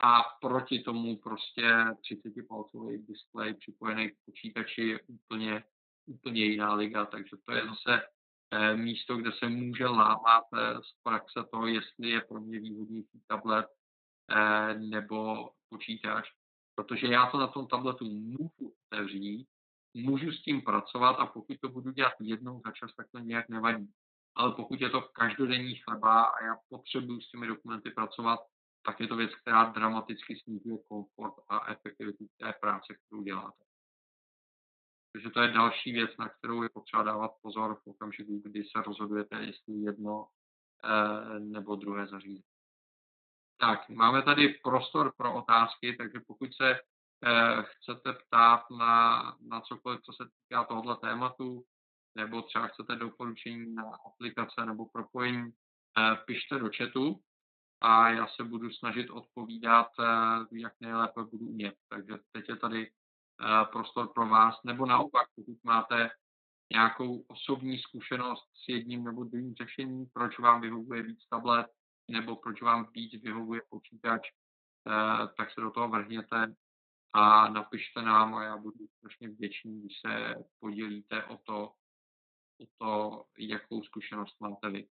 A 0.00 0.22
proti 0.40 0.78
tomu 0.78 1.16
prostě 1.16 1.62
30-palcový 1.62 3.06
displej 3.06 3.54
připojený 3.54 4.10
k 4.10 4.14
počítači 4.24 4.82
je 4.82 5.00
úplně, 5.06 5.64
úplně 6.06 6.44
jiná 6.44 6.74
liga, 6.74 7.06
takže 7.06 7.36
to 7.44 7.52
je 7.52 7.62
zase 7.66 8.02
eh, 8.50 8.76
místo, 8.76 9.16
kde 9.16 9.32
se 9.32 9.48
může 9.48 9.86
lámat 9.86 10.44
eh, 10.54 10.74
z 10.74 11.02
praxe 11.02 11.44
toho, 11.50 11.66
jestli 11.66 12.10
je 12.10 12.20
pro 12.20 12.40
mě 12.40 12.60
výhodnější 12.60 13.22
tablet 13.26 13.66
eh, 14.30 14.74
nebo 14.74 15.50
počítač, 15.68 16.28
protože 16.74 17.06
já 17.06 17.30
to 17.30 17.38
na 17.38 17.46
tom 17.46 17.66
tabletu 17.66 18.04
můžu 18.04 18.74
otevřít, 18.92 19.48
můžu 19.94 20.32
s 20.32 20.42
tím 20.42 20.62
pracovat 20.62 21.12
a 21.12 21.26
pokud 21.26 21.56
to 21.60 21.68
budu 21.68 21.90
dělat 21.90 22.12
jednou 22.20 22.60
za 22.66 22.72
čas, 22.72 22.90
tak 22.96 23.06
to 23.12 23.18
nějak 23.18 23.48
nevadí. 23.48 23.92
Ale 24.34 24.54
pokud 24.54 24.80
je 24.80 24.90
to 24.90 25.00
každodenní 25.00 25.74
chleba 25.74 26.22
a 26.22 26.44
já 26.44 26.56
potřebuji 26.68 27.20
s 27.20 27.30
těmi 27.30 27.46
dokumenty 27.46 27.90
pracovat, 27.90 28.40
tak 28.82 29.00
je 29.00 29.08
to 29.08 29.16
věc, 29.16 29.34
která 29.34 29.64
dramaticky 29.64 30.36
snižuje 30.36 30.78
komfort 30.88 31.34
a 31.48 31.72
efektivitu 31.72 32.26
té 32.36 32.52
práce, 32.60 32.94
kterou 32.94 33.22
děláte. 33.22 33.64
Takže 35.12 35.30
to 35.30 35.40
je 35.40 35.48
další 35.48 35.92
věc, 35.92 36.10
na 36.18 36.28
kterou 36.28 36.62
je 36.62 36.68
potřeba 36.68 37.02
dávat 37.02 37.30
pozor 37.42 37.74
v 37.74 37.86
okamžiku, 37.86 38.42
kdy 38.44 38.64
se 38.64 38.82
rozhodujete, 38.82 39.36
jestli 39.36 39.74
jedno 39.74 40.26
eh, 40.84 41.40
nebo 41.40 41.76
druhé 41.76 42.06
zařízení. 42.06 42.44
Tak, 43.60 43.88
máme 43.88 44.22
tady 44.22 44.48
prostor 44.48 45.12
pro 45.16 45.34
otázky, 45.34 45.96
takže 45.96 46.20
pokud 46.26 46.54
se 46.54 46.70
eh, 46.70 47.62
chcete 47.62 48.12
ptát 48.12 48.70
na, 48.70 49.22
na 49.40 49.60
cokoliv, 49.60 50.00
co 50.02 50.12
se 50.12 50.24
týká 50.42 50.64
tohoto 50.64 50.94
tématu, 50.94 51.64
nebo 52.14 52.42
třeba 52.42 52.66
chcete 52.66 52.96
doporučení 52.96 53.74
na 53.74 53.82
aplikace 54.06 54.66
nebo 54.66 54.86
propojení, 54.86 55.50
eh, 55.98 56.16
pište 56.26 56.58
do 56.58 56.70
chatu 56.76 57.20
a 57.80 58.10
já 58.10 58.26
se 58.26 58.44
budu 58.44 58.70
snažit 58.70 59.10
odpovídat, 59.10 59.88
eh, 60.00 60.04
jak 60.52 60.72
nejlépe 60.80 61.24
budu 61.24 61.46
umět. 61.46 61.74
Takže 61.88 62.14
teď 62.32 62.48
je 62.48 62.56
tady 62.56 62.90
eh, 63.40 63.64
prostor 63.72 64.12
pro 64.14 64.28
vás, 64.28 64.54
nebo 64.64 64.86
naopak, 64.86 65.28
pokud 65.34 65.64
máte 65.64 66.10
nějakou 66.72 67.24
osobní 67.28 67.78
zkušenost 67.78 68.48
s 68.64 68.68
jedním 68.68 69.04
nebo 69.04 69.24
druhým 69.24 69.54
řešením, 69.54 70.06
proč 70.12 70.38
vám 70.38 70.60
vyhovuje 70.60 71.02
víc 71.02 71.28
tablet, 71.30 71.66
nebo 72.10 72.36
proč 72.36 72.62
vám 72.62 72.88
víc 72.92 73.22
vyhovuje 73.22 73.62
počítač, 73.68 74.22
eh, 74.28 75.28
tak 75.36 75.50
se 75.52 75.60
do 75.60 75.70
toho 75.70 75.88
vrhněte 75.88 76.54
a 77.14 77.48
napište 77.48 78.02
nám 78.02 78.34
a 78.34 78.44
já 78.44 78.56
budu 78.56 78.86
strašně 78.98 79.28
vděčný, 79.28 79.80
když 79.80 80.00
se 80.00 80.34
podělíte 80.60 81.24
o 81.24 81.36
to, 81.36 81.72
o 82.60 82.66
to, 82.78 83.24
jakou 83.38 83.82
zkušenost 83.82 84.40
máte 84.40 84.70
vy. 84.70 84.88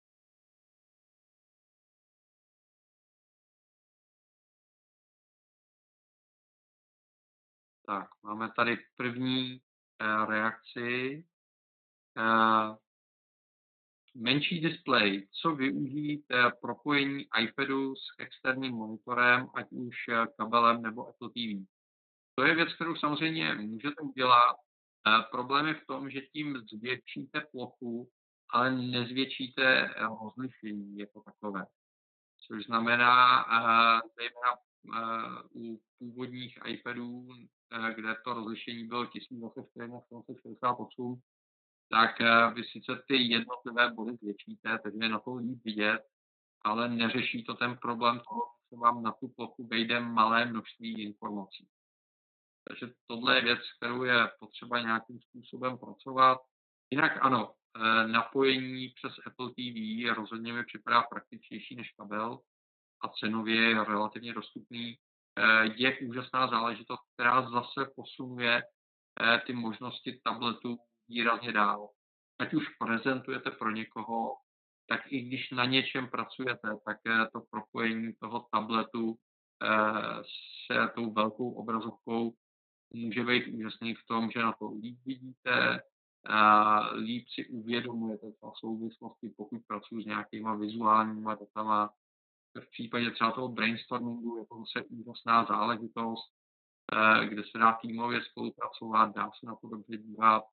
Tak, 7.89 8.09
máme 8.23 8.51
tady 8.55 8.77
první 8.97 9.61
uh, 10.01 10.29
reakci. 10.29 11.23
Uh, 12.17 12.75
menší 14.15 14.61
displej. 14.61 15.27
Co 15.41 15.55
využít 15.55 16.25
propojení 16.61 17.25
iPadu 17.41 17.95
s 17.95 18.01
externím 18.19 18.73
monitorem, 18.73 19.47
ať 19.53 19.71
už 19.71 19.95
uh, 20.07 20.25
kabelem 20.38 20.81
nebo 20.81 21.07
Apple 21.07 21.29
TV? 21.29 21.67
To 22.35 22.43
je 22.43 22.55
věc, 22.55 22.73
kterou 22.73 22.95
samozřejmě 22.95 23.55
můžete 23.55 24.01
udělat. 24.01 24.55
Problém 25.31 25.67
je 25.67 25.73
v 25.73 25.85
tom, 25.85 26.09
že 26.09 26.21
tím 26.21 26.61
zvětšíte 26.73 27.41
plochu, 27.51 28.09
ale 28.49 28.71
nezvětšíte 28.71 29.93
rozlišení 30.23 30.97
jako 30.97 31.21
takové. 31.21 31.65
Což 32.47 32.65
znamená, 32.65 33.45
zejména 34.17 34.66
u 35.55 35.79
původních 35.99 36.59
iPadů 36.65 37.27
Eh, 37.71 37.93
kde 37.93 38.15
to 38.23 38.33
rozlišení 38.33 38.88
bylo 38.88 39.05
1024 39.05 39.88
na 39.88 39.99
768, 40.01 41.21
tak 41.89 42.21
eh, 42.21 42.53
vy 42.53 42.63
sice 42.63 43.03
ty 43.07 43.15
jednotlivé 43.17 43.91
body 43.93 44.17
zvětšíte, 44.21 44.79
takže 44.83 44.99
je 45.01 45.09
na 45.09 45.19
to 45.19 45.35
líp 45.35 45.63
vidět, 45.65 46.01
ale 46.61 46.89
neřeší 46.89 47.43
to 47.43 47.53
ten 47.53 47.77
problém 47.77 48.19
toho, 48.29 48.41
že 48.71 48.77
vám 48.77 49.03
na 49.03 49.11
tu 49.11 49.27
plochu 49.27 49.67
vejde 49.67 49.99
malé 49.99 50.45
množství 50.45 51.03
informací. 51.03 51.67
Takže 52.67 52.93
tohle 53.07 53.35
je 53.35 53.41
věc, 53.41 53.59
kterou 53.77 54.03
je 54.03 54.31
potřeba 54.39 54.81
nějakým 54.81 55.19
způsobem 55.19 55.77
pracovat. 55.77 56.38
Jinak 56.91 57.17
ano, 57.21 57.53
eh, 57.75 58.07
napojení 58.07 58.89
přes 58.89 59.13
Apple 59.25 59.49
TV 59.49 60.15
rozhodně 60.15 60.53
mi 60.53 60.65
připadá 60.65 61.03
praktičtější 61.03 61.75
než 61.75 61.91
kabel 61.91 62.39
a 63.01 63.07
cenově 63.09 63.83
relativně 63.83 64.33
dostupný. 64.33 64.97
Eh, 65.39 65.73
je 65.75 65.97
úžasná 65.99 66.47
záležitost, 66.47 67.01
která 67.13 67.49
zase 67.49 67.91
posunuje 67.95 68.61
eh, 68.61 69.41
ty 69.45 69.53
možnosti 69.53 70.21
tabletu 70.23 70.77
výrazně 71.09 71.51
dál. 71.51 71.89
Ať 72.39 72.53
už 72.53 72.69
prezentujete 72.79 73.51
pro 73.51 73.71
někoho, 73.71 74.35
tak 74.89 75.11
i 75.11 75.21
když 75.21 75.51
na 75.51 75.65
něčem 75.65 76.07
pracujete, 76.09 76.69
tak 76.85 76.97
eh, 77.07 77.27
to 77.33 77.41
propojení 77.49 78.13
toho 78.19 78.47
tabletu 78.51 79.15
s 80.21 80.93
tou 80.95 81.13
velkou 81.13 81.51
obrazovkou 81.51 82.33
může 82.93 83.23
být 83.23 83.47
úžasný 83.47 83.95
v 83.95 84.05
tom, 84.07 84.31
že 84.31 84.39
na 84.39 84.53
to 84.53 84.71
líp 84.71 84.99
vidíte, 85.05 85.81
líp 86.93 87.25
si 87.29 87.47
uvědomujete 87.47 88.27
ta 88.41 88.51
souvislosti, 88.55 89.29
pokud 89.37 89.61
pracuji 89.67 90.03
s 90.03 90.05
nějakýma 90.05 90.55
vizuálníma 90.55 91.35
datama, 91.35 91.89
v 92.61 92.69
případě 92.69 93.11
třeba 93.11 93.31
toho 93.31 93.47
brainstormingu 93.47 94.37
je 94.37 94.45
to 94.45 94.55
zase 94.59 94.87
úžasná 94.89 95.45
záležitost, 95.45 96.31
eh, 96.93 97.25
kde 97.25 97.43
se 97.43 97.57
dá 97.57 97.77
týmově 97.81 98.21
spolupracovat, 98.31 99.15
dá 99.15 99.31
se 99.39 99.45
na 99.45 99.55
to 99.55 99.67
dobře 99.67 99.97
dívat 99.97 100.43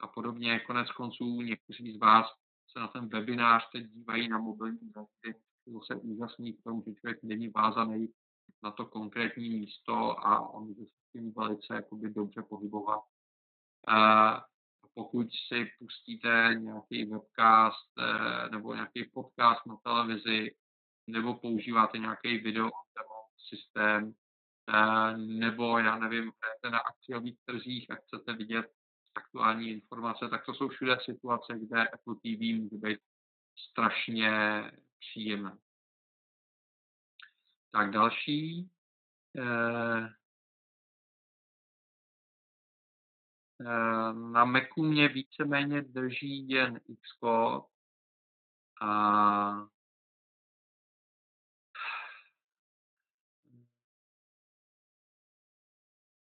a 0.00 0.08
podobně. 0.08 0.60
Konec 0.60 0.92
konců 0.92 1.42
někteří 1.42 1.92
z 1.92 1.98
vás 1.98 2.26
se 2.72 2.78
na 2.80 2.88
ten 2.88 3.08
webinář 3.08 3.70
teď 3.72 3.86
dívají 3.86 4.28
na 4.28 4.38
mobilní 4.38 4.78
zařízení, 4.94 5.44
to 5.72 5.80
se 5.86 5.96
úžasný 5.96 6.52
v 6.52 6.62
tom, 6.62 6.82
že 6.86 6.94
člověk 6.94 7.22
není 7.22 7.48
vázaný 7.48 8.08
na 8.62 8.70
to 8.70 8.86
konkrétní 8.86 9.50
místo 9.50 10.26
a 10.26 10.48
on 10.48 10.66
může 10.66 10.84
se 10.84 10.90
s 11.08 11.12
tím 11.12 11.32
velice 11.36 11.74
jakoby 11.74 12.10
dobře 12.10 12.42
pohybovat. 12.42 13.00
A 13.88 14.44
pokud 14.94 15.26
si 15.48 15.70
pustíte 15.78 16.54
nějaký 16.58 17.04
webcast 17.04 17.98
eh, 17.98 18.50
nebo 18.50 18.74
nějaký 18.74 19.04
podcast 19.14 19.66
na 19.66 19.76
televizi, 19.76 20.54
nebo 21.08 21.34
používáte 21.34 21.98
nějaký 21.98 22.38
video 22.38 22.70
systém, 23.48 24.14
eh, 24.68 25.16
nebo 25.16 25.78
já 25.78 25.98
nevím, 25.98 26.32
hrajete 26.42 26.70
na 26.70 26.78
akciových 26.78 27.38
trzích 27.44 27.90
a 27.90 27.94
chcete 27.94 28.32
vidět 28.32 28.66
aktuální 29.14 29.70
informace, 29.70 30.28
tak 30.28 30.46
to 30.46 30.54
jsou 30.54 30.68
všude 30.68 30.98
situace, 31.04 31.58
kde 31.58 31.88
Apple 31.88 32.14
TV 32.14 32.54
může 32.54 32.76
být 32.76 32.98
strašně 33.70 34.30
příjemné. 34.98 35.58
Tak 37.70 37.90
další. 37.90 38.70
Eh, 39.38 40.08
eh, 43.60 44.12
na 44.12 44.44
Macu 44.44 44.82
mě 44.82 45.08
víceméně 45.08 45.82
drží 45.82 46.48
jen 46.48 46.80
Xcode 47.02 47.66
a 48.80 49.68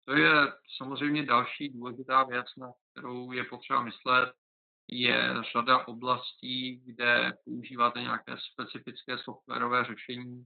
To 0.10 0.16
je 0.16 0.54
samozřejmě 0.78 1.26
další 1.26 1.70
důležitá 1.70 2.24
věc, 2.24 2.46
na 2.58 2.72
kterou 2.92 3.32
je 3.32 3.44
potřeba 3.44 3.84
myslet. 3.84 4.34
Je 4.88 5.36
řada 5.54 5.88
oblastí, 5.88 6.82
kde 6.86 7.34
používáte 7.46 8.02
nějaké 8.02 8.36
specifické 8.54 9.18
softwarové 9.18 9.86
řešení 9.86 10.46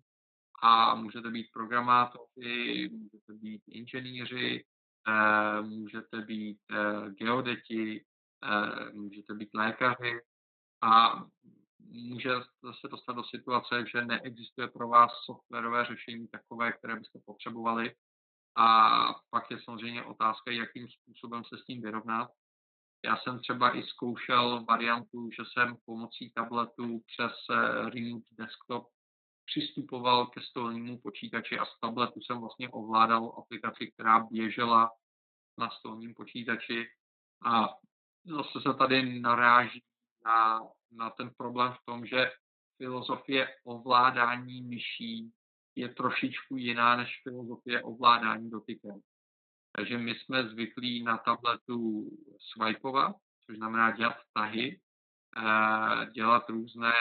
a 0.63 0.95
můžete 0.95 1.29
být 1.29 1.47
programátoři, 1.53 2.89
můžete 2.91 3.33
být 3.33 3.61
inženýři, 3.67 4.65
eh, 5.07 5.61
můžete 5.61 6.21
být 6.21 6.59
eh, 6.71 7.09
geodeti, 7.09 8.05
eh, 8.43 8.91
můžete 8.93 9.33
být 9.33 9.49
lékaři 9.53 10.21
a 10.81 11.23
může 11.79 12.29
se 12.81 12.87
dostat 12.87 13.13
do 13.13 13.23
situace, 13.23 13.85
že 13.91 14.05
neexistuje 14.05 14.67
pro 14.67 14.87
vás 14.87 15.11
softwarové 15.25 15.85
řešení 15.85 16.27
takové, 16.27 16.71
které 16.71 16.95
byste 16.95 17.19
potřebovali 17.25 17.95
a 18.55 18.99
pak 19.29 19.51
je 19.51 19.61
samozřejmě 19.63 20.03
otázka, 20.03 20.51
jakým 20.51 20.87
způsobem 20.87 21.43
se 21.43 21.57
s 21.57 21.65
tím 21.65 21.81
vyrovnat. 21.81 22.29
Já 23.05 23.17
jsem 23.17 23.39
třeba 23.39 23.77
i 23.77 23.83
zkoušel 23.83 24.65
variantu, 24.65 25.29
že 25.31 25.43
jsem 25.51 25.75
pomocí 25.85 26.31
tabletu 26.31 27.01
přes 27.07 27.31
eh, 27.49 27.89
Remote 27.89 28.25
Desktop 28.31 28.87
přistupoval 29.45 30.27
ke 30.27 30.41
stolnímu 30.41 30.99
počítači 30.99 31.59
a 31.59 31.65
z 31.65 31.79
tabletu 31.79 32.21
jsem 32.21 32.39
vlastně 32.39 32.69
ovládal 32.69 33.35
aplikaci, 33.37 33.91
která 33.91 34.19
běžela 34.19 34.91
na 35.57 35.69
stolním 35.69 36.13
počítači. 36.13 36.85
A 37.45 37.67
zase 38.25 38.61
se 38.61 38.73
tady 38.73 39.19
naráží 39.19 39.83
na, 40.25 40.59
na 40.91 41.09
ten 41.09 41.31
problém 41.37 41.73
v 41.73 41.85
tom, 41.85 42.05
že 42.05 42.31
filozofie 42.77 43.55
ovládání 43.63 44.61
myší 44.61 45.31
je 45.75 45.89
trošičku 45.89 46.57
jiná 46.57 46.95
než 46.95 47.21
filozofie 47.23 47.83
ovládání 47.83 48.49
dotykem. 48.49 49.01
Takže 49.75 49.97
my 49.97 50.15
jsme 50.15 50.49
zvyklí 50.49 51.03
na 51.03 51.17
tabletu 51.17 52.09
swipeovat, 52.39 53.15
což 53.45 53.57
znamená 53.57 53.91
dělat 53.91 54.17
tahy, 54.33 54.81
eh, 55.37 56.11
dělat 56.11 56.49
různé, 56.49 56.93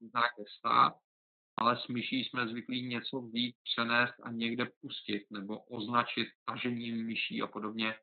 různá 0.00 0.22
gesta, 0.38 0.94
ale 1.56 1.76
s 1.76 1.88
myší 1.88 2.24
jsme 2.24 2.48
zvyklí 2.48 2.86
něco 2.86 3.20
vzít, 3.20 3.56
přenést 3.62 4.14
a 4.22 4.30
někde 4.30 4.66
pustit 4.80 5.26
nebo 5.30 5.58
označit 5.58 6.28
tažením 6.44 7.06
myší 7.06 7.42
a 7.42 7.46
podobně, 7.46 7.94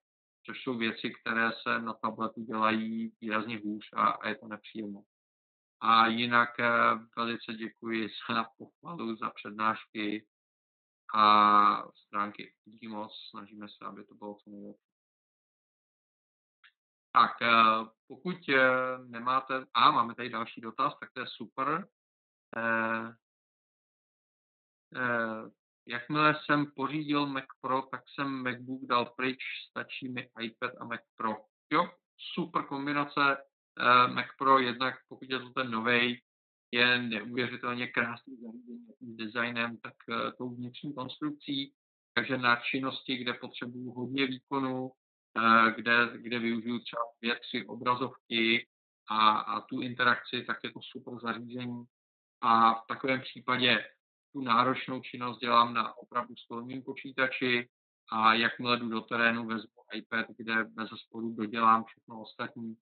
což 0.45 0.63
jsou 0.63 0.77
věci, 0.77 1.13
které 1.21 1.51
se 1.63 1.79
na 1.79 1.93
tabletu 1.93 2.41
dělají 2.41 3.11
výrazně 3.21 3.57
hůř 3.57 3.89
a, 3.93 4.07
a 4.07 4.27
je 4.27 4.35
to 4.35 4.47
nepříjemné. 4.47 4.99
A 5.81 6.07
jinak 6.07 6.59
eh, 6.59 6.69
velice 7.17 7.53
děkuji 7.53 8.09
za 8.29 8.45
pochvalu, 8.57 9.15
za 9.15 9.29
přednášky 9.29 10.27
a 11.15 11.91
stránky. 11.91 12.53
Díky 12.65 12.87
moc, 12.87 13.11
snažíme 13.29 13.67
se, 13.69 13.85
aby 13.85 14.05
to 14.05 14.15
bylo 14.15 14.35
co 14.35 14.49
nejlepší. 14.49 14.83
Tak, 17.11 17.41
eh, 17.41 17.89
pokud 18.07 18.35
eh, 18.49 18.97
nemáte, 19.07 19.65
a 19.73 19.91
máme 19.91 20.15
tady 20.15 20.29
další 20.29 20.61
dotaz, 20.61 20.93
tak 20.99 21.09
to 21.13 21.19
je 21.19 21.25
super. 21.27 21.87
Jakmile 25.87 26.39
jsem 26.45 26.71
pořídil 26.75 27.25
Mac 27.25 27.45
Pro, 27.61 27.81
tak 27.81 28.01
jsem 28.09 28.43
MacBook 28.43 28.81
dal 28.89 29.05
pryč, 29.05 29.39
stačí 29.69 30.09
mi 30.09 30.29
iPad 30.41 30.71
a 30.81 30.85
Mac 30.85 31.01
Pro. 31.17 31.35
Jo, 31.71 31.91
super 32.35 32.65
kombinace, 32.65 33.21
Eh, 33.21 33.48
Mac 34.07 34.25
Pro 34.37 34.59
jednak, 34.59 34.95
pokud 35.07 35.29
je 35.29 35.39
to 35.39 35.49
ten 35.49 35.71
nový, 35.71 36.21
je 36.71 37.01
neuvěřitelně 37.01 37.87
krásný 37.87 38.37
zařízení 38.37 38.87
designem, 39.01 39.77
tak 39.77 39.93
uh, 40.09 40.31
tou 40.37 40.55
vnitřní 40.55 40.93
konstrukcí, 40.93 41.73
takže 42.13 42.37
na 42.37 42.55
činnosti, 42.55 43.17
kde 43.17 43.33
potřebuju 43.33 43.91
hodně 43.91 44.25
výkonu, 44.25 44.83
uh, 44.83 45.67
kde, 45.75 46.09
kde 46.15 46.39
využiju 46.39 46.79
třeba 46.79 47.01
dvě, 47.21 47.39
tři 47.39 47.65
obrazovky 47.65 48.67
a, 49.09 49.39
a 49.39 49.61
tu 49.61 49.81
interakci, 49.81 50.43
tak 50.43 50.57
je 50.63 50.71
to 50.71 50.79
super 50.81 51.13
zařízení. 51.21 51.83
A 52.41 52.73
v 52.73 52.87
takovém 52.87 53.21
případě 53.21 53.85
tu 54.33 54.41
náročnou 54.41 55.01
činnost 55.01 55.39
dělám 55.39 55.73
na 55.73 55.97
opravdu 55.97 56.35
stolním 56.35 56.83
počítači 56.83 57.69
a 58.11 58.33
jakmile 58.33 58.77
jdu 58.77 58.89
do 58.89 59.01
terénu, 59.01 59.45
vezmu 59.45 59.81
iPad, 59.93 60.25
kde 60.37 60.63
bez 60.63 60.89
sporu 60.89 61.33
dodělám 61.33 61.83
všechno 61.83 62.21
ostatní 62.21 62.77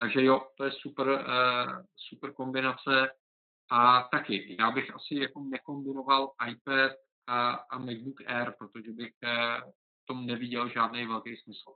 takže 0.00 0.24
jo, 0.24 0.46
to 0.56 0.64
je 0.64 0.72
super, 0.72 1.08
uh, 1.08 1.84
super 1.96 2.32
kombinace. 2.32 3.10
A 3.70 4.02
taky, 4.02 4.56
já 4.60 4.70
bych 4.70 4.94
asi 4.94 5.14
jako 5.14 5.40
nekombinoval 5.40 6.32
iPad 6.50 6.92
a, 7.26 7.50
a 7.50 7.78
MacBook 7.78 8.20
Air, 8.26 8.54
protože 8.58 8.92
bych 8.92 9.12
uh, 9.24 9.70
v 10.02 10.06
tom 10.06 10.26
neviděl 10.26 10.68
žádný 10.68 11.06
velký 11.06 11.36
smysl. 11.36 11.74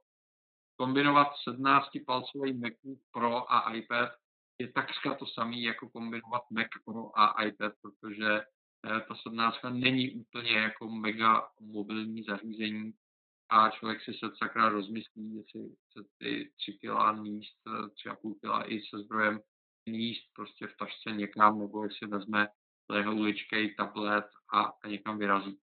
Kombinovat 0.77 1.29
17-palcový 1.49 2.61
MacBook 2.61 2.99
Pro 3.13 3.53
a 3.53 3.75
iPad 3.75 4.11
je 4.59 4.73
takřka 4.73 5.15
to 5.15 5.27
samé, 5.27 5.57
jako 5.57 5.89
kombinovat 5.89 6.43
Mac 6.51 6.67
Pro 6.85 7.19
a 7.19 7.45
iPad, 7.45 7.73
protože 7.83 8.41
uh, 8.87 9.01
ta 9.09 9.15
17 9.23 9.57
není 9.71 10.11
úplně 10.11 10.53
jako 10.53 10.89
mega 10.89 11.49
mobilní 11.61 12.23
zařízení, 12.23 12.93
a 13.49 13.71
člověk 13.71 14.03
si 14.03 14.13
se 14.15 14.27
sakra 14.37 14.69
rozmyslí, 14.69 15.37
jestli 15.37 15.61
chce 15.91 16.09
ty 16.19 16.53
tři 16.57 16.73
kila 16.73 17.13
níst, 17.13 17.61
tři 17.95 18.09
a 18.09 18.15
půl 18.15 18.35
kila 18.41 18.71
i 18.71 18.81
se 18.81 18.99
zdrojem 18.99 19.41
níst 19.87 20.25
prostě 20.35 20.67
v 20.67 20.77
tašce 20.77 21.11
někam, 21.11 21.59
nebo 21.59 21.85
jestli 21.85 22.07
vezme 22.07 22.49
lehouličkej, 22.89 23.75
tablet 23.75 24.25
a, 24.53 24.61
a 24.63 24.89
někam 24.89 25.19
vyrazí. 25.19 25.59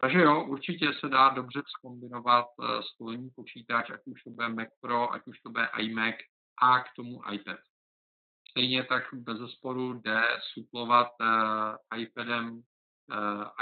Takže 0.00 0.18
jo, 0.18 0.44
určitě 0.44 0.92
se 1.00 1.08
dá 1.08 1.28
dobře 1.28 1.62
zkombinovat 1.66 2.46
uh, 2.58 2.80
stolní 2.80 3.30
počítač, 3.30 3.90
ať 3.90 4.00
už 4.06 4.22
to 4.22 4.30
bude 4.30 4.48
Mac 4.48 4.68
Pro, 4.80 5.12
ať 5.12 5.22
už 5.26 5.40
to 5.40 5.50
bude 5.50 5.68
iMac 5.78 6.14
a 6.62 6.80
k 6.80 6.86
tomu 6.96 7.32
iPad. 7.32 7.58
Stejně 8.50 8.84
tak 8.84 9.02
bez 9.12 9.38
zesporu 9.38 9.92
jde 9.92 10.22
suplovat 10.52 11.08
uh, 11.20 12.00
iPadem 12.00 12.62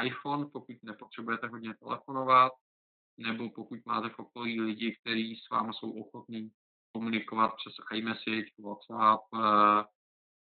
iPhone, 0.03 0.47
pokud 0.53 0.77
nepotřebujete 0.83 1.47
hodně 1.47 1.75
telefonovat, 1.75 2.53
nebo 3.19 3.51
pokud 3.51 3.79
máte 3.87 4.09
v 4.09 4.19
okolí 4.19 4.61
lidi, 4.61 4.97
kteří 5.01 5.37
s 5.37 5.51
vámi 5.51 5.73
jsou 5.75 5.93
ochotní 5.93 6.51
komunikovat 6.93 7.49
přes 7.49 7.75
iMessage, 7.99 8.47
WhatsApp, 8.59 9.23
uh, 9.33 9.83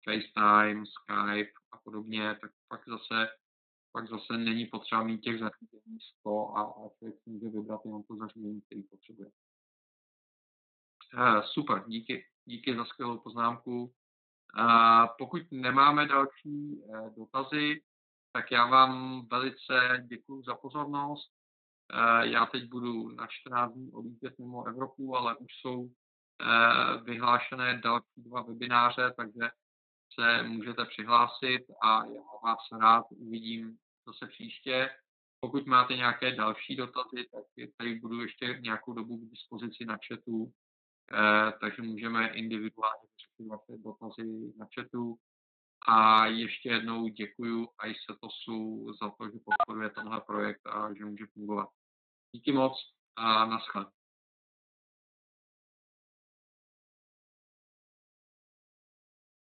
FaceTime, 0.05 0.85
Skype 0.87 1.53
a 1.73 1.79
podobně, 1.85 2.39
tak 2.41 2.51
pak 2.69 2.89
zase, 2.89 3.29
pak 3.93 4.09
zase 4.09 4.39
není 4.39 4.67
potřeba 4.67 5.03
mít 5.03 5.19
těch 5.19 5.39
zařízení 5.39 5.99
100 6.21 6.57
a, 6.57 6.63
a 6.63 6.89
člověk 6.99 7.17
může 7.27 7.49
vybrat 7.49 7.81
jenom 7.85 8.03
to 8.03 8.17
zařízení, 8.17 8.61
který 8.61 8.83
potřebuje. 8.83 9.31
Uh, 11.15 11.43
super, 11.43 11.85
díky, 11.87 12.27
díky 12.45 12.77
za 12.77 12.85
skvělou 12.85 13.19
poznámku. 13.19 13.95
Uh, 14.59 15.07
pokud 15.19 15.43
nemáme 15.51 16.07
další 16.07 16.77
uh, 16.77 17.15
dotazy, 17.15 17.83
tak 18.33 18.51
já 18.51 18.67
vám 18.67 19.27
velice 19.29 20.05
děkuji 20.09 20.43
za 20.43 20.55
pozornost. 20.55 21.36
Eh, 21.93 22.29
já 22.29 22.47
teď 22.47 22.69
budu 22.69 23.09
na 23.09 23.27
14 23.27 23.73
dní 23.73 23.93
odjíždět 23.93 24.39
mimo 24.39 24.67
Evropu, 24.67 25.17
ale 25.17 25.37
už 25.37 25.53
jsou 25.61 25.89
eh, 25.89 27.01
vyhlášené 27.03 27.81
další 27.81 28.07
dva 28.17 28.43
webináře, 28.43 29.15
takže 29.17 29.51
se 30.15 30.43
můžete 30.43 30.85
přihlásit 30.85 31.65
a 31.83 32.05
já 32.05 32.23
vás 32.45 32.59
rád 32.81 33.05
uvidím 33.11 33.79
zase 34.07 34.27
příště. 34.27 34.91
Pokud 35.41 35.67
máte 35.67 35.97
nějaké 35.97 36.37
další 36.37 36.77
dotazy, 36.77 37.29
tak 37.33 37.45
tady 37.77 37.95
budu 37.95 38.21
ještě 38.21 38.59
nějakou 38.61 38.93
dobu 38.93 39.19
k 39.19 39.31
dispozici 39.31 39.85
na 39.85 39.99
chatu, 40.09 40.53
eh, 41.13 41.53
takže 41.61 41.83
můžeme 41.83 42.29
individuálně 42.29 43.09
řešit 43.21 43.49
vaše 43.49 43.83
dotazy 43.83 44.53
na 44.57 44.67
chatu. 44.75 45.19
A 45.89 46.27
ještě 46.27 46.69
jednou 46.69 47.09
děkuji 47.09 47.69
ICETOSu 47.85 48.87
za 49.03 49.11
to, 49.11 49.25
že 49.25 49.39
podporuje 49.45 49.91
tenhle 49.91 50.21
projekt 50.21 50.67
a 50.67 50.95
že 50.95 51.05
může 51.05 51.27
fungovat. 51.27 51.69
Díky 52.33 52.53
moc 52.53 52.79
a 53.17 53.47
naschle. 53.47 53.87